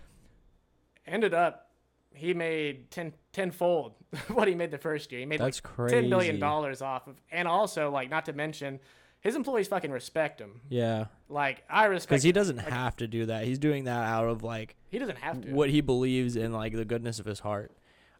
[1.07, 1.69] Ended up,
[2.13, 3.93] he made 10 tenfold
[4.33, 5.19] what he made the first year.
[5.19, 5.95] He made That's like crazy.
[6.07, 8.79] $10 billion off of, and also, like, not to mention,
[9.25, 10.61] his employees fucking respect him.
[10.69, 11.05] Yeah.
[11.29, 13.43] Like, I respect Because he doesn't like, have to do that.
[13.45, 15.51] He's doing that out of like He doesn't have to.
[15.51, 17.71] what he believes in like the goodness of his heart.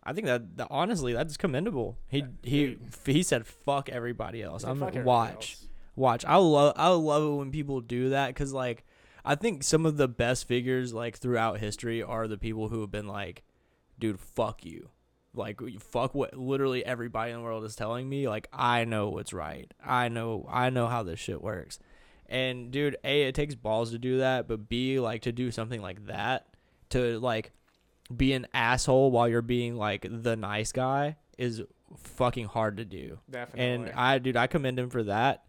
[0.03, 1.99] I think that, that honestly that's commendable.
[2.07, 4.63] He he he said fuck everybody else.
[4.63, 6.25] I'm "Fuck gonna watch else." watch.
[6.25, 8.83] I love I love it when people do that cuz like
[9.23, 12.91] I think some of the best figures like throughout history are the people who have
[12.91, 13.43] been like
[13.99, 14.89] dude fuck you.
[15.37, 18.27] Like fuck what literally everybody in the world is telling me.
[18.27, 19.71] Like I know what's right.
[19.83, 21.79] I know I know how this shit works.
[22.27, 25.81] And dude, A, it takes balls to do that, but B, like to do something
[25.81, 26.47] like that,
[26.89, 27.51] to like
[28.15, 31.61] be an asshole while you're being like the nice guy is
[31.97, 33.19] fucking hard to do.
[33.29, 33.65] Definitely.
[33.65, 35.43] And I dude, I commend him for that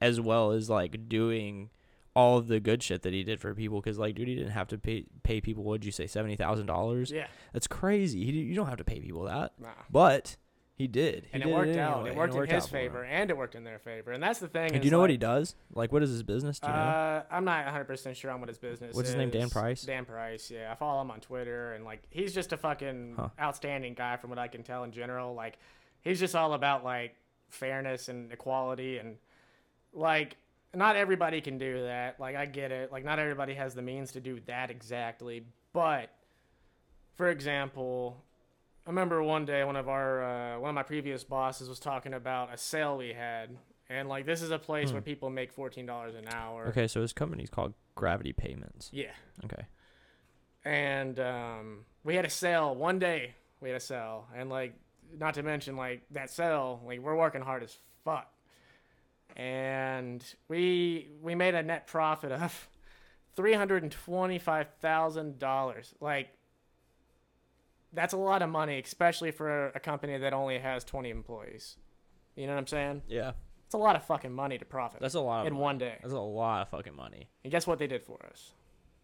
[0.00, 1.70] as well as like doing
[2.14, 4.50] all of the good shit that he did for people cuz like dude, he didn't
[4.52, 7.10] have to pay pay people what'd you say $70,000?
[7.10, 7.26] yeah.
[7.52, 8.24] That's crazy.
[8.24, 9.52] He, you don't have to pay people that.
[9.58, 9.68] Nah.
[9.90, 10.36] But
[10.74, 11.24] he did.
[11.26, 11.94] He and did it worked out.
[12.06, 14.10] anyway, It worked in his out favor, and it worked in their favor.
[14.10, 14.68] And that's the thing.
[14.68, 15.54] And is, do you know what he does?
[15.72, 16.58] Like, what is his business?
[16.58, 16.78] Do you know?
[16.80, 18.90] Uh, I'm not 100 percent sure on what his business.
[18.90, 18.96] Is.
[18.96, 19.52] What's his name, Dan is.
[19.52, 19.82] Price?
[19.82, 20.50] Dan Price.
[20.50, 23.28] Yeah, I follow him on Twitter, and like he's just a fucking Huh.
[23.38, 25.34] outstanding guy from what I can tell in general.
[25.34, 25.58] Like
[26.00, 27.14] he's just all about like
[27.48, 29.18] fairness and equality, and
[29.92, 30.36] like
[30.74, 32.18] not everybody can do that.
[32.20, 32.90] Like I get it.
[32.92, 36.10] Like not everybody has the means to do that exactly, but
[37.14, 38.24] for example.
[38.84, 40.24] I remember one day one of our
[40.56, 43.50] uh, one of my previous bosses was talking about a sale we had,
[43.88, 44.94] and like this is a place Hmm.
[44.96, 46.66] where people make fourteen dollars an hour.
[46.66, 48.90] Okay, so his company's called Gravity Payments.
[48.92, 49.12] Yeah,
[49.44, 49.66] Okay.
[50.64, 53.34] and um, we had a sale one day.
[53.60, 54.74] We had a sale, and like
[55.16, 58.28] not to mention like that sale, like we're working hard as fuck,
[59.36, 62.68] and we we made a net profit of
[63.36, 65.94] three hundred and twenty five thousand dollars.
[66.00, 66.28] Like
[67.92, 71.76] that's a lot of money, especially for a company that only has twenty employees.
[72.36, 73.02] You know what I'm saying?
[73.08, 73.32] Yeah,
[73.66, 75.62] It's a lot of fucking money to profit that's a lot of in money.
[75.62, 75.96] one day.
[76.00, 77.28] That's a lot of fucking money.
[77.44, 78.52] And guess what they did for us?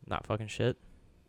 [0.06, 0.78] Not fucking shit.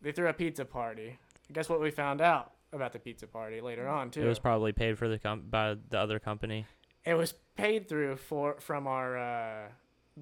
[0.01, 1.19] They threw a pizza party.
[1.47, 4.21] And guess what we found out about the pizza party later on too?
[4.21, 6.65] It was probably paid for the com- by the other company.
[7.09, 9.67] It was paid through for from our uh,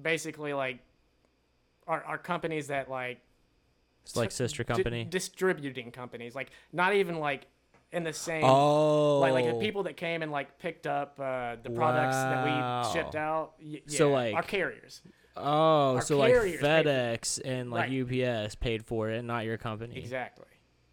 [0.00, 0.78] basically like
[1.86, 3.20] our our companies that like
[4.04, 5.04] It's like sister di- company.
[5.04, 6.34] distributing companies.
[6.34, 7.46] Like not even like
[7.92, 11.56] in the same oh, like like the people that came and like picked up uh,
[11.62, 13.54] the products that we shipped out.
[13.62, 15.02] Y- So, like- our carriers.
[15.40, 19.96] Oh, our so like FedEx and like UPS paid for it, not your company.
[19.96, 20.46] exactly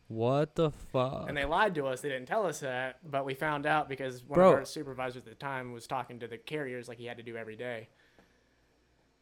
[0.07, 1.25] What the fuck?
[1.27, 4.23] and they lied to us they didn't tell us that but we found out because
[4.23, 4.49] one Bro.
[4.49, 7.23] of our supervisors at the time was talking to the carriers like he had to
[7.23, 7.89] do every day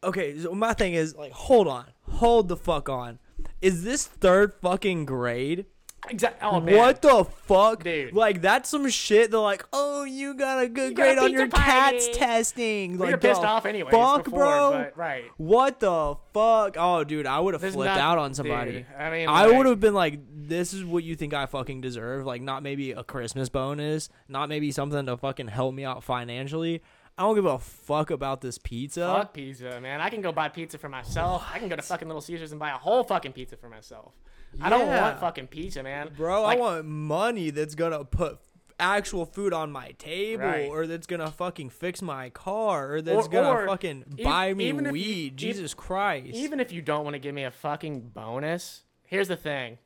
[0.04, 3.18] okay, so my thing is like, hold on, hold the fuck on.
[3.60, 5.66] Is this third fucking grade?
[6.08, 6.46] Exactly.
[6.48, 6.76] Oh, man.
[6.76, 8.12] What the fuck, Dude.
[8.12, 9.30] Like that's some shit.
[9.30, 12.92] They're like, oh, you got a good You grade on your party." CATS testing.
[12.92, 13.90] We Like, were pissed off anyway.
[13.90, 14.70] fuck, before, bro.
[14.72, 15.24] but right.
[15.38, 16.76] What the fuck?
[16.78, 18.72] Oh, dude, I would have flipped not- out on somebody.
[18.72, 21.46] dude, I mean, I like- would have been like, "This is what you think I
[21.46, 25.84] fucking deserve." Like, not maybe a Christmas bonus, not maybe something to fucking help me
[25.84, 26.82] out financially.
[27.16, 29.06] I don't give a fuck about this pizza.
[29.06, 30.00] Fuck pizza, man.
[30.00, 31.44] I can go buy pizza for myself.
[31.52, 34.12] I can go to fucking Little Caesars and buy a whole fucking pizza for myself.
[34.60, 35.00] I don't Yeah.
[35.02, 36.10] want fucking pizza, man.
[36.16, 38.38] Bro, Like, I want money that's gonna put
[38.78, 40.68] actual food on my table, Right.
[40.68, 44.52] or that's gonna fucking fix my car, or that's Or- gonna or fucking e- buy
[44.54, 45.26] me even if you- weed.
[45.26, 46.34] e- Jesus Christ!
[46.34, 49.78] even if you don't want to give me a fucking bonus, here's the thing.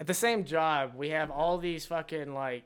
[0.00, 2.64] At the same job, we have all these fucking like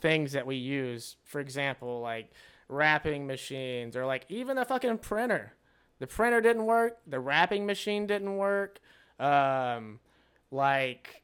[0.00, 1.16] things that we use.
[1.22, 2.30] For example, like
[2.68, 5.52] wrapping machines or like even a fucking printer.
[5.98, 8.80] The printer didn't work, the wrapping machine didn't work.
[9.20, 10.00] Um
[10.54, 11.22] like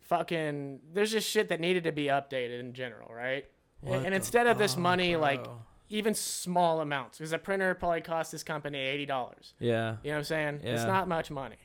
[0.00, 3.44] fucking there's just shit that needed to be updated in general, right?
[3.82, 5.46] What and instead of this money like
[5.88, 10.18] even small amounts because a printer probably cost this company $80 yeah, you know what
[10.18, 10.60] I'm saying?
[10.62, 11.56] It's not much money.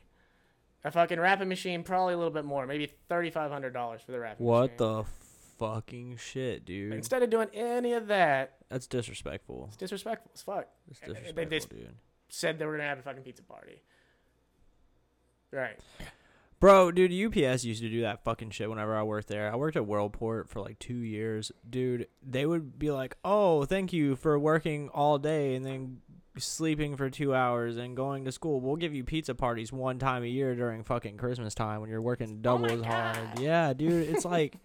[0.84, 4.12] A fucking wrapping machine, probably a little bit more, maybe thirty five hundred dollars for
[4.12, 4.52] the wrapping machine.
[4.62, 4.98] what machine.
[4.98, 5.04] the
[5.58, 6.94] fucking shit, dude?
[6.94, 9.66] Instead of doing any of that, That's disrespectful.
[9.70, 10.68] it's disrespectful as fuck.
[10.92, 11.96] It's They- they just- dude.
[12.30, 13.82] Said they were gonna have a fucking pizza party.
[15.52, 15.80] Right.
[16.60, 19.52] Bro, dude, UPS used to do that fucking shit whenever I worked there.
[19.52, 21.52] I worked at Worldport for like two years.
[21.70, 26.02] Dude, they would be like, oh, thank you for working all day and then
[26.38, 28.62] sleeping for two hours and going to school.
[28.62, 32.02] We'll give you pizza parties one time a year during fucking Christmas time when you're
[32.02, 33.40] working oh double my as hard.
[33.40, 34.58] Yeah, dude, it's like.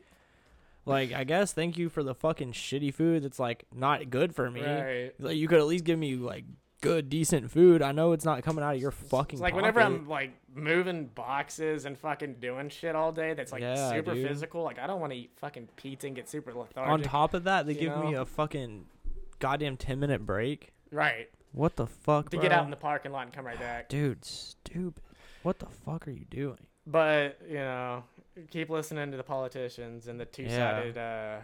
[0.87, 4.51] Like I guess thank you for the fucking shitty food that's like not good for
[4.51, 4.63] me.
[4.63, 5.13] Right.
[5.19, 6.47] Like you could at least give me like
[6.81, 7.83] good decent food.
[7.83, 9.81] I know it's not coming out of your fucking It's like whenever.
[9.81, 14.27] I'm like moving boxes and fucking doing shit all day that's like Yeah, super dude.
[14.29, 16.91] physical, like I don't want to eat fucking pizza and get super lethargic.
[16.93, 18.87] On top of that, they give me a fucking
[19.39, 20.73] goddamn 10 minute break.
[20.91, 21.29] right.
[21.53, 22.43] What the fuck, To bro?
[22.43, 23.89] get out in the parking lot and come right back.
[23.89, 25.03] Dude, stupid.
[25.43, 26.59] What the fuck are you doing?
[26.87, 28.05] But you know,
[28.51, 31.39] keep listening to the politicians and the two-sided uh,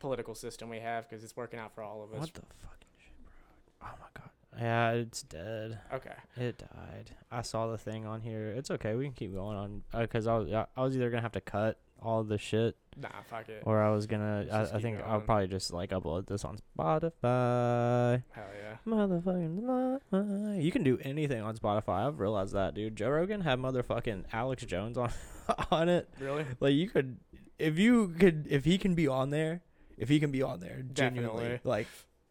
[0.00, 2.20] political system we have because it's working out for all of us.
[2.20, 3.88] What the fucking shit, bro?
[3.88, 4.30] Oh my god.
[4.58, 5.78] Yeah, it's dead.
[5.92, 6.14] Okay.
[6.36, 7.10] It died.
[7.30, 8.48] I saw the thing on here.
[8.56, 8.94] It's okay.
[8.94, 11.40] We can keep going on uh, because I was I was either gonna have to
[11.40, 13.62] cut all the shit Nah, fuck it.
[13.66, 14.46] or I was gonna.
[14.50, 18.22] Let's I, I think I'll probably just like upload this on Spotify.
[18.32, 18.76] Hell yeah.
[18.86, 19.60] Motherfucking
[20.12, 20.62] Spotify.
[20.62, 22.06] You can do anything on Spotify.
[22.06, 22.96] I've realized that, dude.
[22.96, 25.10] Joe Rogan had motherfucking Alex Jones on
[25.70, 26.08] on it.
[26.20, 26.44] Really?
[26.60, 27.18] Like you could,
[27.58, 29.62] if you could, if he can be on there,
[29.98, 31.70] if he can be on there, genuinely, Definitely.
[31.70, 31.86] like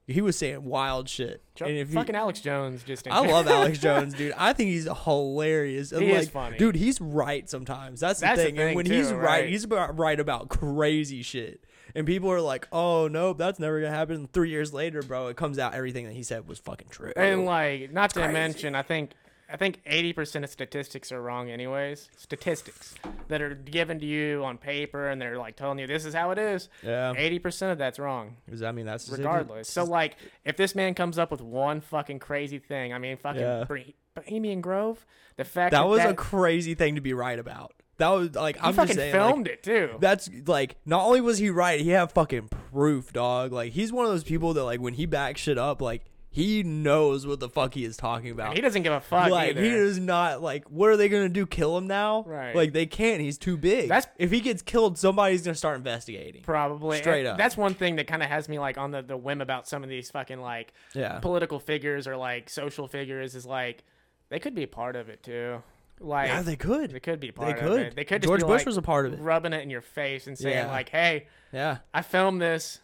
[0.08, 1.42] he was saying wild shit.
[1.56, 3.08] Jo- and if he, fucking Alex Jones just.
[3.08, 4.34] I love Alex Jones, dude.
[4.38, 5.92] I think he's hilarious.
[5.92, 6.58] And He like, is funny.
[6.58, 6.76] dude.
[6.76, 8.00] He's right sometimes.
[8.00, 8.60] That's the That's the thing.
[8.60, 9.50] and when too, he's right, right.
[9.50, 11.64] he's about right about crazy shit.
[11.96, 15.38] And people are like, "Oh nope, that's never gonna happen." Three years later, bro, it
[15.38, 17.14] comes out everything that he said was fucking true.
[17.16, 18.34] And like, not to crazy.
[18.34, 19.12] mention, I think.
[19.52, 22.10] I think 80% of statistics are wrong, anyways.
[22.18, 22.96] Statistics
[23.28, 26.32] that are given to you on paper and they're like telling you this is how
[26.32, 26.70] it is.
[26.84, 28.38] yeah, 80% of that's wrong.
[28.50, 29.70] does that mean that's regardless.
[29.70, 33.42] So like, if this man comes up with one fucking crazy thing, I mean, fucking
[33.42, 33.66] Yeah.
[33.70, 35.06] Bohe- Bohemian Grove,
[35.38, 37.74] the fact that that was that, a crazy thing to be right about.
[37.98, 39.92] That was like I'm fucking just saying, like, filmed it too.
[40.00, 43.52] That's like not only was he right, he had fucking proof, dog.
[43.52, 46.04] Like he's one of those people that like when he backs shit up, like
[46.36, 48.56] he knows what the fuck he is talking about.
[48.56, 49.62] He doesn't give a fuck like either.
[49.64, 51.46] he is not like what are they gonna do?
[51.46, 52.24] Kill him now?
[52.28, 52.54] Right.
[52.54, 53.22] Like they can't.
[53.22, 53.88] He's too big.
[53.88, 56.42] That's- if he gets killed, somebody's gonna start investigating.
[56.44, 57.38] Probably Straight And up.
[57.38, 59.82] That's one thing that kind of has me like on the, the whim about some
[59.82, 61.20] of these fucking like Yeah.
[61.20, 63.86] political figures or like social figures is like
[64.28, 65.64] they could be part of it too.
[66.02, 66.92] Like Yeah, they could.
[66.92, 67.80] they could be They part of could.
[67.80, 67.96] it.
[67.96, 69.20] They could just George be, Bush like, was a part of it.
[69.22, 70.68] rubbing it in your face and saying Yeah.
[70.70, 71.78] like, "Hey, Yeah.
[71.94, 72.82] I filmed this."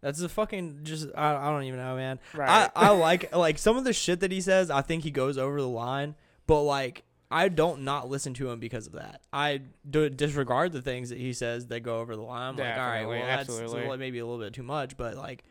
[0.00, 2.20] That's a fucking just I, I don't even know, man.
[2.34, 2.70] Right.
[2.74, 5.38] I, I like like some of the shit that he says, I think he goes
[5.38, 6.14] over the line,
[6.46, 9.20] but like I don't not listen to him because of that.
[9.32, 12.50] I do disregard the things that he says that go over the line.
[12.50, 13.96] I'm like, all right, well that's absolutely.
[13.96, 15.44] maybe a little bit too much, but like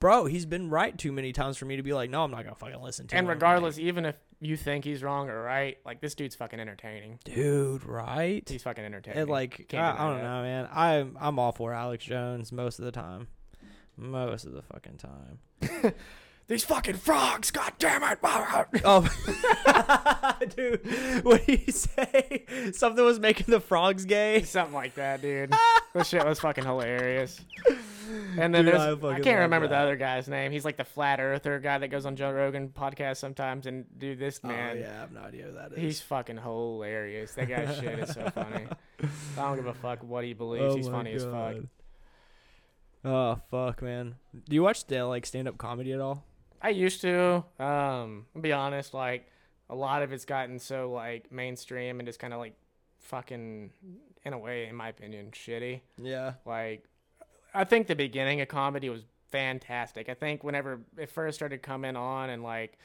[0.00, 2.42] bro, he's been right too many times for me to be like, no, I'm not
[2.42, 3.30] gonna fucking listen to And him.
[3.30, 7.18] And regardless, even if you think he's wrong or right, like this dude's fucking entertaining.
[7.24, 8.46] Dude, right?
[8.48, 9.20] He's fucking entertaining.
[9.20, 10.68] And like I, I don't know, man.
[10.72, 13.28] I'm I'm all for Alex Jones most of the time.
[13.96, 15.94] Most of the fucking time.
[16.48, 18.18] These fucking frogs, god damn it!
[18.84, 19.02] Oh,
[20.56, 22.44] dude, what did you say?
[22.72, 24.42] Something was making the frogs gay.
[24.42, 25.52] Something like that, dude.
[25.92, 27.40] this shit was fucking hilarious.
[28.38, 30.52] And then Dude, there's I I, can't remember the other guy's name.
[30.52, 33.66] He's like the flat earther guy that goes on Joe Rogan podcast sometimes.
[33.66, 35.78] And dude, this oh, man, oh yeah, I have no idea who that is.
[35.78, 37.32] he's fucking hilarious.
[37.32, 38.66] That guy's shit is so funny.
[39.02, 40.74] I don't give a fuck what he believes.
[40.74, 41.56] Oh he's funny as fuck.
[43.06, 44.16] Oh fuck, man.
[44.48, 46.24] Do you watch stand, like stand up comedy at all?
[46.60, 47.44] I used to.
[47.60, 49.28] Um, I'll be honest, like
[49.70, 52.54] a lot of it's gotten so like mainstream and just kind of like
[52.98, 53.70] fucking,
[54.24, 55.80] in a way, in my opinion, shitty.
[56.02, 56.34] Yeah.
[56.44, 56.84] Like,
[57.54, 60.08] I think the beginning of comedy was fantastic.
[60.08, 62.78] I think whenever it first started coming on and like,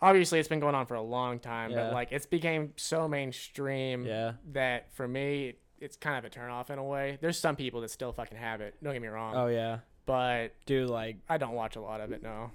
[0.00, 1.84] obviously it's been going on for a long time, Yeah.
[1.84, 4.32] but like it's became so mainstream Yeah.
[4.52, 7.18] that for me it's kind of a turnoff in a way.
[7.20, 8.74] There's some people that still fucking have it.
[8.82, 9.78] Don't get me wrong, Oh yeah.
[10.06, 12.22] but Dude, like I don't watch a lot of it.
[12.22, 12.50] No.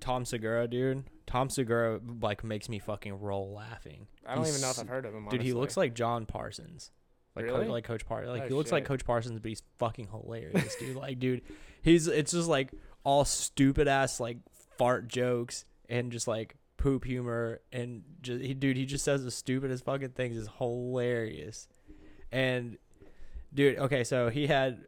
[0.00, 1.04] Tom Segura, dude.
[1.26, 4.06] Tom Segura like makes me fucking roll laughing.
[4.26, 5.26] I don't He's even know if I've heard of him.
[5.30, 6.90] Dude, he looks like John Parsons.
[7.34, 7.66] Like Really?
[7.68, 8.30] Like Coach Parsons.
[8.30, 8.84] Like Oh, he looks like.
[8.84, 10.96] Coach Parsons, but he's fucking hilarious, dude.
[10.96, 11.42] like, dude,
[11.82, 12.70] he's it's just like
[13.02, 14.38] all stupid ass like
[14.78, 19.30] fart jokes and just like poop humor and just he dude he just says the
[19.30, 21.66] stupidest fucking things is hilarious.
[22.34, 22.78] And
[23.54, 24.86] dude, okay, so he had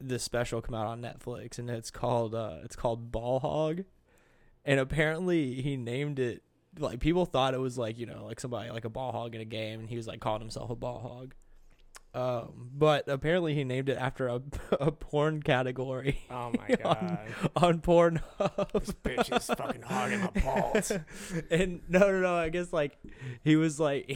[0.00, 3.84] this special come out on Netflix and it's called uh it's called Ball Hog.
[4.64, 6.42] And apparently he named it
[6.78, 9.40] like people thought it was like, you know, like somebody like a ball hog in
[9.40, 11.34] a game and he was like calling himself a ball hog.
[12.20, 14.40] Um, but apparently he named it after a,
[14.80, 17.18] a porn category Oh my god.
[17.54, 18.72] on Pornhub.
[18.72, 20.90] this bitch is fucking hogging my balls.
[21.50, 22.34] and no, no, no.
[22.34, 22.98] I guess like
[23.44, 24.10] he was like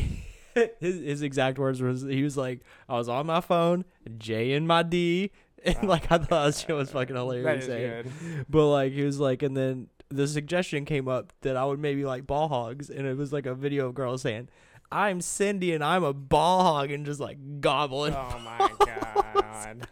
[0.81, 3.85] his his exact words was he was like I was on my phone,
[4.19, 5.31] J in my D,
[5.65, 7.69] and like I thought that shit was fucking hilarious.
[7.69, 8.03] eh?
[8.49, 12.05] But like he was like, and then the suggestion came up that I would maybe
[12.05, 14.49] like ball hogs, and it was like a video of girls saying,
[14.91, 18.15] "I'm Cindy and I'm a ball hog," and just like gobbling.
[18.15, 19.87] Oh my god.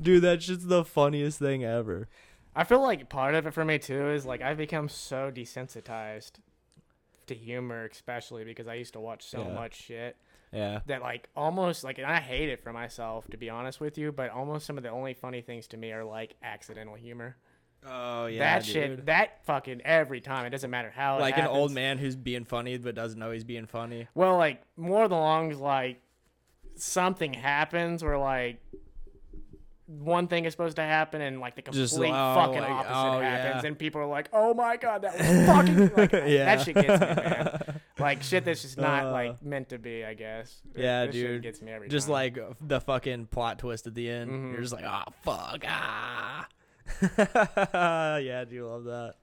[0.00, 2.08] Dude, that's just the funniest thing ever.
[2.54, 6.32] I feel like part of it for me too is like I've become so desensitized
[7.32, 9.54] to humor, especially because I used to watch so Yeah.
[9.54, 10.16] much shit
[10.52, 10.80] Yeah.
[10.86, 14.12] that like almost like and I hate it for myself to be honest with you,
[14.12, 17.36] but almost some of the only funny things to me are like accidental humor.
[17.84, 20.46] Oh yeah, that shit, that fucking every time.
[20.46, 21.18] It doesn't matter how.
[21.18, 24.06] Like an old man who's being funny but doesn't know he's being funny.
[24.14, 26.00] Well, like more than long as like
[26.76, 28.58] something happens where like
[29.98, 32.92] one thing is supposed to happen and like the complete Just, oh, fucking like, opposite
[32.94, 33.68] oh, happens yeah.
[33.68, 36.44] and people are like, "Oh my god, that was fucking like Yeah.
[36.56, 40.04] that shit gets me, man." Like shit that's just not Uh, like meant to be,
[40.04, 40.60] I guess.
[40.74, 41.42] Yeah, this dude.
[41.42, 42.12] gets me every Just time.
[42.14, 44.30] like the fucking plot twist at the end.
[44.30, 44.52] Mhm.
[44.52, 46.46] You're just like, oh fuck, ah.
[47.18, 49.14] yeah, I do love that.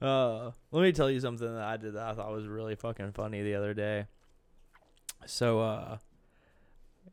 [0.00, 3.12] Uh, let me tell you something that I did that I thought was really fucking
[3.12, 4.06] funny the other day.
[5.26, 5.98] So, uh,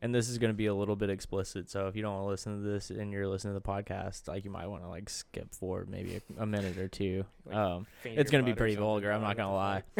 [0.00, 1.68] and this is gonna be a little bit explicit.
[1.70, 4.28] So if you don't want to listen to this and you're listening to the podcast,
[4.28, 7.24] like you might want to like skip forward maybe a, a minute or two.
[7.46, 9.10] Like, Um, it's gonna be pretty vulgar.
[9.12, 9.82] I'm not gonna lie.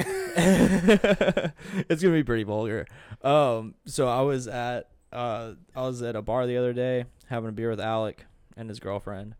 [1.89, 2.87] it's gonna be pretty vulgar.
[3.23, 7.49] Um, so I was at uh, I was at a bar the other day having
[7.49, 8.27] a beer with Alec
[8.57, 9.35] and his girlfriend,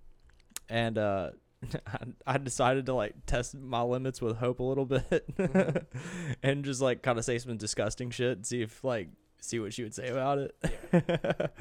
[0.69, 1.31] and uh,
[2.27, 5.85] I decided to like test my limits with Hope a little bit, Mhm.
[6.43, 9.09] and just like kind of say some disgusting shit and see if like
[9.41, 11.53] see what she would say about it.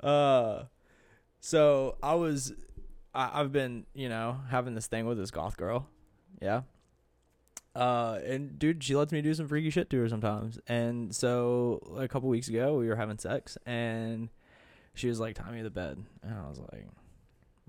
[0.02, 0.64] uh,
[1.40, 2.52] so I was
[3.14, 5.88] I, I've been you know having this thing with this goth girl,
[6.40, 6.62] yeah.
[7.74, 10.58] Uh, and dude, she lets me do some freaky shit to her sometimes.
[10.66, 14.30] And so a couple weeks ago, we were having sex, and
[14.94, 16.86] she was like, "Tie me to the bed," and I was like,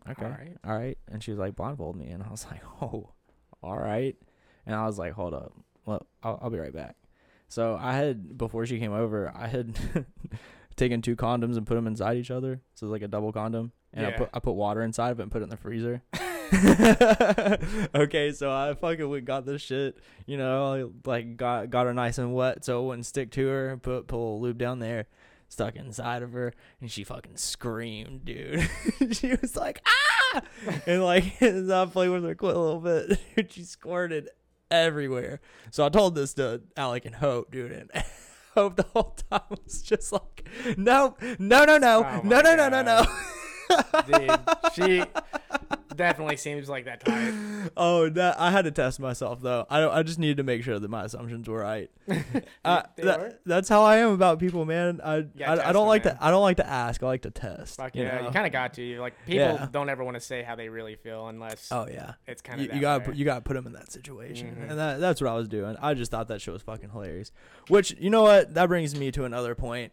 [0.10, 0.58] "Okay, Alright.
[0.64, 3.10] all right." And she was like, "Blindfold me," and I was like, "Oh,
[3.62, 4.16] all right."
[4.66, 5.54] And I was like, "Hold up,
[5.86, 6.96] well, I'll, I'll be right back."
[7.48, 9.78] So I had before she came over, I had
[10.76, 13.32] taken two condoms and put them inside each other, so it was like a double
[13.32, 15.58] condom, and I put I put water inside of it and put it in the
[15.58, 16.02] freezer.
[17.96, 22.18] okay, so I fucking went- got this shit, you know, like got got her nice
[22.18, 23.78] and wet so it wouldn't stick to her.
[23.78, 25.08] Put put a lube down there,
[25.50, 28.70] stuck inside of her, and she fucking screamed, dude.
[29.12, 30.42] she was like ah,
[30.86, 33.20] and like I played with her quite a little bit,
[33.52, 34.30] she squirted
[34.72, 35.40] everywhere.
[35.72, 37.92] So I told this to Alec and Hope, dude, and.
[38.58, 42.70] Hope the whole time was just like, no, no, no, no, Oh no, no, no,
[42.70, 43.06] no, no.
[44.08, 44.40] Dude,
[44.74, 45.04] she
[45.98, 47.34] definitely seems like that type.
[47.76, 49.66] Oh, that I had to test myself though.
[49.70, 51.92] I don't, I just needed to make sure that my assumptions were right.
[52.64, 55.02] uh, that- that's how I am about people, man.
[55.04, 56.16] I I, I don't them, like man.
[56.16, 57.04] to I don't like to ask.
[57.04, 57.76] I like to test.
[57.78, 58.28] Fuck you yeah, know?
[58.28, 58.82] you kind of got to.
[58.82, 59.68] You're Like people Yeah.
[59.72, 62.14] don't ever want to say how they really feel unless Oh yeah.
[62.26, 62.74] it's kind of.
[62.74, 64.70] you gotta put, you gotta put them in that situation, Mhm.
[64.70, 65.76] and that, that's what I was doing.
[65.82, 67.32] I just thought that shit was fucking hilarious.
[67.68, 68.54] Which you know what?
[68.54, 69.92] That brings me to another point.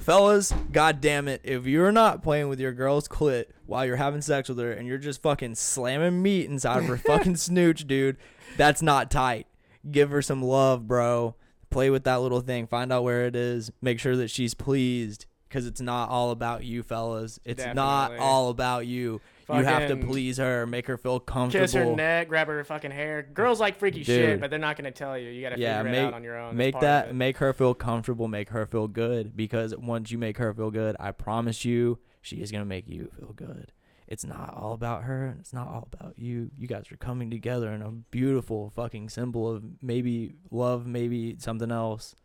[0.00, 4.22] Fellas, god damn it, if you're not playing with your girl's clit while you're having
[4.22, 8.16] sex with her and you're just fucking slamming meat inside of her fucking snooch, dude,
[8.56, 9.46] that's not tight.
[9.90, 11.36] Give her some love, bro.
[11.70, 12.66] Play with that little thing.
[12.66, 13.70] Find out where it is.
[13.80, 17.38] Make sure that she's pleased because it's not all about you, fellas.
[17.44, 19.20] It's not all about you.
[19.58, 21.64] You have to please her, make her feel comfortable.
[21.64, 23.22] Kiss her neck, grab her fucking hair.
[23.22, 24.06] Girls like freaky Dude.
[24.06, 25.30] shit, but they're not gonna tell you.
[25.30, 26.56] You gotta yeah, figure make it out on your own.
[26.56, 29.36] That's make that make her feel comfortable, make her feel good.
[29.36, 33.10] Because once you make her feel good, I promise you, she is gonna make you
[33.18, 33.72] feel good.
[34.10, 35.26] It's not all about her.
[35.26, 36.50] and It's not all about you.
[36.58, 41.70] You guys are coming together in a beautiful fucking symbol of maybe love, maybe something
[41.70, 42.16] else.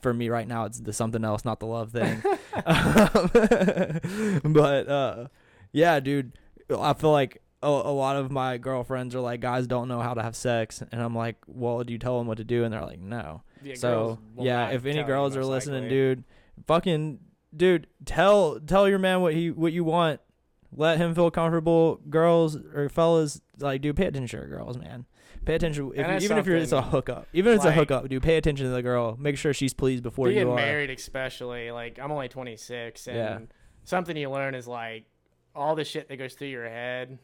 [0.00, 2.22] For me right now, it's the something else, not the love thing.
[2.64, 3.30] Um,
[4.52, 5.28] but uh,
[5.72, 6.38] yeah, dude,
[6.80, 10.14] I feel like a, a lot of my girlfriends are like, guys don't know how
[10.14, 12.64] to have sex, and I'm like, well, do you tell them what to do?
[12.64, 13.42] And they're like, no.
[13.62, 15.88] Yeah, so yeah, if any girls are listening, likely.
[15.96, 16.24] dude,
[16.66, 17.20] fucking
[17.56, 20.20] dude, tell tell your man what he what you want.
[20.74, 22.00] Let him feel comfortable.
[22.08, 25.04] Girls or fellas, like, dude, pay attention to your girls, man.
[25.44, 25.92] Pay attention.
[25.94, 28.66] If, even if you're it's a hookup, even if it's a hookup, dude, pay attention
[28.66, 29.16] to the girl.
[29.20, 30.56] Make sure she's pleased before being you are.
[30.56, 33.38] married especially like i'm only 26 and Yeah.
[33.84, 35.04] something you learn is like
[35.54, 37.18] all the shit that goes through your head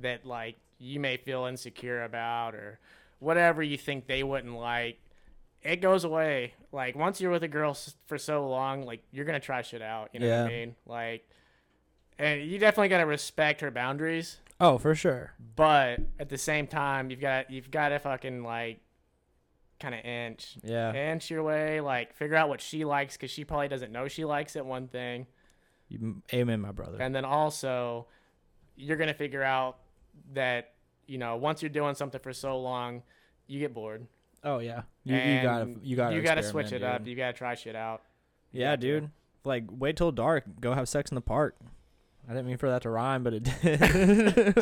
[0.00, 2.78] that like you may feel insecure about or
[3.18, 4.98] whatever you think they wouldn't like
[5.62, 6.54] it goes away.
[6.72, 7.76] Like once you're with a girl
[8.06, 10.74] for so long like you're gonna try shit out you know what i mean?
[10.86, 11.28] Like
[12.18, 14.38] and you definitely gotta respect her boundaries.
[14.60, 15.32] Oh, for sure.
[15.56, 18.80] but at the same time you've got you've got to fucking like
[19.80, 20.92] kind of inch Yeah.
[20.94, 24.24] inch your way like figure out what she likes because she probably doesn't know she
[24.24, 25.26] likes it one thing
[25.92, 26.98] You- Amen, my brother.
[27.00, 28.06] and then also
[28.76, 29.78] you're gonna figure out
[30.32, 30.72] that
[31.06, 33.02] you know once you're doing something for so long
[33.46, 34.06] you get bored
[34.44, 34.82] Oh yeah.
[35.04, 37.76] You, you gotta you gotta you gotta switch it experiment, up you gotta try shit
[37.76, 38.02] out
[38.50, 39.10] Yeah, dude.
[39.44, 40.44] Like, wait till dark.
[40.60, 41.56] Go have sex in the park.
[42.28, 43.80] I didn't mean for that to rhyme, but it did.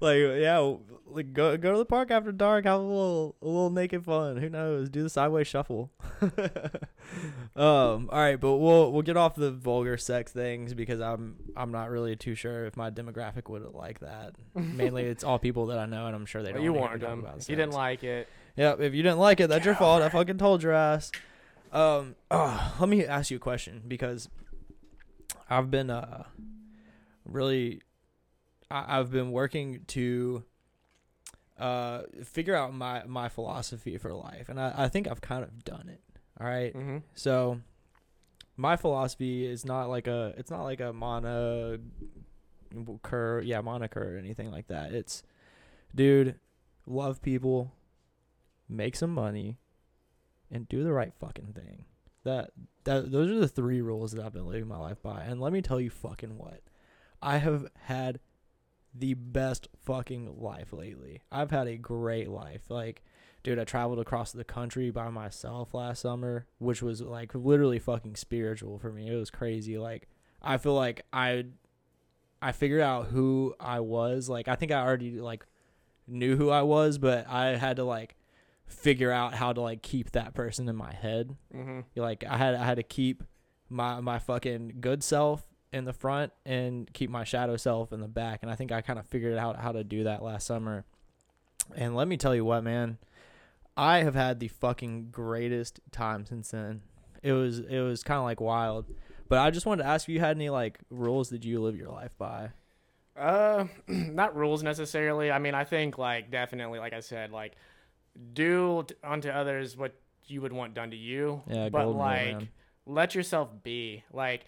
[0.00, 0.74] like, yeah,
[1.06, 2.66] like go go to the park after dark.
[2.66, 4.36] Have a little a little naked fun.
[4.36, 4.90] Who knows?
[4.90, 5.90] Do the sideways shuffle.
[7.56, 8.08] um.
[8.12, 11.90] All right, but we'll we'll get off the vulgar sex things because I'm I'm not
[11.90, 14.34] really too sure if my demographic would like that.
[14.54, 16.64] Mainly, it's all people that I know, and I'm sure they Well, don't.
[16.64, 18.80] you warned talk them about you didn't like it Yep.
[18.80, 20.02] If you didn't like it, that's your fault.
[20.02, 21.10] I fucking told your ass.
[21.72, 22.14] Um.
[22.30, 24.28] oh, let me ask you a question because
[25.50, 26.24] I've been uh
[27.24, 27.82] really
[28.70, 30.44] I, I've been working to
[31.58, 35.64] uh figure out my my philosophy for life, and I I think I've kind of
[35.64, 36.00] done it.
[36.40, 36.74] All right.
[36.74, 36.98] mm-hmm.
[37.14, 37.60] So
[38.56, 41.78] my philosophy is not like a it's not like a mono
[43.02, 44.92] cur yeah moniker or anything like that.
[44.92, 45.22] It's
[45.94, 46.36] dude,
[46.86, 47.72] love people,
[48.68, 49.58] make some money,
[50.50, 51.84] and do the right fucking thing.
[52.24, 52.50] That
[52.90, 55.22] that those are the three rules that I've been living my life by.
[55.22, 56.60] And let me tell you fucking what.
[57.22, 58.18] I have had
[58.92, 61.22] the best fucking life lately.
[61.30, 62.62] I've had a great life.
[62.68, 63.02] Like
[63.44, 68.16] dude, I traveled across the country by myself last summer, which was like literally fucking
[68.16, 69.08] spiritual for me.
[69.08, 69.78] It was crazy.
[69.78, 70.08] Like
[70.42, 71.44] I feel like I
[72.42, 74.28] I figured out who I was.
[74.28, 75.46] Like I think I already like
[76.08, 78.16] knew who I was, but I had to like
[78.70, 81.36] figure out how to like keep that person in my head.
[81.54, 81.80] Mm-hmm.
[81.96, 83.24] Like I had I had to keep
[83.68, 88.08] my my fucking good self in the front and keep my shadow self in the
[88.08, 88.40] back.
[88.42, 90.84] And I think I kind of figured out how to do that last summer.
[91.76, 92.98] And let me tell you what, man,
[93.76, 96.82] I have had the fucking greatest time since then.
[97.22, 98.86] It was it was kind of like wild.
[99.28, 101.76] But I just wanted to ask if you had any like rules that you live
[101.76, 102.50] your life by.
[103.16, 105.30] Uh, not rules necessarily.
[105.30, 107.52] I mean, I think like definitely, like I said, like
[108.32, 109.94] do unto others what
[110.26, 111.42] you would want done to you.
[111.48, 112.48] Yeah, but like man.
[112.86, 114.04] let yourself be.
[114.12, 114.44] Like,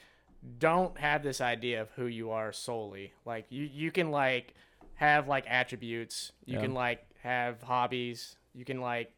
[0.58, 3.12] don't have this idea of who you are solely.
[3.24, 4.54] Like you, you can like
[4.94, 6.32] have like attributes.
[6.44, 6.62] You Yeah.
[6.62, 8.36] can like have hobbies.
[8.54, 9.12] You can like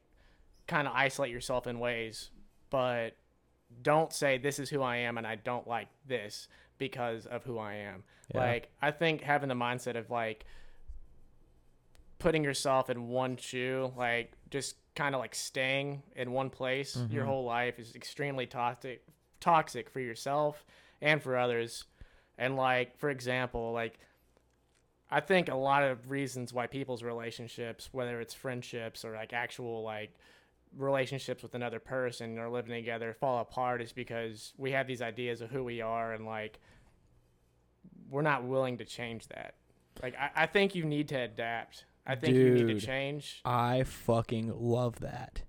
[0.67, 2.31] kind of isolate yourself in ways,
[2.71, 3.17] but
[3.83, 6.49] don't say this is who I am and I don't like this
[6.79, 8.05] because of who I am.
[8.35, 8.41] Yeah.
[8.41, 10.45] Like I think having the mindset of like
[12.25, 17.25] putting yourself in one shoe, like just kind of like staying in one place your
[17.25, 17.27] Mhm.
[17.27, 19.05] whole life is extremely toxic
[19.41, 20.65] toxic for yourself
[21.03, 21.85] and for others.
[22.39, 23.99] And like for example, like
[25.11, 29.83] I think a lot of reasons why people's relationships, whether it's friendships or like actual
[29.83, 30.15] like
[30.75, 35.43] relationships with another person or living together fall apart is because we have these ideas
[35.43, 36.59] of who we are and like
[38.09, 39.57] we're not willing to change that.
[40.03, 41.85] Like I, I think you need to adapt.
[42.07, 43.41] I think you need to change.
[43.45, 45.43] I fucking love that.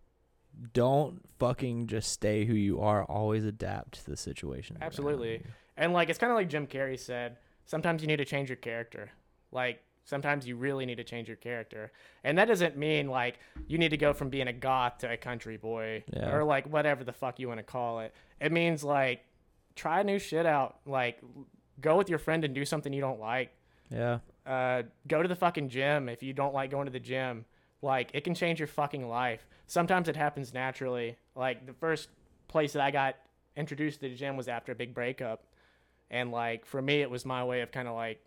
[0.73, 3.03] don't fucking just stay who you are.
[3.03, 4.77] Always adapt to the situation.
[4.82, 5.44] Absolutely.
[5.77, 8.56] And like it's kind of like Jim Carrey said, sometimes you need to change your
[8.56, 9.10] character.
[9.52, 11.91] Like sometimes you really need to change your character.
[12.23, 15.18] And that doesn't mean like you need to go from being a goth to a
[15.18, 16.34] country boy Yeah.
[16.34, 18.14] or like whatever the fuck you want to call it.
[18.40, 19.26] It means like
[19.76, 20.77] try new shit out.
[20.86, 21.19] Like
[21.82, 23.52] go with your friend and do something you don't like.
[23.91, 24.19] Yeah.
[24.46, 27.46] Uh, go to the fucking gym if you don't like going to the gym.
[27.82, 29.48] Like it can change your fucking life.
[29.68, 31.18] Sometimes it happens naturally.
[31.36, 32.10] Like the first
[32.48, 33.16] place that I got
[33.56, 35.44] introduced to the gym was after a big breakup,
[36.12, 38.24] and like for me, it was my way of kind of like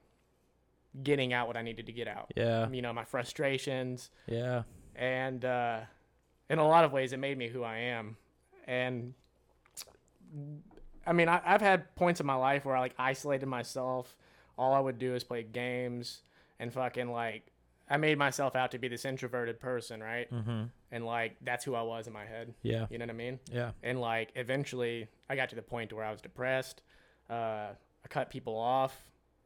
[1.02, 2.32] getting out what I needed to get out.
[2.36, 2.68] Yeah.
[2.68, 4.62] You know, my frustrations, Yeah.
[4.96, 5.80] and uh,
[6.50, 8.16] in a lot of ways, it made me who I am.
[8.66, 9.14] And
[11.06, 14.14] I mean, I, I've had points in my life where I like isolated myself.
[14.58, 16.22] All I would do is play games
[16.58, 17.52] and fucking like
[17.88, 20.30] I made myself out to be this introverted person, right?
[20.30, 20.64] Mm-hmm.
[20.92, 22.52] And like that's who I was in my head.
[22.62, 22.86] Yeah.
[22.90, 23.38] You know what I mean?
[23.50, 23.70] Yeah.
[23.82, 26.82] And like eventually, I got to the point where I was depressed.
[27.30, 27.68] Uh,
[28.04, 28.94] I cut people off.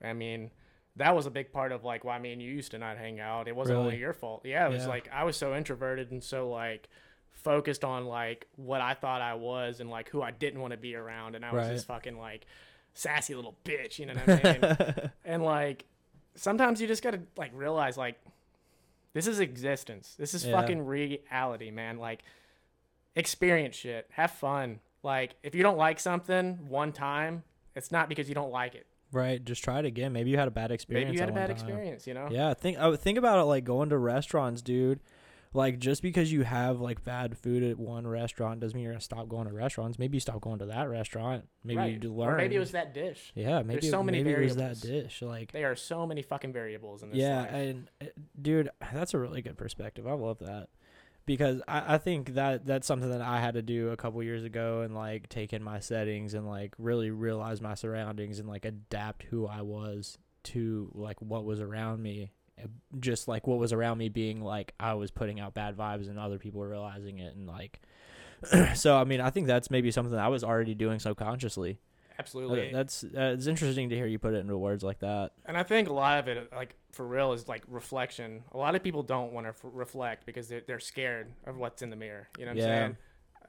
[0.03, 0.51] I mean,
[0.97, 3.21] that was a big part of like why me and you used to not hang
[3.21, 3.47] out.
[3.49, 3.87] It wasn't Really?
[3.89, 4.43] only your fault.
[4.45, 6.89] Yeah, it was like I was so introverted and so like
[7.33, 10.77] focused on like what I thought I was and like who I didn't want to
[10.79, 11.73] be around, and I was Right.
[11.75, 12.47] this fucking like
[12.95, 13.99] sassy little bitch.
[13.99, 14.59] You know what I
[14.99, 15.11] mean?
[15.25, 15.85] and like
[16.35, 18.17] sometimes you just gotta like realize like
[19.15, 20.15] this is existence.
[20.19, 20.61] This is Yeah.
[20.61, 21.99] fucking reality, man.
[21.99, 22.21] Like
[23.15, 24.09] experience shit.
[24.13, 24.81] Have fun.
[25.03, 27.43] Like if you don't like something one time,
[27.75, 28.87] it's not because you don't like it.
[29.11, 29.45] Right.
[29.45, 30.13] Just try it again.
[30.13, 31.09] Maybe you had a bad experience.
[31.09, 31.57] Maybe you had a bad time.
[31.57, 32.29] experience, you know?
[32.31, 35.01] Yeah, think I would think about it like going to restaurants, dude.
[35.55, 39.03] Like just because you have like bad food at one restaurant doesn't mean you're gonna
[39.03, 39.99] stop going to restaurants.
[39.99, 41.47] Maybe you stop going to that restaurant.
[41.63, 41.93] Maybe right.
[41.93, 42.37] you d- Or learn.
[42.39, 43.33] maybe it was that dish.
[43.35, 43.61] yeah.
[43.63, 45.21] Maybe so many maybe it was that dish.
[45.21, 47.53] Like There are so many fucking variables in this yeah, life.
[47.53, 48.07] and uh,
[48.41, 50.07] dude, that's a really good perspective.
[50.07, 50.69] I love that
[51.27, 54.45] because I, I think that that's something that I had to do a couple years
[54.45, 58.65] ago and like take in my settings and like really realize my surroundings and like
[58.65, 62.33] adapt who I was to like what was around me.
[63.01, 66.19] Just like what was around me being like I was putting out bad vibes and
[66.19, 67.81] other people were realizing it and like
[68.75, 71.79] so I mean I think that's maybe something I was already doing subconsciously.
[72.19, 72.69] Absolutely.
[72.69, 75.33] Uh, That's uh, it's interesting to hear you put it into words like that.
[75.47, 78.45] And I think a lot of it, like for real, is like reflection.
[78.53, 81.81] A lot of people don't want to f- reflect because they're, they're scared of what's
[81.81, 82.29] in the mirror.
[82.39, 82.65] You know what Yeah.
[82.65, 82.97] I'm saying?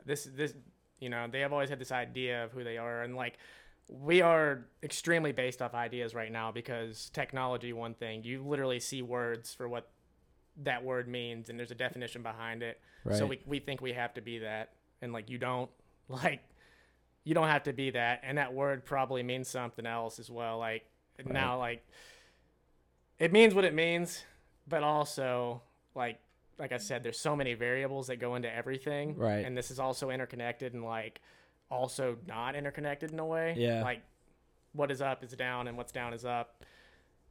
[0.06, 0.54] This this
[1.00, 3.38] you know they have always had this idea of who they are, and like
[3.90, 7.74] we are extremely based off ideas right now because technology.
[7.74, 9.90] One thing you literally see words for what
[10.64, 12.80] that word means, and there's a definition behind it.
[13.04, 13.18] Right.
[13.18, 15.70] So we we think we have to be that, and like you don't
[16.08, 16.42] like
[17.24, 20.58] you don't have to be that, and that word probably means something else as well.
[20.58, 20.86] Like
[21.26, 21.86] now, like
[23.20, 24.24] it means what it means,
[24.68, 25.62] but also
[25.96, 26.20] like
[26.58, 29.46] like I said, there's so many variables that go into everything, Right.
[29.46, 31.22] And this is also interconnected and like
[31.70, 33.56] also not interconnected in a way.
[33.58, 33.84] Yeah.
[33.84, 34.02] like
[34.74, 36.64] what is up is down, and what's down is up.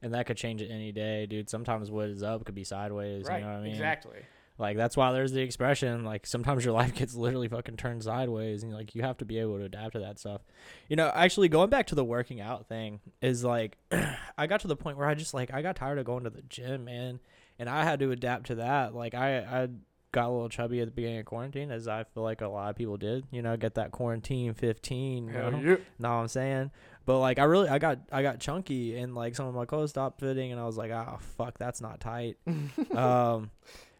[0.00, 1.48] And that could change it any day, dude.
[1.50, 3.26] Sometimes what is up could be sideways.
[3.26, 3.38] right?
[3.38, 3.72] You know what I mean?
[3.72, 4.18] Exactly.
[4.58, 8.62] Like that's why there's the expression like sometimes your life gets literally fucking turned sideways,
[8.62, 10.42] and like you have to be able to adapt to that stuff.
[10.88, 13.78] You know, actually going back to the working out thing is like
[14.38, 16.30] I got to the point where I just like I got tired of going to
[16.30, 17.18] the gym, man,
[17.58, 18.94] and I had to adapt to that.
[18.94, 19.68] Like I I
[20.12, 22.70] got a little chubby at the beginning of quarantine, as I feel like a lot
[22.70, 23.24] of people did.
[23.30, 25.26] You know, get that quarantine fifteen.
[25.28, 25.58] You Hell know?
[25.58, 25.76] yeah.
[25.98, 26.70] know what I'm saying?
[27.04, 29.90] But like I really I got I got chunky and like some of my clothes
[29.90, 32.36] stopped fitting and I was like, oh fuck, that's not tight.
[32.94, 33.50] um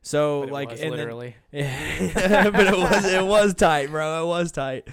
[0.04, 1.36] so like was and then- literally.
[1.52, 4.24] yeah, but it was it was tight, bro.
[4.24, 4.88] It was tight.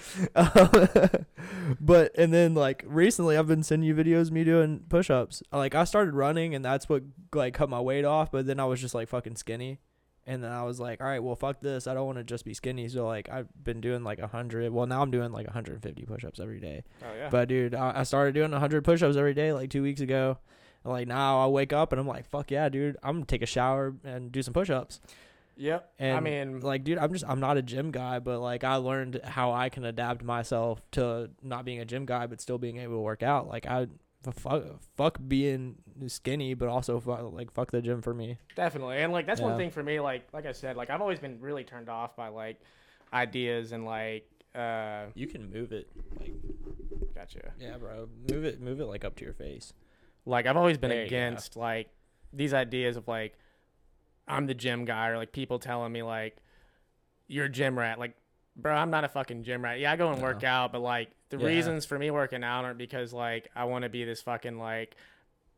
[1.79, 5.43] but and then like recently, I've been sending you videos of me doing push-ups.
[5.51, 8.31] Like I started running, and that's what like cut my weight off.
[8.31, 9.79] But then I was just like fucking skinny,
[10.29, 11.87] and then I was like, all right, well fuck this.
[11.87, 12.87] I don't want to just be skinny.
[12.87, 14.71] So like I've been doing like a hundred.
[14.71, 16.83] Well now I'm doing like 150 push-ups every day.
[17.03, 17.29] oh yeah.
[17.29, 20.37] But dude, I, I started doing 100 push-ups every day like two weeks ago.
[20.83, 22.95] And, like now I wake up and I'm like, fuck yeah, dude.
[23.01, 25.01] I'm gonna take a shower and do some push-ups.
[25.57, 25.91] yep.
[25.97, 28.75] And I mean, like, dude, I'm just I'm not a gym guy, but like I
[28.75, 32.77] learned how I can adapt myself to not being a gym guy, but still being
[32.77, 33.47] able to work out.
[33.47, 33.87] Like I
[34.33, 34.63] fuck
[34.97, 35.75] fuck being
[36.07, 38.37] skinny, but also fuck, like fuck the gym for me.
[38.55, 38.97] Definitely.
[38.97, 41.39] And like that's one thing for me, like like I said, like I've always been
[41.41, 42.59] really turned off by like
[43.13, 45.89] ideas and like uh You can move it,
[46.19, 46.33] like
[47.15, 47.51] gotcha.
[47.59, 48.07] yeah, bro.
[48.31, 49.73] Move it, move it like up to your face.
[50.25, 51.89] Like I've always been There against like
[52.33, 53.37] these ideas of like
[54.27, 56.37] I'm the gym guy or like people telling me like
[57.29, 57.99] you're a gym rat.
[57.99, 58.15] Like,
[58.61, 59.79] bro, I'm not a fucking gym rat.
[59.79, 61.47] Yeah, I go and work out, but like the Yeah.
[61.47, 64.95] reasons for me working out aren't because like I want to be this fucking like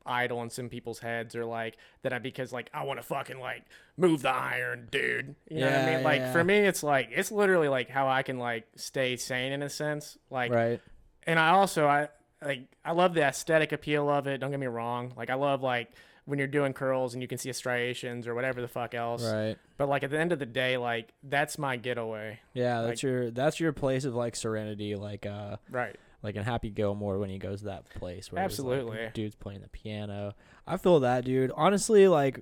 [0.06, 3.40] idol in some people's heads or like that I because like I want to fucking
[3.40, 3.64] like
[3.98, 5.36] move the iron, dude.
[5.50, 6.04] You know what I mean?
[6.04, 6.32] Like yeah.
[6.32, 9.70] for me, it's like it's literally like how I can like stay sane in a
[9.70, 10.18] sense.
[10.30, 10.82] Like, right.
[11.28, 12.10] and I also I
[12.44, 14.40] like I love the aesthetic appeal of it.
[14.40, 15.14] Don't get me wrong.
[15.16, 15.92] Like I love like
[16.26, 19.24] when you're doing curls and you can see striations or whatever the fuck else.
[19.24, 19.58] Right.
[19.78, 22.40] But like at the end of the day, like that's my getaway.
[22.54, 25.96] Yeah, that's Like- your that's your place of like serenity, like uh Right.
[26.24, 29.10] like in Happy Gilmore when he goes to that place where it's, like, Absolutely.
[29.14, 30.36] dude's playing the piano.
[30.68, 31.52] I feel that, dude.
[31.56, 32.42] Honestly, like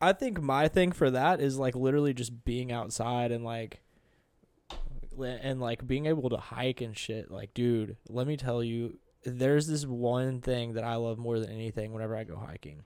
[0.00, 3.80] I think my thing for that is like literally just being outside and like
[5.18, 7.30] and like being able to hike and shit.
[7.30, 11.50] Like, dude, let me tell you, there's this one thing that I love more than
[11.50, 12.82] anything whenever I go hiking.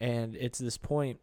[0.00, 1.20] And it's this point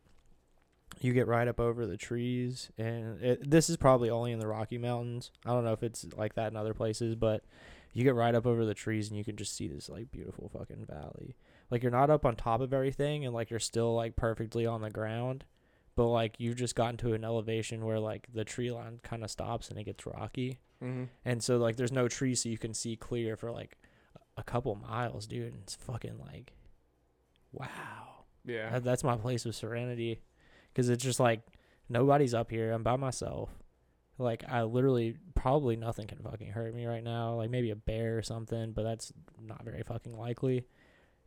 [1.01, 4.47] you get right up over the trees and it, this is probably only in the
[4.47, 5.31] Rocky Mountains.
[5.45, 7.43] I don't know if it's like that in other places, but
[7.93, 10.49] you get right up over the trees and you can just see this like beautiful
[10.49, 11.35] fucking valley.
[11.69, 14.81] Like you're not up on top of everything and like you're still like perfectly on
[14.81, 15.45] the ground,
[15.95, 19.31] but like you've just gotten to an elevation where like the tree line kind of
[19.31, 20.59] stops and it gets rocky.
[20.83, 21.05] Mm-hmm.
[21.25, 23.77] And so like there's no trees so you can see clear for like
[24.37, 25.53] a couple miles, dude.
[25.53, 26.53] And it's fucking like
[27.51, 28.12] wow.
[28.45, 28.69] Yeah.
[28.71, 30.21] That, that's my place of serenity
[30.71, 31.41] because it's just like
[31.89, 32.71] nobody's up here.
[32.71, 33.49] I'm by myself.
[34.17, 37.35] Like I literally probably nothing can fucking hurt me right now.
[37.35, 39.11] Like maybe a bear or something, but that's
[39.41, 40.65] not very fucking likely.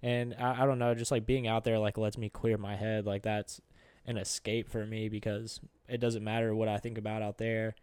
[0.02, 2.76] And I, I don't know, just like being out there like lets me clear my
[2.76, 3.06] head.
[3.06, 3.60] Like that's
[4.06, 7.74] an escape for me because it doesn't matter what I think about out there.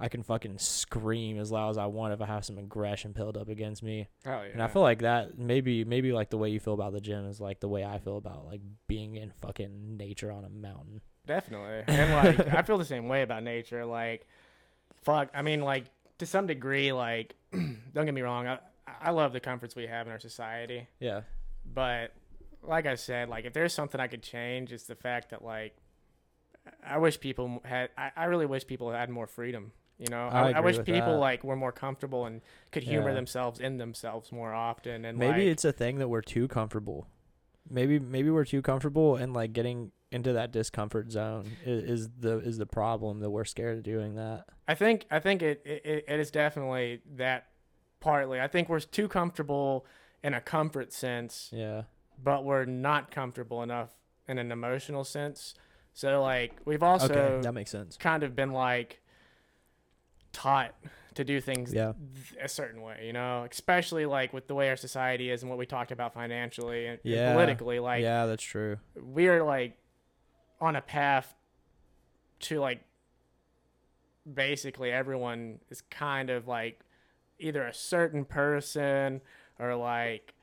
[0.00, 3.36] I can fucking scream as loud as I want if I have some aggression built
[3.36, 4.08] up against me.
[4.26, 4.52] Oh, Hell yeah.
[4.52, 7.26] And I feel like that maybe maybe like the way you feel about the gym
[7.26, 11.02] is like the way I feel about like being in fucking nature on a mountain.
[11.26, 11.84] Definitely.
[11.86, 13.84] And like I feel the same way about nature.
[13.84, 14.26] Like
[15.02, 15.84] fuck I mean like
[16.18, 18.58] to some degree like don't get me wrong, I
[19.00, 20.88] I love the comforts we have in our society.
[20.98, 21.22] Yeah.
[21.64, 22.12] But
[22.62, 25.76] like I said, like if there's something I could change, it's the fact that like
[26.84, 29.72] I wish people had I, I really wish people had more freedom.
[30.02, 31.18] You know, I I, I wish people that.
[31.18, 32.40] like were more comfortable and
[32.72, 33.14] could humor Yeah.
[33.14, 35.04] themselves in themselves more often.
[35.04, 37.06] And Maybe like, it's a thing that we're too comfortable.
[37.70, 42.38] Maybe maybe we're too comfortable and like getting into that discomfort zone is, is the
[42.38, 44.46] is the problem that we're scared of doing that.
[44.66, 47.46] I think I think it, it it is definitely that
[48.00, 48.40] partly.
[48.40, 49.86] I think we're too comfortable
[50.24, 51.82] in a comfort sense, Yeah.
[52.22, 53.90] but we're not comfortable enough
[54.26, 55.54] in an emotional sense.
[55.94, 57.96] So like we've also okay, that makes sense.
[57.96, 59.00] kind of been like
[60.32, 60.74] taught
[61.14, 61.92] to do things Yeah.
[62.14, 65.50] th- a certain way, you know, especially like with the way our society is and
[65.50, 67.78] what we talked about financially and, and politically.
[67.80, 68.78] Like yeah, that's true.
[69.00, 69.76] we are like
[70.60, 71.34] on a path
[72.40, 72.82] to like
[74.32, 76.80] basically everyone is kind of like
[77.38, 79.20] either a certain person
[79.58, 80.34] or like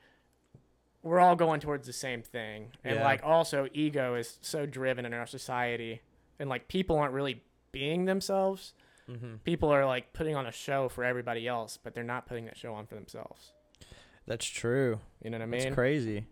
[1.02, 3.04] we're all going towards the same thing and Yeah.
[3.04, 6.02] like also ego is so driven in our society
[6.38, 7.42] and like people aren't really
[7.72, 8.74] being themselves
[9.10, 9.34] Mm-hmm.
[9.44, 12.56] people are like putting on a show for everybody else but they're not putting that
[12.56, 13.52] show on for themselves
[14.26, 15.00] That's true.
[15.22, 16.26] you know what i mean That's crazy.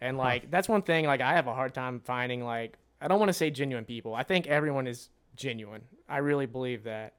[0.00, 0.22] and Huh.
[0.22, 3.28] like that's one thing like I have a hard time finding like I don't want
[3.28, 4.12] to say genuine people.
[4.14, 5.82] I think everyone is genuine.
[6.08, 7.14] I really believe that.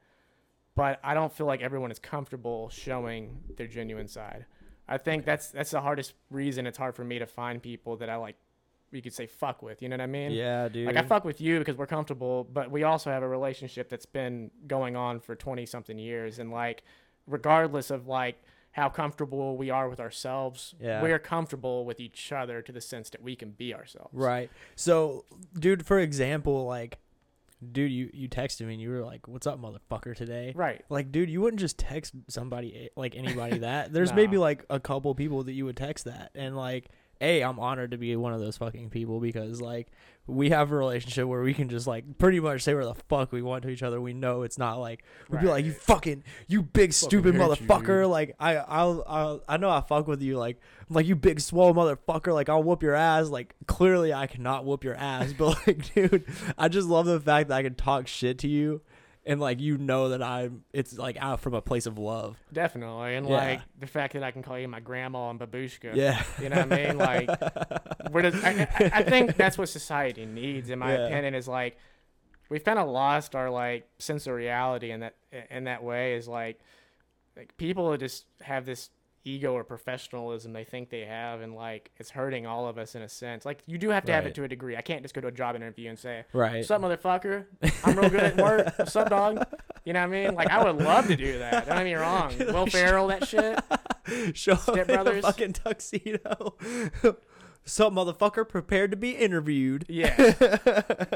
[0.75, 4.45] But I don't feel like everyone is comfortable showing their genuine side.
[4.89, 8.09] I think that's that's the hardest reason it's hard for me to find people that
[8.09, 8.35] I like
[8.91, 10.31] you could say fuck with, you know what I mean?
[10.31, 10.87] Yeah, dude.
[10.87, 14.05] Like I fuck with you because we're comfortable, but we also have a relationship that's
[14.05, 16.83] been going on for 20 something years and like
[17.27, 18.41] regardless of like
[18.71, 21.01] how comfortable we are with ourselves, Yeah.
[21.01, 24.09] we're comfortable with each other to the sense that we can be ourselves.
[24.13, 24.49] Right.
[24.75, 25.25] So,
[25.57, 26.99] dude, for example, like,
[27.71, 30.53] dude, you you texted me and you were like, "What's up, motherfucker?" Today.
[30.55, 30.83] Right.
[30.87, 33.91] Like, dude, you wouldn't just text somebody eh, like anybody that.
[33.93, 34.15] There's No.
[34.17, 36.89] maybe like a couple people that you would text that, and like,
[37.21, 39.87] a, I'm honored to be one of those fucking people because like
[40.29, 43.31] we have a relationship where we can just like pretty much say where the fuck
[43.31, 43.99] we want to each other.
[43.99, 47.47] We know it's not like we'd be like, "You fucking, you big stupid hate you,
[47.47, 50.37] motherfucker!" like I, I'll, I'll, I know I fuck with you.
[50.37, 52.33] Like, I'm like you big swole motherfucker.
[52.33, 53.29] Like I'll whoop your ass.
[53.29, 56.25] Like clearly I cannot whoop your ass, but like, dude,
[56.57, 58.81] I just love the fact that I can talk shit to you.
[59.25, 62.37] And like you know that I'm, it's like out from a place of love.
[62.51, 63.15] Definitely.
[63.15, 63.35] And Yeah.
[63.35, 65.93] like the fact that I can call you my grandma and babushka.
[65.95, 66.97] Yeah, You know what I mean?
[66.97, 67.29] Like,
[68.11, 71.05] where does, I, I, I think that's what society needs, in my Yeah.
[71.07, 71.77] opinion, is like,
[72.49, 75.15] we've kind of lost our like sense of reality in that,
[75.51, 76.59] in that way is like,
[77.37, 78.89] like people just have this
[79.25, 83.01] ego or professionalism they think they have and like it's hurting all of us in
[83.01, 85.13] a sense like you do have to have it to a degree i can't just
[85.13, 86.55] go to a job interview and say right.
[86.57, 87.45] What's up, motherfucker?
[87.83, 88.73] I'm real good at work.
[88.77, 89.45] What's up, dog?
[89.85, 90.35] You know what I mean?
[90.35, 91.67] Like, I would love to do that.
[91.67, 92.33] Don't get me wrong.
[92.39, 93.59] Will Ferrell, that shit.
[94.37, 95.23] Show Step up in a Brothers.
[95.25, 96.55] fucking tuxedo.
[97.65, 99.85] Some motherfucker prepared to be interviewed.
[99.89, 100.15] Yeah.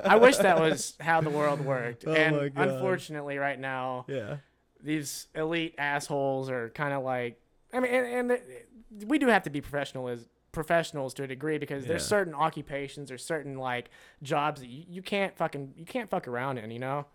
[0.05, 2.03] I wish that was how the world worked.
[2.07, 4.38] Oh and unfortunately, right now, Yeah.
[4.81, 7.39] these elite assholes are kind of like.
[7.74, 11.28] I mean, and, and the- we do have to be professional as professionals to a
[11.28, 12.08] degree because there's Yeah.
[12.08, 13.90] certain occupations or certain like
[14.22, 17.08] jobs that you, you can't fucking you can't fuck around in, you know.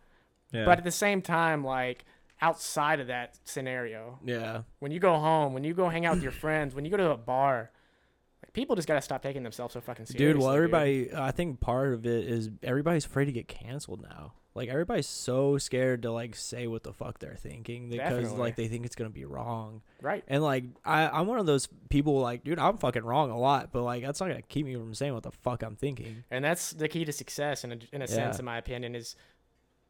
[0.50, 0.64] Yeah.
[0.64, 2.04] But at the same time, like
[2.40, 4.62] outside of that scenario, yeah.
[4.80, 6.96] when you go home, when you go hang out with your friends, when you go
[6.96, 7.70] to a bar,
[8.44, 10.32] like people just gotta stop taking themselves so fucking seriously.
[10.32, 14.32] Dude, well, everybody, I think part of it is everybody's afraid to get canceled now.
[14.58, 18.38] Like everybody's so scared to like say what the fuck they're thinking because Definitely.
[18.38, 19.82] like they think it's gonna be wrong.
[20.02, 20.24] right?
[20.26, 23.70] And like I, I'm one of those people like, dude, I'm fucking wrong a lot,
[23.72, 26.24] but like that's not gonna keep me from saying what the fuck I'm thinking.
[26.30, 29.14] And that's the key to success, in a, in a sense, in my opinion, is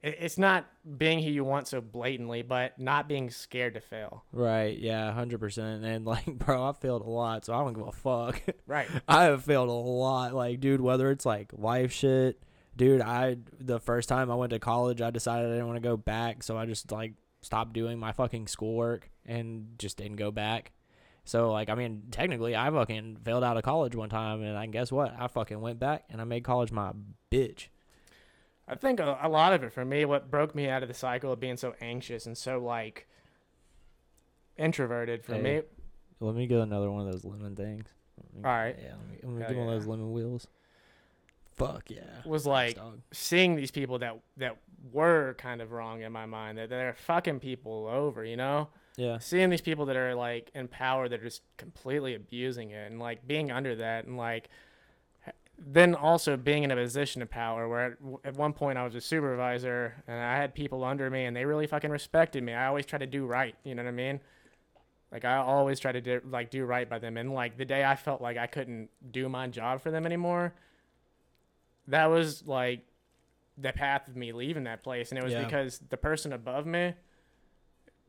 [0.01, 0.67] it's not
[0.97, 4.25] being who you want so blatantly, but not being scared to fail.
[4.33, 4.79] Right?
[4.79, 5.85] Yeah, hundred percent.
[5.85, 8.41] And like, bro, I failed a lot, so I don't give a fuck.
[8.67, 8.87] Right.
[9.09, 10.35] I have failed a lot.
[10.35, 12.41] Like, dude, whether it's like life shit,
[12.79, 15.87] dude, I the first time I went to college, I decided I didn't want to
[15.87, 20.31] go back, so I just like stopped doing my fucking schoolwork and just didn't go
[20.31, 20.73] back.
[21.25, 24.65] So like, I mean, technically, I fucking failed out of college one time, and I
[24.67, 25.15] guess what?
[25.19, 26.93] I fucking went back and I made college my
[27.31, 27.67] bitch.
[28.67, 30.95] I think a, a lot of it for me, what broke me out of the
[30.95, 33.09] cycle of being so anxious and so like
[34.57, 35.43] introverted for Hey.
[35.43, 35.63] me.
[36.21, 37.87] Let me get another one of those lemon things.
[38.35, 38.77] Me- All right.
[38.83, 40.47] Yeah, let me, let me Hell get one of those lemon wheels.
[41.59, 42.03] Fuck yeah.
[42.25, 42.79] was like
[43.13, 44.57] seeing these people that that
[44.93, 48.69] were kind of wrong in my mind that they're fucking people over, you know?
[48.99, 52.91] yeah, Seeing these people that are like in power that are just completely abusing it
[52.91, 54.49] and like being under that and like
[55.57, 58.97] then also being in a position of power where at, at one point I was
[58.97, 62.55] a supervisor and I had people under me and they really fucking respected me.
[62.55, 64.21] I always try to do right, you know what I mean?
[65.13, 67.85] Like I always try to do, like do right by them and like the day
[67.85, 70.55] I felt like I couldn't do my job for them anymore,
[71.89, 72.81] that was like
[73.57, 75.45] the path of me leaving that place and it was Yeah.
[75.45, 76.95] because the person above me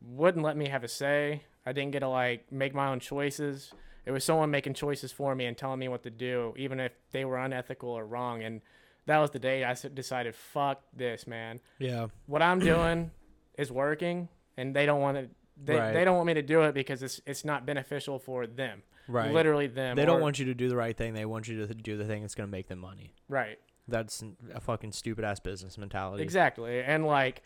[0.01, 1.43] wouldn't let me have a say.
[1.65, 3.73] I didn't get to like make my own choices.
[4.05, 6.93] It was someone making choices for me and telling me what to do, even if
[7.11, 8.41] they were unethical or wrong.
[8.43, 8.61] And
[9.05, 11.59] that was the day I decided, fuck this, man.
[11.79, 13.11] yeah, What I'm doing
[13.57, 15.29] is working, and they don't want to.
[15.61, 15.91] They, Right.
[15.93, 18.81] they don't want me to do it because it's it's not beneficial for them.
[19.09, 19.33] right.
[19.33, 19.97] Literally them.
[19.97, 21.13] They don't want you to do the right thing.
[21.13, 23.13] They want you to do the thing that's gonna make them money.
[23.27, 23.59] right.
[23.89, 26.23] That's a fucking stupid ass business mentality.
[26.23, 26.81] Exactly.
[26.81, 27.41] And like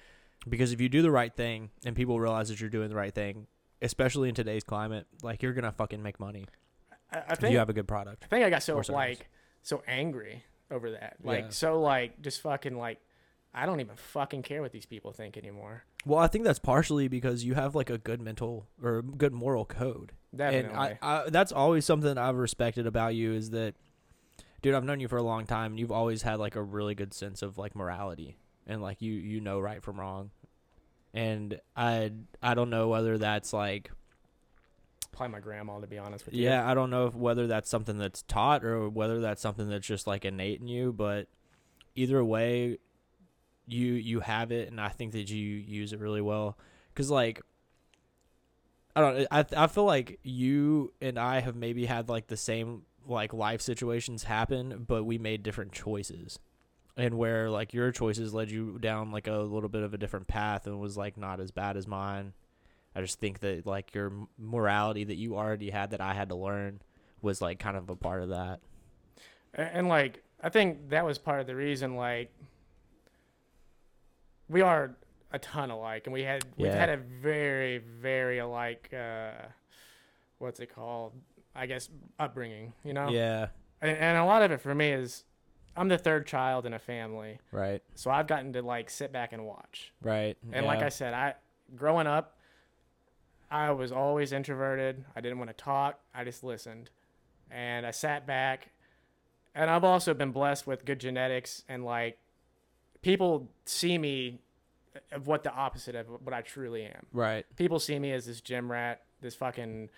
[0.47, 3.13] Because if you do the right thing and people realize that you're doing the right
[3.13, 3.47] thing,
[3.81, 6.45] especially in today's climate, like you're gonna fucking make money
[7.11, 8.23] I, I if think you have a good product.
[8.25, 9.29] I think I got so like
[9.61, 11.17] so angry over that.
[11.23, 11.49] Like Yeah.
[11.49, 12.99] so like just fucking like
[13.55, 15.83] I don't even fucking care what these people think anymore.
[16.05, 19.63] Well, I think that's partially because you have like a good mental or good moral
[19.63, 20.11] code.
[20.35, 20.69] Definitely.
[20.71, 23.75] And I, I, that's always something I've respected about you is that,
[24.63, 26.95] dude, I've known you for a long time and you've always had like a really
[26.95, 30.31] good sense of like morality and like you, you know right from wrong.
[31.13, 32.11] And I,
[32.41, 33.91] I don't know whether that's like,
[35.11, 36.45] Probably my grandma to be honest with you.
[36.45, 39.85] yeah, I don't know if whether that's something that's taught or whether that's something that's
[39.85, 41.27] just like innate in you, but
[41.93, 42.79] either way,
[43.67, 44.69] you, you have it.
[44.69, 46.57] And I think that you use it really well.
[46.95, 47.41] Cause like,
[48.95, 49.27] I don't.
[49.31, 53.61] I I feel like you and I have maybe had like the same like life
[53.61, 56.39] situations happen, but we made different choices,
[56.95, 60.27] and where like your choices led you down like a little bit of a different
[60.27, 62.33] path and was like not as bad as mine.
[62.95, 66.35] I just think that like your morality that you already had that I had to
[66.35, 66.81] learn
[67.21, 68.59] was like kind of a part of that.
[69.53, 72.31] And, and like I think that was part of the reason like
[74.49, 74.95] we are
[75.31, 79.31] a ton alike and we had we've had a very very alike uh
[80.37, 81.13] what's it called?
[81.55, 81.89] I guess
[82.19, 83.09] upbringing, you know?
[83.09, 83.47] Yeah.
[83.81, 85.23] And, and a lot of it for me is
[85.75, 87.39] I'm the third child in a family.
[87.51, 87.81] Right.
[87.95, 89.91] So I've gotten to like sit back and watch.
[90.01, 90.37] Right.
[90.51, 90.81] And like.
[90.81, 91.35] I said, I
[91.75, 92.37] growing up,
[93.49, 95.03] I was always introverted.
[95.15, 95.99] I didn't want to talk.
[96.13, 96.89] I just listened,
[97.51, 98.69] and I sat back.
[99.55, 102.17] And I've also been blessed with good genetics, and like
[103.03, 104.39] people see me
[105.11, 107.05] of what the opposite of what I truly am.
[107.11, 107.45] right.
[107.55, 109.89] People see me as this gym rat, this fucking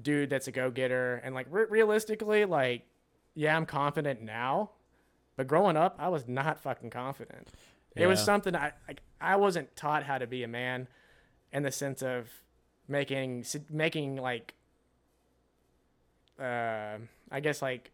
[0.00, 2.86] dude that's a go getter, and like re- realistically, like
[3.34, 4.70] yeah, I'm confident now,
[5.36, 7.48] but growing up, I was not fucking confident.
[7.94, 9.00] It was something I like.
[9.20, 10.88] I wasn't taught how to be a man,
[11.52, 12.28] in the sense of
[12.86, 14.54] making making like,
[16.38, 16.98] uh,
[17.30, 17.90] I guess like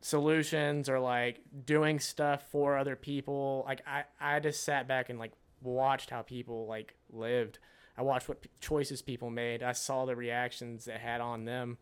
[0.00, 3.64] solutions or like doing stuff for other people.
[3.66, 5.32] Like I, I just sat back and like
[5.62, 7.58] watched how people like lived.
[7.98, 9.62] I watched what p- choices people made.
[9.62, 11.78] I saw the reactions it had on them,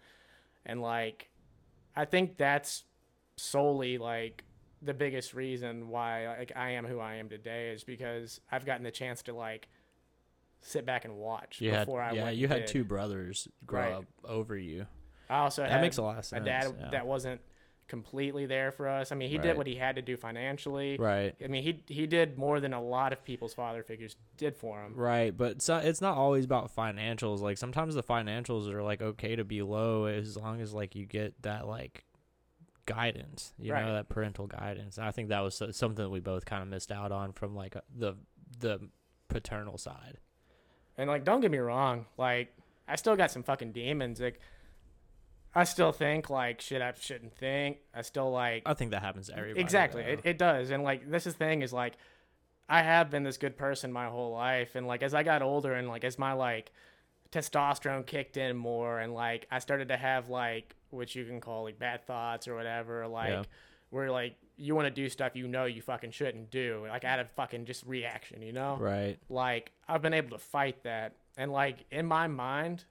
[0.64, 1.28] and like
[1.96, 2.84] I think that's
[3.36, 4.44] solely like
[4.82, 8.84] the biggest reason why like I am who I am today is because I've gotten
[8.84, 9.68] the chance to like
[10.60, 12.66] sit back and watch You had, before I yeah, you had did.
[12.68, 13.92] two brothers grow Right.
[13.92, 14.86] up over you.
[15.28, 16.42] I also That had makes a lot of sense.
[16.42, 16.90] a dad yeah.
[16.90, 17.40] that wasn't
[17.88, 19.12] completely there for us.
[19.12, 19.42] I mean, he Right.
[19.44, 20.96] did what he had to do financially.
[20.98, 21.34] Right.
[21.42, 24.82] I mean, he he did more than a lot of people's father figures did for
[24.82, 24.94] him.
[24.94, 27.40] Right, but so, it's not always about financials.
[27.40, 31.04] Like sometimes the financials are like okay to be low as long as like you
[31.06, 32.04] get that like
[32.86, 33.84] guidance, you Right.
[33.84, 34.98] know, that parental guidance.
[34.98, 37.54] And I think that was something that we both kind of missed out on from
[37.54, 38.14] like the
[38.60, 38.88] the
[39.28, 40.18] paternal side.
[40.96, 42.54] And like, don't get me wrong, like
[42.86, 44.20] I still got some fucking demons.
[44.20, 44.38] Like,
[45.54, 47.78] I still think like shit I shouldn't think.
[47.94, 49.60] I still like I think that happens to everybody.
[49.60, 50.08] exactly though.
[50.08, 50.70] it, it does.
[50.70, 51.94] And like this is the thing is like,
[52.68, 55.72] I have been this good person my whole life, and like as I got older
[55.74, 56.72] and like as my like
[57.30, 61.64] testosterone kicked in more, and like I started to have like what you can call
[61.64, 63.42] like bad thoughts or whatever, like Yeah.
[63.90, 67.18] where like you want to do stuff you know you fucking shouldn't do, like out
[67.18, 68.76] of fucking just reaction, you know?
[68.80, 69.18] right.
[69.28, 71.14] like I've been able to fight that.
[71.36, 72.84] And like in my mind,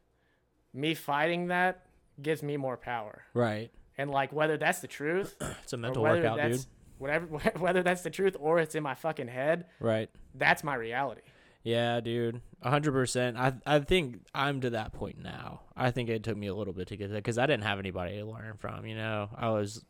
[0.73, 1.85] me fighting that
[2.21, 3.23] gives me more power.
[3.33, 3.71] Right.
[3.97, 6.65] And like whether that's the truth, It's a mental workout, dude.
[6.97, 7.25] whatever
[7.57, 10.09] whether that's the truth or it's in my fucking head, Right.
[10.35, 11.21] that's my reality.
[11.63, 13.37] Yeah, dude, hundred percent.
[13.37, 15.61] I I think I'm to that point now.
[15.77, 17.79] I think it took me a little bit to get there because I didn't have
[17.79, 18.85] anybody to learn from.
[18.85, 19.85] You know, I was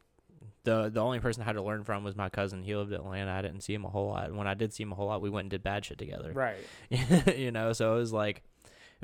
[0.65, 2.61] the the only person I had to learn from was my cousin.
[2.61, 3.31] He lived in Atlanta.
[3.31, 4.25] I didn't see him a whole lot.
[4.27, 5.97] And when I did see him a whole lot, we went and did bad shit
[5.97, 6.31] together.
[6.31, 6.57] Right.
[7.37, 8.43] you know, so it was like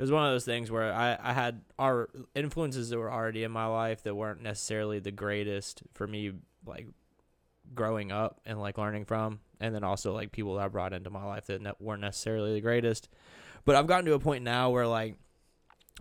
[0.00, 3.44] it was one of those things where I I had our influences that were already
[3.44, 6.32] in my life that weren't necessarily the greatest for me,
[6.64, 6.86] like
[7.74, 11.10] growing up and like learning from and then also like people that I brought into
[11.10, 13.10] my life that ne- weren't necessarily the greatest.
[13.66, 15.16] But I've gotten to a point now where like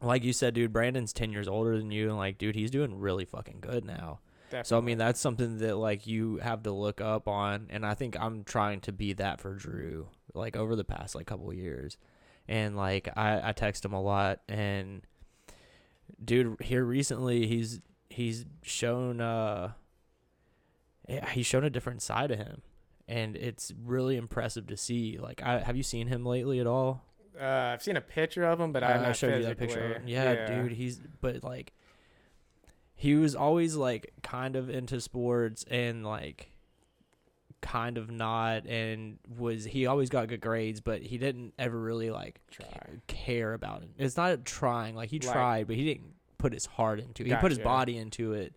[0.01, 2.97] like you said dude Brandon's 10 years older than you and like dude he's doing
[2.97, 4.21] really fucking good now.
[4.45, 4.69] Definitely.
[4.69, 7.95] so I mean that's something that like you have to look up on and I
[7.95, 11.57] think I'm trying to be that for Drew like over the past like couple of
[11.57, 11.97] years
[12.49, 15.03] and like I I text him a lot and
[16.23, 19.71] dude here recently he's he's shown uh
[21.31, 22.61] he's shown a different side of him
[23.07, 27.05] and it's really impressive to see like I have you seen him lately at all
[27.39, 29.57] uh, I've seen a picture of him, but uh, I'm I not showed you that
[29.57, 29.79] picture.
[29.79, 30.07] of him.
[30.07, 31.71] Yeah, dude, he's but like
[32.95, 36.51] he was always like kind of into sports and like
[37.61, 42.09] kind of not and was he always got good grades but he didn't ever really
[42.09, 42.65] like Try.
[43.07, 43.89] care about it.
[43.97, 47.27] It's not trying like he tried but he didn't put his heart into it.
[47.27, 47.67] He put his Gotcha.
[47.67, 48.55] body into it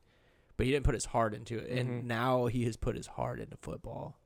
[0.56, 1.70] but he didn't put his heart into it.
[1.70, 1.78] Mhm.
[1.80, 4.18] And now he has put his heart into football.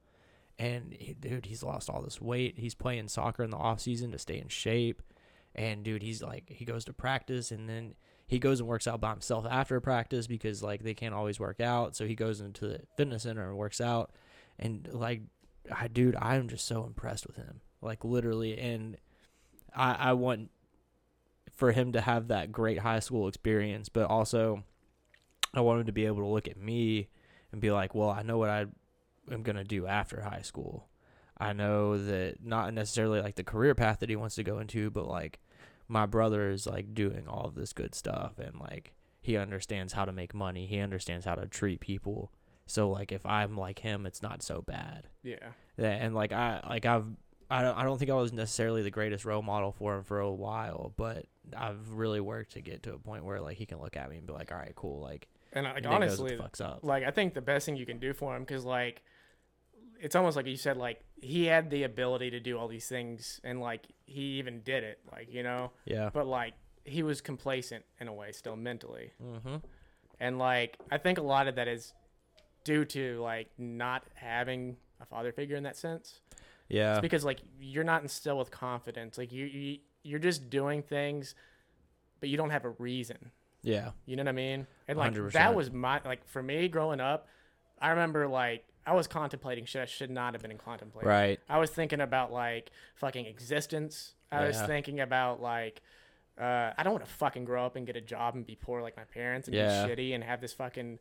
[0.59, 2.59] And he, dude, he's lost all this weight.
[2.59, 5.03] He's playing soccer in the off season to stay in shape.
[5.55, 7.95] And dude, he's like he goes to practice and then
[8.27, 11.61] he goes and works out by himself after practice because like they can't always work
[11.61, 11.95] out.
[11.95, 14.11] So he goes into the fitness center and works out.
[14.59, 15.23] And like,
[15.75, 17.61] I dude, I am just so impressed with him.
[17.81, 18.97] Like literally, and
[19.75, 20.51] I I want
[21.53, 24.65] for him to have that great high school experience, but also
[25.55, 27.09] I want him to be able to look at me
[27.53, 28.67] and be like, well, I know what I
[29.31, 30.89] am gonna do after high school.
[31.39, 34.91] I know that not necessarily like the career path that he wants to go into,
[34.91, 35.39] but like
[35.89, 40.05] my brother is like doing all of this good stuff and like he understands how
[40.05, 40.67] to make money.
[40.67, 42.33] He understands how to treat people.
[42.67, 45.09] So like if I'm like him, it's not so bad.
[45.23, 45.37] Yeah.
[45.79, 47.07] And like I like I've
[47.51, 50.19] I don't I don't think I was necessarily the greatest role model for him for
[50.21, 51.27] a while, but
[51.57, 54.17] I've really worked to get to a point where like he can look at me
[54.17, 56.81] and be like, all right, cool, like, And like honestly, fuck's up.
[56.83, 59.03] like I think the best thing you can do for him because like
[60.01, 63.41] it's almost like you said like he had the ability to do all these things
[63.45, 66.11] and like he even did it like you know Yeah.
[66.13, 66.53] but like
[66.85, 69.57] he was complacent in a way still mentally Mm-hmm.
[70.21, 71.95] and like i think a lot of that is
[72.67, 76.21] due to like not having a father figure in that sense
[76.69, 76.93] Yeah.
[76.95, 81.35] it's because like you're not instilled with confidence like you, you you're just doing things
[82.21, 83.31] but you don't have a reason
[83.63, 83.91] Yeah.
[84.07, 84.67] you know what I mean?
[84.89, 85.33] And like 100%.
[85.33, 87.29] that was my like for me growing up,
[87.81, 91.09] I remember like I was contemplating shit I should not have been contemplating.
[91.09, 91.41] Right.
[91.49, 94.15] I was thinking about like fucking existence.
[94.31, 95.83] I was thinking about like
[96.41, 98.83] uh, I don't want to fucking grow up and get a job and be poor
[98.83, 99.87] like my parents and Yeah.
[99.87, 100.99] be shitty and have this fucking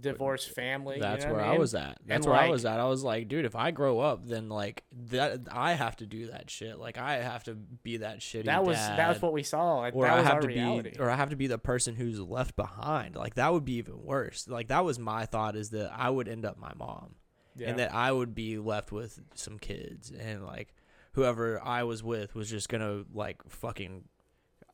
[0.00, 0.96] divorced family.
[0.96, 1.98] you That's know where I, I, was at.
[2.06, 2.80] That's And, where I was at.
[2.80, 6.28] I was like, dude, if I grow up, then like that, I have to do
[6.28, 6.78] that shit.
[6.78, 8.46] Like I have to be that shitty.
[8.46, 9.76] That was that was what we saw.
[9.76, 10.90] Like, or that I was have to reality.
[10.90, 13.16] be, or I have to be the person who's left behind.
[13.16, 14.46] Like that would be even worse.
[14.48, 17.14] Like that was my thought is that I would end up my mom,
[17.56, 17.68] yeah.
[17.68, 20.74] and that I would be left with some kids, and like
[21.12, 24.04] whoever I was with was just gonna like fucking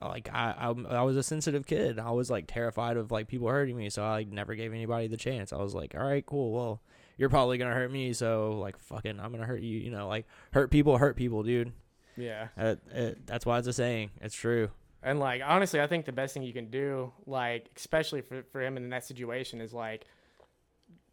[0.09, 1.99] like I, I I was a sensitive kid.
[1.99, 5.07] I was like terrified of like people hurting me, so I like, never gave anybody
[5.09, 5.53] the chance.
[5.53, 6.53] I was like, all right, cool.
[6.53, 6.81] Well,
[7.17, 9.79] you're probably gonna hurt me, so like fucking, I'm gonna hurt you.
[9.79, 11.73] You know, like hurt people, hurt people, dude.
[12.17, 12.49] Yeah.
[12.59, 14.11] Uh, it, that's why it's a saying.
[14.21, 14.71] It's true.
[15.03, 18.61] And like honestly, I think the best thing you can do, like especially for for
[18.63, 20.07] him in that situation, is like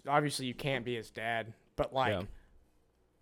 [0.07, 2.22] obviously you can't be his dad, but like Yeah.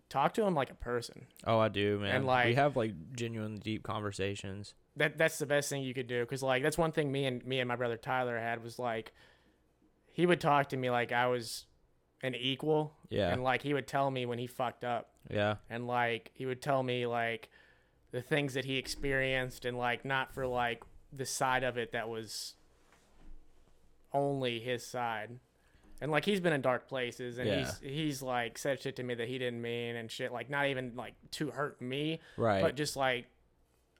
[0.08, 1.26] talk to him like a person.
[1.46, 2.22] Oh, I do, man.
[2.22, 4.74] we like- we have like genuine deep conversations.
[4.98, 7.44] That that's the best thing you could do because like that's one thing me and
[7.46, 9.12] me and my brother Tyler had was like
[10.12, 11.64] he would talk to me like I was
[12.22, 13.30] an equal, Yeah.
[13.32, 15.56] and like he would tell me when he fucked up, Yeah.
[15.70, 17.48] and like he would tell me like
[18.10, 22.08] the things that he experienced and like not for like the side of it that
[22.08, 22.54] was
[24.12, 25.38] only his side
[26.00, 27.58] and like he's been in dark places and Yeah.
[27.58, 30.66] he's he's like said shit to me that he didn't mean and shit like not
[30.66, 32.62] even like to hurt me Right.
[32.62, 33.26] but just like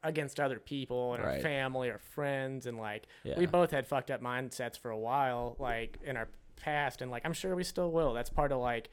[0.03, 3.37] against other people and our family or friends and like yeah.
[3.37, 7.23] we both had fucked up mindsets for a while like in our past and like
[7.25, 8.91] i'm sure we still will that's part of like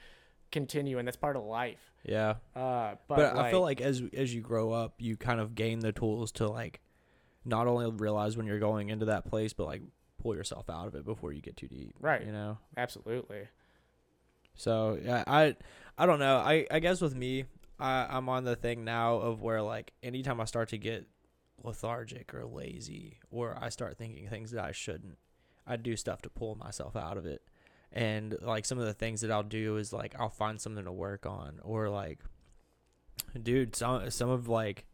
[0.51, 2.35] continuing that's part of life yeah.
[2.55, 5.79] uh but, But, I feel like as as you grow up, you kind of gain
[5.79, 6.79] the tools to like
[7.43, 9.81] not only realize when you're going into that place, but like
[10.21, 11.95] pull yourself out of it before you get too deep.
[11.99, 12.25] Right.
[12.25, 12.57] You know.
[12.77, 13.47] absolutely
[14.55, 15.55] So yeah, I
[15.97, 16.37] I don't know.
[16.37, 17.45] I I guess with me,
[17.79, 21.07] I I'm on the thing now of where like anytime I start to get
[21.63, 25.17] lethargic or lazy, or I start thinking things that I shouldn't,
[25.65, 27.41] I do stuff to pull myself out of it.
[27.91, 30.91] And like some of the things that I'll do is like I'll find something to
[30.91, 32.19] work on, or like,
[33.41, 34.85] dude, some some of like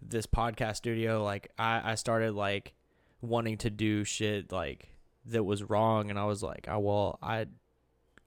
[0.00, 2.74] this podcast studio, like I I started like
[3.20, 4.88] wanting to do shit like
[5.26, 7.46] that was wrong, and I was like, oh well, I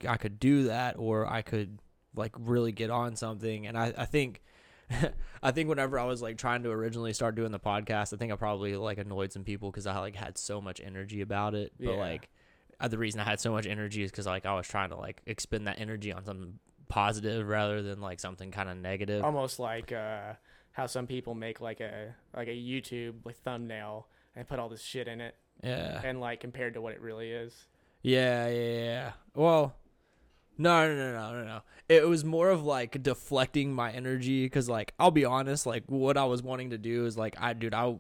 [0.08, 1.80] I could do that or I could
[2.16, 3.68] like really get on something.
[3.68, 4.42] And I, I think
[5.44, 8.32] I think whenever I was like trying to originally start doing the podcast I think
[8.32, 11.74] I probably like annoyed some people because I like had so much energy about it.
[11.80, 12.00] But Yeah.
[12.00, 12.30] like
[12.80, 14.96] uh, the reason I had so much energy is because like I was trying to
[14.98, 19.24] like expend that energy on something positive rather than like something kind of negative.
[19.24, 20.34] Almost like uh
[20.72, 24.82] how some people make like a like a youtube like thumbnail and put all this
[24.82, 25.36] shit in it.
[25.64, 26.02] Yeah.
[26.04, 27.54] And like compared to what it really is.
[28.02, 29.12] Yeah, yeah, yeah.
[29.34, 29.74] Well,
[30.58, 31.62] no, no, no, no, no, no.
[31.88, 36.18] It was more of like deflecting my energy because, like, I'll be honest, like, what
[36.18, 37.96] I was wanting to do is like, I, dude, I,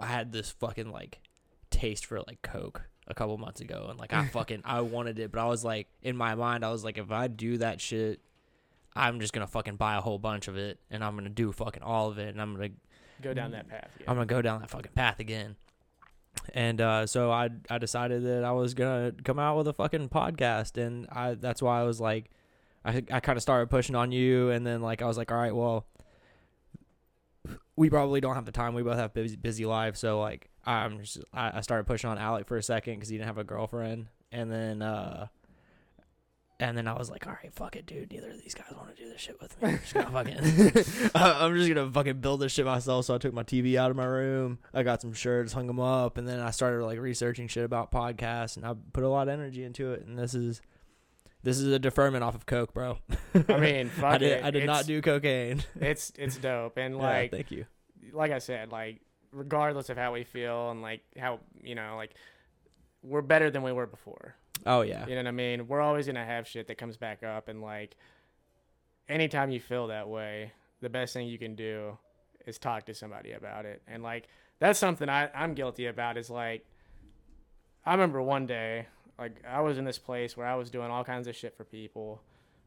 [0.00, 1.20] I had this fucking like
[1.70, 5.32] taste for like Coke a couple months ago, and like, I fucking, I wanted it,
[5.32, 8.20] but I was like, in my mind, I was like, if I do that shit,
[8.94, 11.82] I'm just gonna fucking buy a whole bunch of it, and I'm gonna do fucking
[11.82, 12.70] all of it, and I'm gonna
[13.22, 14.06] go down that path yeah.
[14.08, 15.56] I'm gonna go down that fucking path again.
[16.52, 20.08] And uh, so I I decided that I was gonna come out with a fucking
[20.08, 22.30] podcast, and I that's why I was like,
[22.84, 25.38] I I kind of started pushing on you, and then like I was like, all
[25.38, 25.86] right, well,
[27.76, 28.74] we probably don't have the time.
[28.74, 32.18] We both have busy busy lives, so like I'm just I, I started pushing on
[32.18, 35.28] Alec for a second because he didn't have a girlfriend, and then uh.
[36.60, 38.12] And then I was like, all right, fuck it, dude.
[38.12, 39.70] Neither of these guys want to do this shit with me.
[39.70, 43.06] I'm just gonna fucking, I'm just gonna fucking build this shit myself.
[43.06, 44.58] So I took my TV out of my room.
[44.74, 47.90] I got some shirts, hung them up, and then I started like researching shit about
[47.90, 50.04] podcasts, and I put a lot of energy into it.
[50.06, 50.60] And this is,
[51.42, 52.98] this is a deferment off of coke, bro.
[53.48, 54.44] i mean fuck I did, it.
[54.44, 55.64] I did not do cocaine.
[55.80, 57.64] it's it's dope and Yeah, like thank you.
[58.12, 59.00] like I said, like
[59.32, 62.12] regardless of how we feel and like how you know, like
[63.02, 64.34] we're better than we were before.
[64.66, 65.68] Oh yeah, You know what I mean?
[65.68, 67.96] We're always gonna have shit that comes back up, and like
[69.08, 71.98] anytime you feel that way, the best thing you can do
[72.46, 73.82] is talk to somebody about it.
[73.86, 74.28] And like
[74.58, 76.16] that's something I I'm guilty about.
[76.16, 76.64] Is like
[77.84, 78.86] I remember one day,
[79.18, 81.64] like I was in this place where I was doing all kinds of shit for
[81.64, 82.22] people.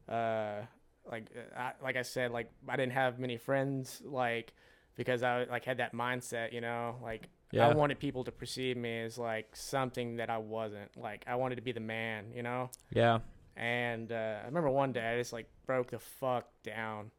[0.08, 0.62] Uh,
[1.10, 4.52] like I, like I said, like I didn't have many friends, like
[4.96, 7.68] because I like had that mindset, you know, like Yeah.
[7.68, 10.96] I wanted people to perceive me as like something that I wasn't.
[10.96, 12.70] Like I wanted to be the man, you know.
[12.90, 13.20] yeah,
[13.56, 17.10] And uh, I remember one day I just like broke the fuck down,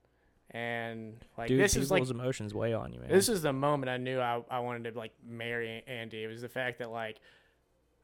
[0.52, 1.60] and like dude.
[1.60, 3.10] this is like emotions weigh on you, man.
[3.10, 6.24] this is the moment I knew I, I wanted to like marry Andy.
[6.24, 7.18] It was the fact that like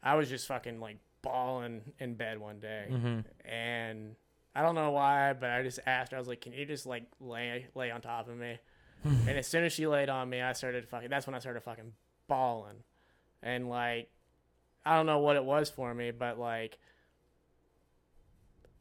[0.04, 4.16] I was just fucking like bawling in bed one day, hmm and
[4.56, 6.18] I don't know why, but I just asked her.
[6.18, 8.58] I was like, "Can you just like lay lay on top of me?"
[9.04, 11.10] and as soon as she laid on me, I started fucking.
[11.10, 11.94] That's when I started fucking
[12.32, 12.84] bawling,
[13.44, 14.10] and like
[14.86, 16.78] I don't know what it was for me, but like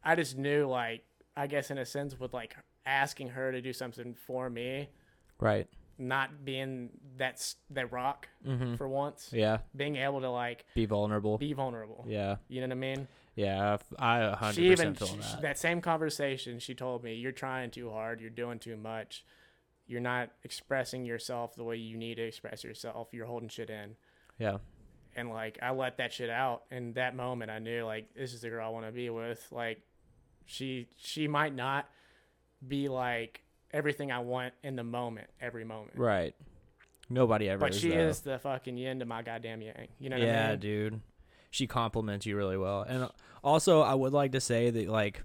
[0.05, 1.05] I just knew like
[1.36, 2.56] I guess in a sense with like
[2.86, 4.89] asking her to do something for me,
[5.40, 5.66] right.
[5.98, 11.39] not being that that rock hmm for once, Yeah, being able to like be vulnerable.
[11.39, 12.05] be vulnerable.
[12.09, 13.09] yeah, You know what I mean?
[13.35, 13.77] yeah.
[13.98, 15.43] I hundred she even percent feel sh- that.
[15.43, 19.24] that same conversation she told me you're trying too hard you're doing too much
[19.91, 23.09] you're not expressing yourself the way you need to express yourself.
[23.11, 23.97] You're holding shit in.
[24.39, 24.59] Yeah.
[25.17, 26.62] And like I let that shit out.
[26.71, 29.45] And that moment I knew like this is the girl I want to be with.
[29.51, 29.83] Like
[30.47, 31.89] she she might not
[32.67, 33.43] be like
[33.73, 35.97] everything I want in the moment, every moment.
[35.97, 36.37] Right.
[37.09, 37.59] Nobody ever.
[37.59, 38.09] But is, she though.
[38.09, 39.89] is the fucking yin to my goddamn yang.
[39.99, 40.61] You know what yeah, I mean?
[40.61, 41.01] dude.
[41.51, 42.83] She compliments you really well.
[42.83, 43.09] And uh,
[43.43, 45.25] also, I would like to say that like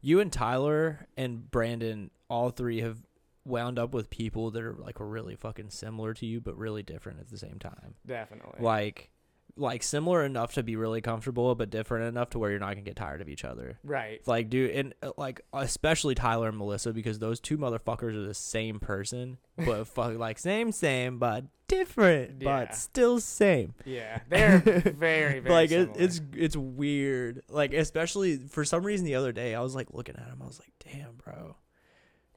[0.00, 2.98] you and Tyler and Brandon, all three have
[3.44, 7.20] wound up with people that are like really fucking similar to you, but really different
[7.20, 7.94] at the same time.
[8.06, 8.60] Definitely.
[8.64, 9.10] Like,
[9.56, 12.80] like similar enough to be really comfortable, but different enough to where you're not gonna
[12.82, 13.78] get tired of each other.
[13.84, 14.20] right.
[14.26, 18.32] Like, dude, and uh, like especially Tyler and Melissa because those two motherfuckers are the
[18.34, 22.64] same person, but fuck, like same, same, but different, Yeah.
[22.66, 23.74] but still same.
[23.84, 24.20] Yeah.
[24.28, 27.42] They're very, very like it, it's it's weird.
[27.50, 30.38] Like especially for some reason the other day I was like looking at him.
[30.42, 31.56] I was like, damn, bro.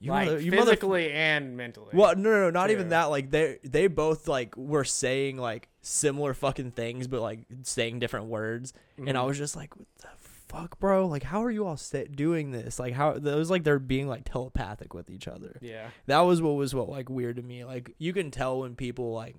[0.06, 1.90] You like mother- you mother- physically and mentally.
[1.94, 3.06] well, no, no, no, not even that.
[3.06, 8.28] Like they they both like were saying like similar fucking things, but like saying different
[8.28, 9.28] words, and I Mhm.
[9.28, 10.08] was just like, what the
[10.48, 11.08] fuck, bro?
[11.08, 12.80] Like, how are you all sa- doing this?
[12.80, 15.58] Like, how it was like they're being like telepathic with each other.
[15.62, 15.90] Yeah.
[16.06, 17.66] That was what was what like weird to me.
[17.66, 19.36] Like you can tell when people like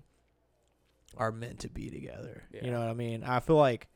[1.17, 2.43] are meant to be together.
[2.53, 2.65] Yeah.
[2.65, 3.25] You know what I mean?
[3.25, 3.89] I feel like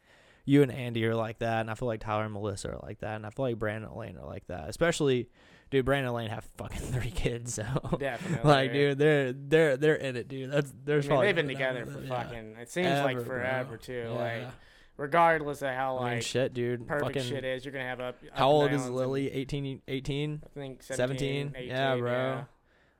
[0.47, 3.01] you and Andy are like that, and I feel like Tyler and Melissa are like
[3.01, 4.68] that, and I feel like Brandon and Elaine are like that.
[4.68, 5.28] Especially,
[5.70, 7.64] dude, Brandon Lane have fucking three kids, so
[7.98, 8.51] Definitely.
[8.51, 10.51] like, dude, they're they're they're in it, dude.
[10.51, 12.09] That's I there's mean, probably they've been together for yeah.
[12.09, 12.56] fucking.
[12.60, 13.36] It seems like Ever, bro.
[13.38, 14.06] forever too.
[14.06, 14.10] Yeah.
[14.10, 14.48] Like
[14.97, 16.86] regardless of how I mean, like shit, dude.
[16.86, 18.16] perfect fucking, shit is, you're gonna have up.
[18.32, 19.30] how up and old is Lily?
[19.32, 20.42] 18, 18?
[20.44, 21.52] I think 17?
[21.52, 22.10] 17, Yeah, bro.
[22.12, 22.44] Yeah.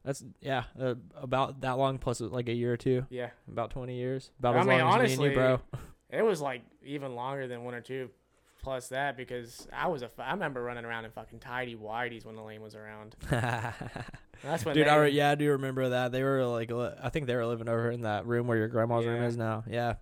[0.05, 3.05] That's yeah, uh, about that long plus like a year or two.
[3.10, 3.30] yeah.
[3.52, 4.30] About twenty years.
[4.38, 5.60] About I as mean, long as me and you, bro.
[6.09, 8.09] It was like even longer than one or two,
[8.62, 10.11] plus that because I was a.
[10.19, 13.16] I remember running around in fucking tidy whities when the lane was around.
[14.43, 16.12] That's when Dude, they, I re- yeah, I do remember that.
[16.12, 18.69] They were like, li- I think they were living over in that room where your
[18.69, 19.65] grandma's room is now.
[19.69, 19.95] Yeah,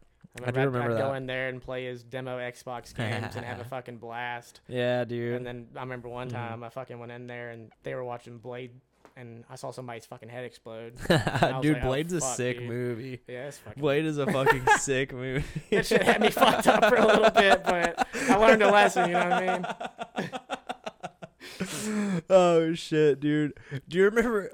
[0.45, 3.35] I, do remember I'd, remember I'd go in there and play his demo Xbox games
[3.35, 4.61] and have a fucking blast.
[4.69, 5.35] yeah, dude.
[5.35, 6.33] And then I remember one Mhm.
[6.35, 8.71] time I fucking went in there and they were watching Blade,
[9.19, 10.97] and I saw somebody's fucking head explode.
[11.09, 12.69] dude, like, oh, Blade's a sick dude.
[12.69, 13.21] movie.
[13.27, 13.81] Yeah, it's fucking.
[13.81, 15.45] Blade is a fucking sick movie.
[15.71, 19.09] That shit had me fucked up for a little bit, but I learned a lesson.
[19.09, 19.59] You know what I
[20.23, 20.31] mean?
[22.31, 23.55] oh shit, dude.
[23.89, 24.51] Do you remember?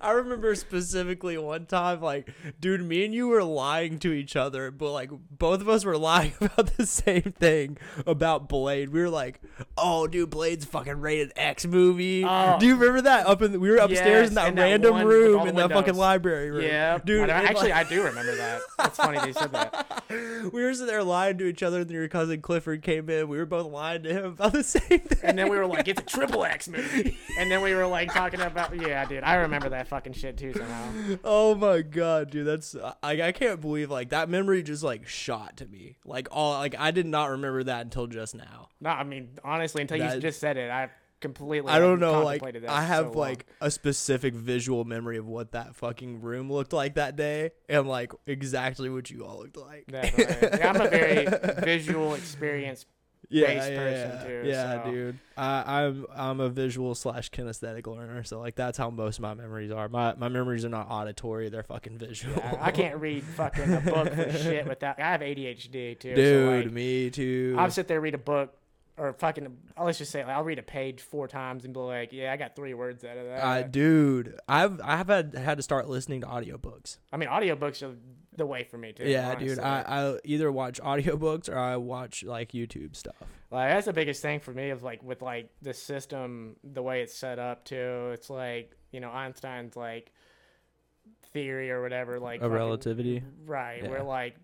[0.00, 2.30] I remember specifically one time, like,
[2.60, 5.96] dude, me and you were lying to each other, but like both of us were
[6.04, 8.90] lying about the same thing about Blade.
[8.90, 9.40] We were like,
[9.76, 12.56] "Oh, dude, Blade's fucking rated X movie." Oh.
[12.58, 13.26] Do you remember that?
[13.26, 15.56] Up in the, we were upstairs Yes, in that in that random one room in
[15.56, 16.64] that fucking library room.
[16.64, 17.30] Yeah, dude.
[17.30, 18.60] I, actually, like- I do remember that.
[18.80, 20.04] It's funny they said that.
[20.52, 23.28] we were sitting there lying to each other, and then your cousin Clifford came in.
[23.28, 25.18] We were both lying to him about the same thing.
[25.22, 28.12] And then we were like, "It's a triple X movie," and then we were like
[28.12, 31.16] talking about, yeah, dude, I remember that fucking shit too somehow.
[31.24, 35.56] Oh my god, dude, that's I I can't believe like that memory just like shot
[35.58, 35.96] to me.
[36.04, 38.68] Like all like I did not remember that until just now.
[38.80, 40.90] No, I mean, honestly, until That- you just said it, I
[41.20, 41.70] completely.
[41.72, 43.18] I don't know, like I have so long.
[43.18, 47.88] like a specific visual memory of what that fucking room looked like that day, and
[47.88, 49.84] like exactly what you all looked like.
[49.90, 51.26] Yeah, I'm a very
[51.64, 52.84] visual experience.
[53.28, 55.18] Yeah, yeah, yeah, too, yeah, so- dude.
[55.36, 59.34] I, I'm I'm a visual slash kinesthetic learner, so like that's how most of my
[59.34, 59.88] memories are.
[59.88, 62.40] My my memories are not auditory; they're fucking visual.
[62.42, 65.00] I, I can't read fucking a book for shit without.
[65.00, 66.14] I have ADHD too.
[66.14, 66.50] dude.
[66.50, 67.56] so like, me too.
[67.58, 68.54] I'll sit there read a book.
[68.96, 72.12] Or fucking, let's just say, like, I'll read a page four times and be like,
[72.12, 75.64] "Yeah, I got three words out of that." Uh, dude, I've I've had had to
[75.64, 76.98] start listening to audiobooks.
[77.12, 77.96] I mean, audiobooks are
[78.36, 79.04] the way for me too.
[79.08, 79.58] Yeah, dude.
[79.58, 83.14] I, I either watch audiobooks or I watch like YouTube stuff.
[83.50, 87.02] Like that's the biggest thing for me is like with like the system, the way
[87.02, 88.10] it's set up too.
[88.12, 90.12] It's like you know Einstein's like
[91.32, 93.22] theory or whatever, like Of relativity?
[93.46, 93.82] right?
[93.82, 93.90] Yeah.
[93.90, 94.36] Where like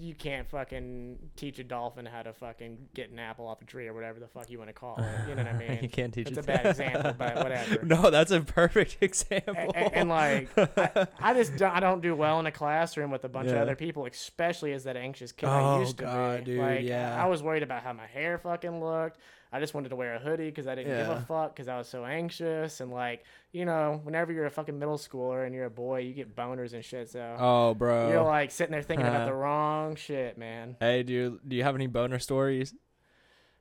[0.00, 3.86] you can't fucking teach a dolphin how to fucking get an apple off a tree
[3.86, 5.28] or whatever the fuck you want to call it.
[5.28, 5.78] You know what I mean?
[5.82, 6.44] you can't teach It's it.
[6.44, 7.78] a bad example, but whatever.
[7.84, 9.54] no, that's a perfect example.
[9.74, 13.24] a- and, like I, I just don't, I don't do well in a classroom with
[13.24, 16.38] a bunch of other people, especially as that anxious kid I Oh, used to God,
[16.40, 16.44] be.
[16.52, 17.22] dude, like yeah.
[17.22, 19.18] I was worried about how my hair fucking looked.
[19.52, 21.76] I just wanted to wear a hoodie because I didn't give a fuck because I
[21.76, 25.66] was so anxious and like you know whenever you're a fucking middle schooler and you're
[25.66, 28.10] a boy you get boners and shit so oh, bro.
[28.10, 30.76] you're like sitting there thinking about the wrong shit man.
[30.80, 32.74] hey, dude, do you have any boner stories?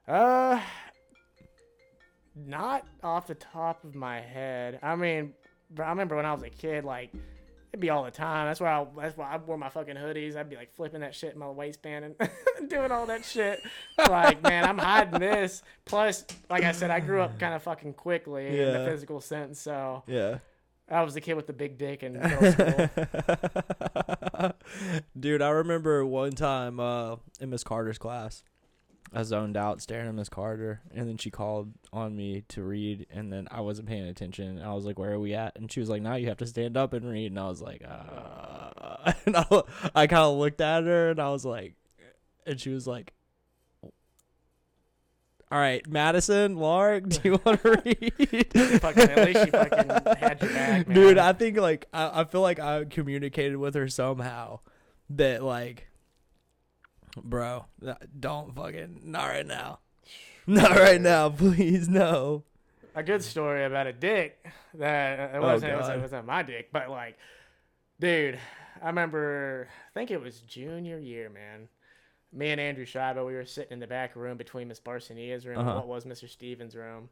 [0.07, 0.59] Uh,
[2.35, 4.79] not off the top of my head.
[4.81, 5.33] I mean,
[5.77, 7.11] I remember when I was a kid, like
[7.71, 8.47] It'd be all the time.
[8.47, 10.35] That's why I, that's why I wore my fucking hoodies.
[10.35, 12.29] I'd be like flipping that shit in my waistband and
[12.69, 13.59] doing all that shit.
[13.97, 15.61] Like, man, I'm hiding this.
[15.85, 19.59] Plus, like I said, I grew up kind of fucking quickly in the physical sense.
[19.61, 20.39] So Yeah.
[20.91, 22.89] I was the kid with the big dick in middle school.
[25.19, 28.41] Dude, I remember one time uh, in Miss Carter's class,
[29.13, 33.07] I zoned out staring at Miss Carter, and then she called on me to read,
[33.11, 34.57] and then I wasn't paying attention.
[34.59, 36.37] And I was like, "Where are we at?" And she was like, "Now you have
[36.37, 39.45] to stand up and read." And I was like, uh, and I,
[39.95, 41.75] I kind of looked at her, and I was like,
[42.45, 43.13] and she was like.
[45.51, 48.81] All right, Madison, Lark, do you want to read?
[48.81, 50.93] fucking, at least she fucking had your back, man.
[50.93, 54.59] Dude, I think like I, I feel like I communicated with her somehow
[55.09, 55.88] that like,
[57.17, 57.65] bro,
[58.19, 59.79] don't fucking not right now,
[60.47, 62.43] not right now, please no.
[62.95, 64.45] a good story about a dick
[64.75, 67.17] that it wasn't, it wasn't, Oh, it wasn't my dick, but like,
[67.99, 68.39] dude,
[68.81, 71.67] I remember, I think it was junior year, man.
[72.31, 75.57] Me and Andrew Schreiber, we were sitting in the back room between Miss Barsonia's room
[75.59, 75.69] Uh-huh.
[75.69, 76.29] and what was Mr.
[76.29, 77.09] Stevens' room.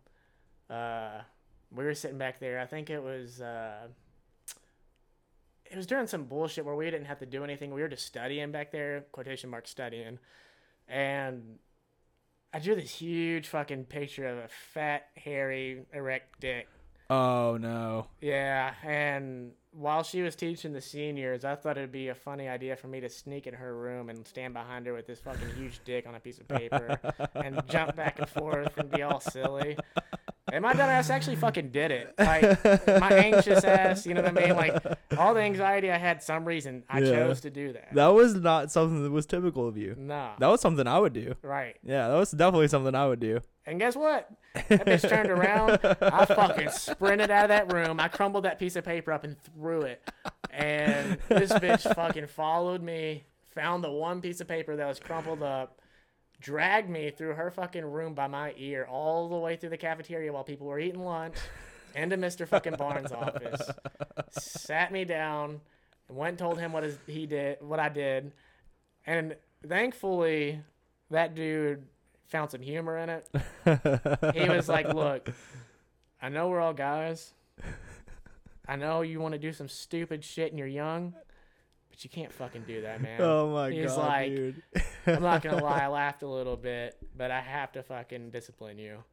[0.70, 1.22] Uh,
[1.72, 2.60] we were sitting back there.
[2.60, 3.88] I think it was, uh,
[5.72, 7.74] it was during some bullshit where we didn't have to do anything.
[7.74, 10.20] We were just studying back there, quotation mark studying,
[10.88, 11.60] and
[12.54, 16.68] I drew this huge fucking picture of a fat, hairy, erect dick.
[17.10, 18.08] Oh no.
[18.20, 22.76] Yeah, and while she was teaching the seniors, I thought it'd be a funny idea
[22.76, 25.80] for me to sneak in her room and stand behind her with this fucking huge
[25.86, 27.00] dick on a piece of paper
[27.36, 29.78] and jump back and forth and be all silly.
[30.52, 32.14] And my dumb ass actually fucking did it.
[32.20, 34.56] Like my anxious ass, you know what I mean?
[34.56, 34.84] Like
[35.18, 37.12] all the anxiety I had, some reason I Yeah.
[37.12, 37.94] chose to do that.
[37.94, 39.96] That was not something that was typical of you.
[39.98, 41.36] no, That was something I would do.
[41.42, 41.76] right.
[41.84, 43.40] Yeah, that was definitely something I would do.
[43.66, 44.30] And guess what?
[44.70, 45.80] That bitch turned around.
[46.02, 48.00] I fucking sprinted out of that room.
[48.00, 50.10] I crumbled that piece of paper up and threw it.
[50.52, 55.44] And this bitch fucking followed me, found the one piece of paper that was crumpled
[55.44, 55.80] up,
[56.40, 60.32] dragged me through her fucking room by my ear all the way through the cafeteria
[60.32, 61.36] while people were eating lunch
[61.96, 62.48] into Mr.
[62.48, 63.70] fucking Barnes' office.
[64.32, 65.62] Sat me down
[66.10, 68.32] went and told him what he did, what I did.
[69.06, 69.36] And
[69.68, 70.62] thankfully,
[71.12, 71.84] that dude
[72.28, 73.26] found some humor in it
[74.34, 75.30] he was like, "Look,
[76.22, 77.34] I know we're all guys.
[78.68, 81.14] I know you want to do some stupid shit and you're young,
[81.98, 84.64] but you can't fucking do that, man." Oh my He's god, like, dude.
[85.08, 88.78] I'm not gonna lie, I laughed a little bit, but I have to fucking discipline
[88.78, 89.04] you.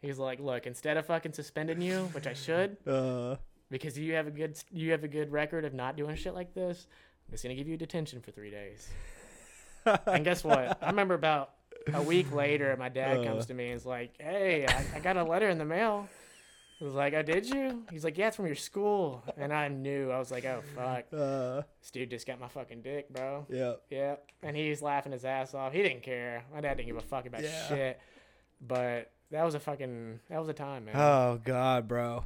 [0.00, 3.36] He's like, "Look, instead of fucking suspending you, which I should, Uh,
[3.70, 6.54] because you have a good you have a good record of not doing shit like
[6.54, 6.86] this,
[7.28, 8.88] I'm just gonna give you detention for three days."
[10.06, 10.78] and guess what?
[10.82, 11.54] I remember about
[11.92, 13.24] a week later, my dad Uh.
[13.24, 16.08] comes to me and is like, "Hey, I, I got a letter in the mail."
[16.82, 19.68] I was like, "I did you?" He's like, "Yeah, it's from your school." And I
[19.68, 20.10] knew.
[20.10, 23.74] I was like, "Oh fuck, uh, this dude just got my fucking dick, bro." yeah.
[23.88, 25.72] Yeah, and he's laughing his ass off.
[25.72, 26.44] He didn't care.
[26.52, 27.68] My dad didn't give a fuck about Yeah.
[27.68, 28.00] shit.
[28.60, 30.96] But that was a fucking that was a time, man.
[30.96, 32.24] Oh god, bro.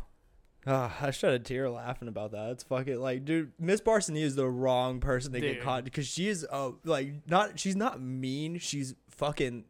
[0.66, 2.50] Ah, I shed a tear laughing about that.
[2.50, 3.52] It's fucking like, dude.
[3.58, 7.58] Miss Barsony is the wrong person to get caught because she is uh like not.
[7.60, 8.58] She's not mean.
[8.58, 9.64] She's fucking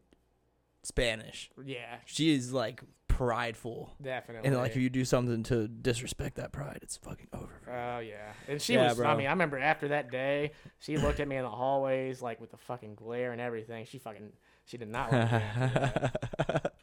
[0.83, 1.49] Spanish.
[1.63, 2.81] yeah, She is like
[3.17, 4.47] prideful, definitely.
[4.47, 7.47] and like if you do something to disrespect that pride, it's fucking over.
[7.63, 7.95] for her.
[7.97, 9.01] Oh yeah, and she Yeah, was.
[9.01, 12.39] I mean, I remember after that day, she looked at me in the hallways like
[12.39, 13.85] with the fucking glare and everything.
[13.85, 14.31] She fucking,
[14.65, 15.31] she did not like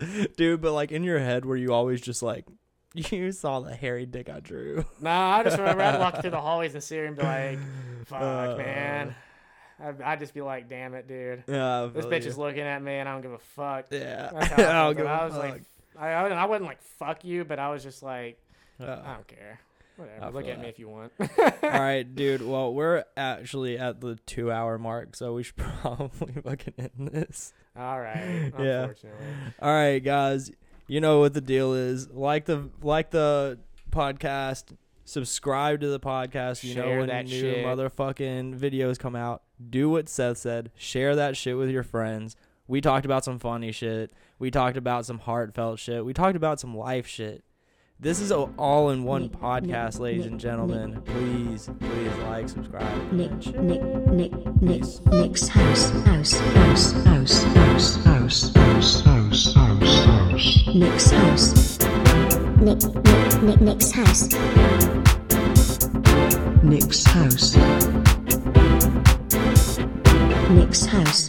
[0.00, 0.26] me.
[0.36, 0.60] dude.
[0.60, 2.44] But like in your head, were you always just like,
[2.94, 4.84] you saw the hairy dick I drew?
[5.00, 7.58] no, I just remember I'd walk through the hallways and see her and be like,
[8.06, 8.56] "Fuck, Uh.
[8.56, 9.14] man."
[9.82, 12.28] I'd, I'd just be like, "Damn it, dude." Yeah, I This feel bitch you.
[12.28, 13.86] is looking at me and I don't give a fuck.
[13.90, 14.96] Yeah, That's how I, I don't felt.
[14.98, 15.42] give a I was fuck.
[15.42, 15.62] like,
[15.98, 18.38] I, I, I wasn't like fuck you, but I was just like,
[18.80, 19.00] Yeah.
[19.04, 19.60] I don't care.
[19.96, 20.30] Whatever.
[20.32, 21.12] Look at me if you want.
[21.20, 22.42] All right, dude.
[22.44, 27.52] Well, we're actually at the two hour mark, so we should probably fucking end this.
[27.76, 28.52] All right.
[28.58, 28.80] Yeah.
[28.82, 29.26] Unfortunately.
[29.62, 30.50] All right, guys.
[30.88, 32.10] You know what the deal is.
[32.10, 33.58] Like the like the
[33.90, 34.76] podcast.
[35.06, 36.64] Subscribe to the podcast.
[36.64, 37.64] You know when that new shit.
[37.64, 39.42] motherfucking videos come out.
[39.70, 40.70] Do what Seth said.
[40.76, 42.36] Share that shit with your friends.
[42.66, 44.10] We talked about some funny shit.
[44.38, 46.02] We talked about some heartfelt shit.
[46.02, 47.44] We talked about some life shit.
[48.00, 51.02] This is a all-in-one Nick, podcast, Nick, ladies Nick, and gentlemen.
[51.02, 53.12] Please, please like, subscribe.
[53.12, 54.32] Nick, Nick, Nick,
[54.62, 60.74] Nick, Nick's house, house, house, house, house, House, house, house, house, house.
[60.74, 61.78] Nick's house,
[62.56, 64.32] Nick, Nick, Nick, Nick's house.
[66.64, 67.56] Nick's house.
[70.50, 71.22] Nick's house.